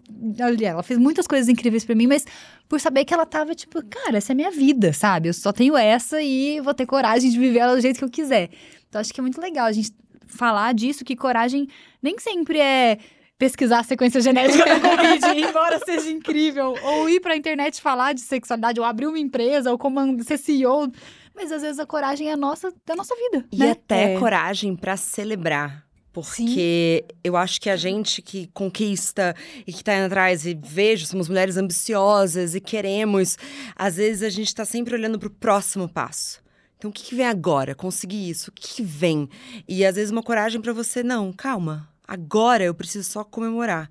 Ela 0.61 0.83
fez 0.83 0.99
muitas 0.99 1.25
coisas 1.25 1.47
incríveis 1.47 1.85
para 1.85 1.95
mim, 1.95 2.07
mas 2.07 2.25
por 2.67 2.79
saber 2.79 3.05
que 3.05 3.13
ela 3.13 3.25
tava 3.25 3.55
tipo, 3.55 3.83
cara, 3.85 4.17
essa 4.17 4.31
é 4.31 4.33
a 4.33 4.35
minha 4.35 4.51
vida, 4.51 4.93
sabe? 4.93 5.29
Eu 5.29 5.33
só 5.33 5.51
tenho 5.51 5.75
essa 5.77 6.21
e 6.21 6.59
vou 6.61 6.73
ter 6.73 6.85
coragem 6.85 7.31
de 7.31 7.39
viver 7.39 7.59
ela 7.59 7.75
do 7.75 7.81
jeito 7.81 7.97
que 7.97 8.03
eu 8.03 8.09
quiser. 8.09 8.49
Então 8.87 8.99
acho 8.99 9.13
que 9.13 9.19
é 9.19 9.23
muito 9.23 9.39
legal 9.39 9.65
a 9.65 9.71
gente 9.71 9.91
falar 10.29 10.73
disso, 10.73 11.03
que 11.03 11.15
coragem 11.15 11.67
nem 12.01 12.17
sempre 12.19 12.59
é 12.59 12.97
pesquisar 13.37 13.79
a 13.79 13.83
sequência 13.83 14.19
genética 14.19 14.75
do 14.75 14.81
Covid, 14.81 15.25
embora 15.39 15.79
seja 15.79 16.11
incrível, 16.11 16.75
ou 16.83 17.09
ir 17.09 17.21
pra 17.21 17.37
internet 17.37 17.81
falar 17.81 18.13
de 18.13 18.21
sexualidade, 18.21 18.79
ou 18.79 18.85
abrir 18.85 19.07
uma 19.07 19.17
empresa, 19.17 19.71
ou 19.71 19.77
comandar, 19.77 20.25
ser 20.25 20.37
CEO. 20.37 20.91
Mas 21.33 21.53
às 21.53 21.61
vezes 21.61 21.79
a 21.79 21.85
coragem 21.85 22.29
é 22.29 22.33
a 22.33 22.37
nossa, 22.37 22.73
da 22.85 22.95
nossa 22.97 23.15
vida. 23.15 23.45
E 23.49 23.59
né? 23.59 23.71
até 23.71 24.13
é. 24.13 24.19
coragem 24.19 24.75
para 24.75 24.97
celebrar. 24.97 25.87
Porque 26.11 27.05
Sim. 27.07 27.17
eu 27.23 27.37
acho 27.37 27.61
que 27.61 27.69
a 27.69 27.77
gente 27.77 28.21
que 28.21 28.47
conquista 28.47 29.33
e 29.65 29.71
que 29.71 29.81
tá 29.83 29.95
indo 29.95 30.07
atrás 30.07 30.45
e 30.45 30.53
vejo, 30.53 31.05
somos 31.05 31.29
mulheres 31.29 31.55
ambiciosas 31.55 32.55
e 32.55 32.59
queremos, 32.59 33.37
às 33.75 33.95
vezes 33.95 34.23
a 34.23 34.29
gente 34.29 34.53
tá 34.53 34.65
sempre 34.65 34.95
olhando 34.95 35.17
pro 35.17 35.29
próximo 35.29 35.87
passo. 35.87 36.41
Então, 36.79 36.89
o 36.89 36.93
que, 36.93 37.03
que 37.03 37.15
vem 37.15 37.25
agora? 37.25 37.75
Consegui 37.75 38.29
isso? 38.29 38.51
O 38.51 38.53
que, 38.53 38.75
que 38.75 38.81
vem? 38.81 39.29
E 39.67 39.85
às 39.85 39.95
vezes 39.95 40.11
uma 40.11 40.23
coragem 40.23 40.61
para 40.61 40.71
você, 40.71 41.03
não, 41.03 41.33
calma. 41.33 41.89
Agora 42.07 42.63
eu 42.63 42.73
preciso 42.73 43.11
só 43.11 43.21
comemorar. 43.21 43.89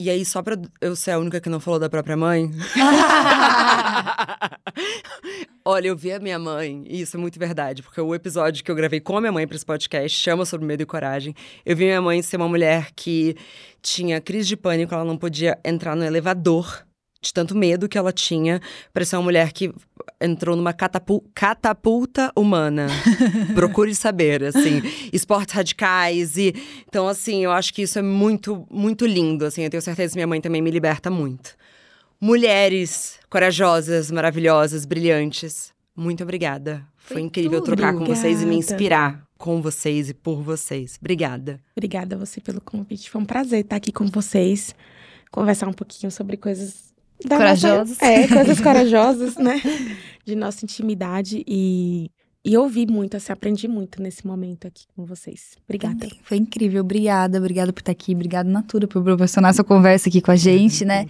E 0.00 0.08
aí, 0.08 0.24
só 0.24 0.42
pra 0.42 0.56
eu 0.80 0.96
ser 0.96 1.10
a 1.10 1.18
única 1.18 1.40
que 1.40 1.50
não 1.50 1.60
falou 1.60 1.78
da 1.78 1.90
própria 1.90 2.16
mãe. 2.16 2.50
Olha, 5.62 5.88
eu 5.88 5.96
vi 5.96 6.12
a 6.12 6.18
minha 6.18 6.38
mãe, 6.38 6.84
e 6.86 7.02
isso 7.02 7.16
é 7.16 7.20
muito 7.20 7.38
verdade, 7.38 7.82
porque 7.82 8.00
o 8.00 8.14
episódio 8.14 8.64
que 8.64 8.70
eu 8.70 8.74
gravei 8.74 9.00
com 9.00 9.16
a 9.16 9.20
minha 9.20 9.32
mãe 9.32 9.46
para 9.46 9.56
esse 9.56 9.66
podcast 9.66 10.18
chama 10.18 10.46
sobre 10.46 10.66
medo 10.66 10.82
e 10.82 10.86
coragem. 10.86 11.34
Eu 11.66 11.76
vi 11.76 11.84
minha 11.84 12.00
mãe 12.00 12.22
ser 12.22 12.36
uma 12.38 12.48
mulher 12.48 12.92
que 12.94 13.36
tinha 13.82 14.20
crise 14.20 14.48
de 14.48 14.56
pânico, 14.56 14.94
ela 14.94 15.04
não 15.04 15.18
podia 15.18 15.58
entrar 15.64 15.96
no 15.96 16.04
elevador 16.04 16.85
de 17.26 17.34
tanto 17.34 17.56
medo 17.56 17.88
que 17.88 17.98
ela 17.98 18.12
tinha. 18.12 18.60
Parecia 18.92 19.18
uma 19.18 19.24
mulher 19.24 19.52
que 19.52 19.72
entrou 20.20 20.56
numa 20.56 20.72
catapul 20.72 21.24
catapulta 21.34 22.32
humana. 22.36 22.86
Procure 23.54 23.94
saber, 23.94 24.44
assim. 24.44 24.80
Esportes 25.12 25.54
radicais 25.54 26.36
e... 26.36 26.54
Então, 26.88 27.08
assim, 27.08 27.44
eu 27.44 27.52
acho 27.52 27.72
que 27.74 27.82
isso 27.82 27.98
é 27.98 28.02
muito, 28.02 28.66
muito 28.70 29.06
lindo, 29.06 29.44
assim. 29.44 29.62
Eu 29.62 29.70
tenho 29.70 29.82
certeza 29.82 30.12
que 30.12 30.18
minha 30.18 30.26
mãe 30.26 30.40
também 30.40 30.62
me 30.62 30.70
liberta 30.70 31.10
muito. 31.10 31.56
Mulheres 32.20 33.18
corajosas, 33.28 34.10
maravilhosas, 34.10 34.86
brilhantes. 34.86 35.72
Muito 35.94 36.22
obrigada. 36.22 36.86
Foi, 36.96 37.16
Foi 37.16 37.22
incrível 37.22 37.60
tudo. 37.60 37.76
trocar 37.76 37.94
Obrigada. 37.94 38.06
com 38.10 38.14
vocês 38.14 38.42
e 38.42 38.46
me 38.46 38.56
inspirar 38.56 39.26
com 39.38 39.60
vocês 39.60 40.08
e 40.08 40.14
por 40.14 40.42
vocês. 40.42 40.96
Obrigada. 41.00 41.60
Obrigada 41.76 42.16
a 42.16 42.18
você 42.18 42.40
pelo 42.40 42.60
convite. 42.60 43.10
Foi 43.10 43.20
um 43.20 43.24
prazer 43.24 43.60
estar 43.60 43.76
aqui 43.76 43.92
com 43.92 44.06
vocês, 44.06 44.74
conversar 45.30 45.68
um 45.68 45.72
pouquinho 45.72 46.10
sobre 46.10 46.36
coisas 46.36 46.94
Corajosos. 47.22 47.98
Nossa, 47.98 48.04
é, 48.04 48.28
coisas 48.28 48.60
corajosas, 48.62 49.36
né? 49.36 49.60
De 50.24 50.34
nossa 50.34 50.64
intimidade 50.64 51.44
e 51.46 52.10
e 52.48 52.56
ouvi 52.56 52.86
muito, 52.86 53.16
assim, 53.16 53.32
aprendi 53.32 53.66
muito 53.66 54.00
nesse 54.00 54.24
momento 54.24 54.68
aqui 54.68 54.84
com 54.94 55.04
vocês. 55.04 55.56
Obrigada. 55.64 56.06
Foi 56.22 56.36
incrível, 56.36 56.80
obrigada, 56.80 57.38
obrigada 57.38 57.72
por 57.72 57.80
estar 57.80 57.90
aqui, 57.90 58.14
obrigada 58.14 58.48
Natura 58.48 58.86
por 58.86 59.02
proporcionar 59.02 59.50
essa 59.50 59.64
conversa 59.64 60.08
aqui 60.08 60.20
com 60.20 60.30
a 60.30 60.36
gente, 60.36 60.84
né? 60.84 61.06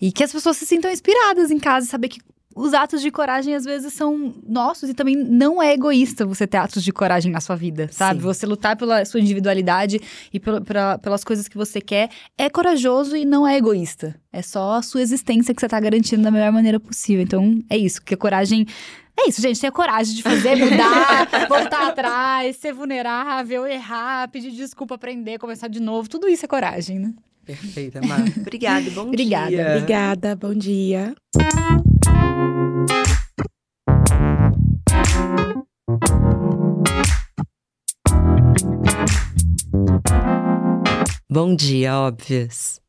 E 0.00 0.10
que 0.10 0.24
as 0.24 0.32
pessoas 0.32 0.56
se 0.56 0.66
sintam 0.66 0.90
inspiradas 0.90 1.52
em 1.52 1.60
casa, 1.60 1.86
saber 1.86 2.08
que 2.08 2.20
os 2.54 2.74
atos 2.74 3.00
de 3.00 3.10
coragem 3.10 3.54
às 3.54 3.64
vezes 3.64 3.92
são 3.92 4.34
nossos 4.46 4.90
e 4.90 4.94
também 4.94 5.14
não 5.16 5.62
é 5.62 5.72
egoísta 5.72 6.26
você 6.26 6.46
ter 6.46 6.56
atos 6.56 6.82
de 6.82 6.92
coragem 6.92 7.30
na 7.30 7.40
sua 7.40 7.54
vida, 7.54 7.88
sabe? 7.92 8.20
Sim. 8.20 8.26
Você 8.26 8.46
lutar 8.46 8.76
pela 8.76 9.04
sua 9.04 9.20
individualidade 9.20 10.00
e 10.32 10.40
pela, 10.40 10.60
pela, 10.60 10.98
pelas 10.98 11.22
coisas 11.22 11.46
que 11.46 11.56
você 11.56 11.80
quer 11.80 12.10
é 12.36 12.50
corajoso 12.50 13.16
e 13.16 13.24
não 13.24 13.46
é 13.46 13.56
egoísta. 13.56 14.18
É 14.32 14.42
só 14.42 14.74
a 14.74 14.82
sua 14.82 15.00
existência 15.00 15.54
que 15.54 15.60
você 15.60 15.66
está 15.66 15.78
garantindo 15.78 16.22
da 16.22 16.30
melhor 16.30 16.52
maneira 16.52 16.80
possível. 16.80 17.22
Então 17.22 17.60
é 17.70 17.76
isso, 17.76 18.02
que 18.02 18.14
a 18.14 18.16
coragem 18.16 18.66
é 19.18 19.28
isso, 19.28 19.40
gente. 19.40 19.60
Tenha 19.60 19.72
coragem 19.72 20.14
de 20.14 20.22
fazer, 20.22 20.56
mudar, 20.56 21.28
voltar 21.48 21.88
atrás, 21.88 22.56
ser 22.56 22.72
vulnerável, 22.72 23.66
errar, 23.66 24.28
pedir 24.28 24.50
desculpa, 24.50 24.96
aprender, 24.96 25.38
começar 25.38 25.68
de 25.68 25.80
novo. 25.80 26.08
Tudo 26.08 26.28
isso 26.28 26.44
é 26.44 26.48
coragem, 26.48 26.98
né? 26.98 27.14
Perfeita, 27.44 28.00
Mar. 28.04 28.20
Obrigada, 28.40 28.90
bom 28.90 29.02
Obrigada. 29.02 29.50
dia. 29.50 29.76
Obrigada, 29.76 30.36
bom 30.36 30.54
dia. 30.54 31.14
Bom 41.32 41.54
dia, 41.54 41.96
óbvias. 41.96 42.82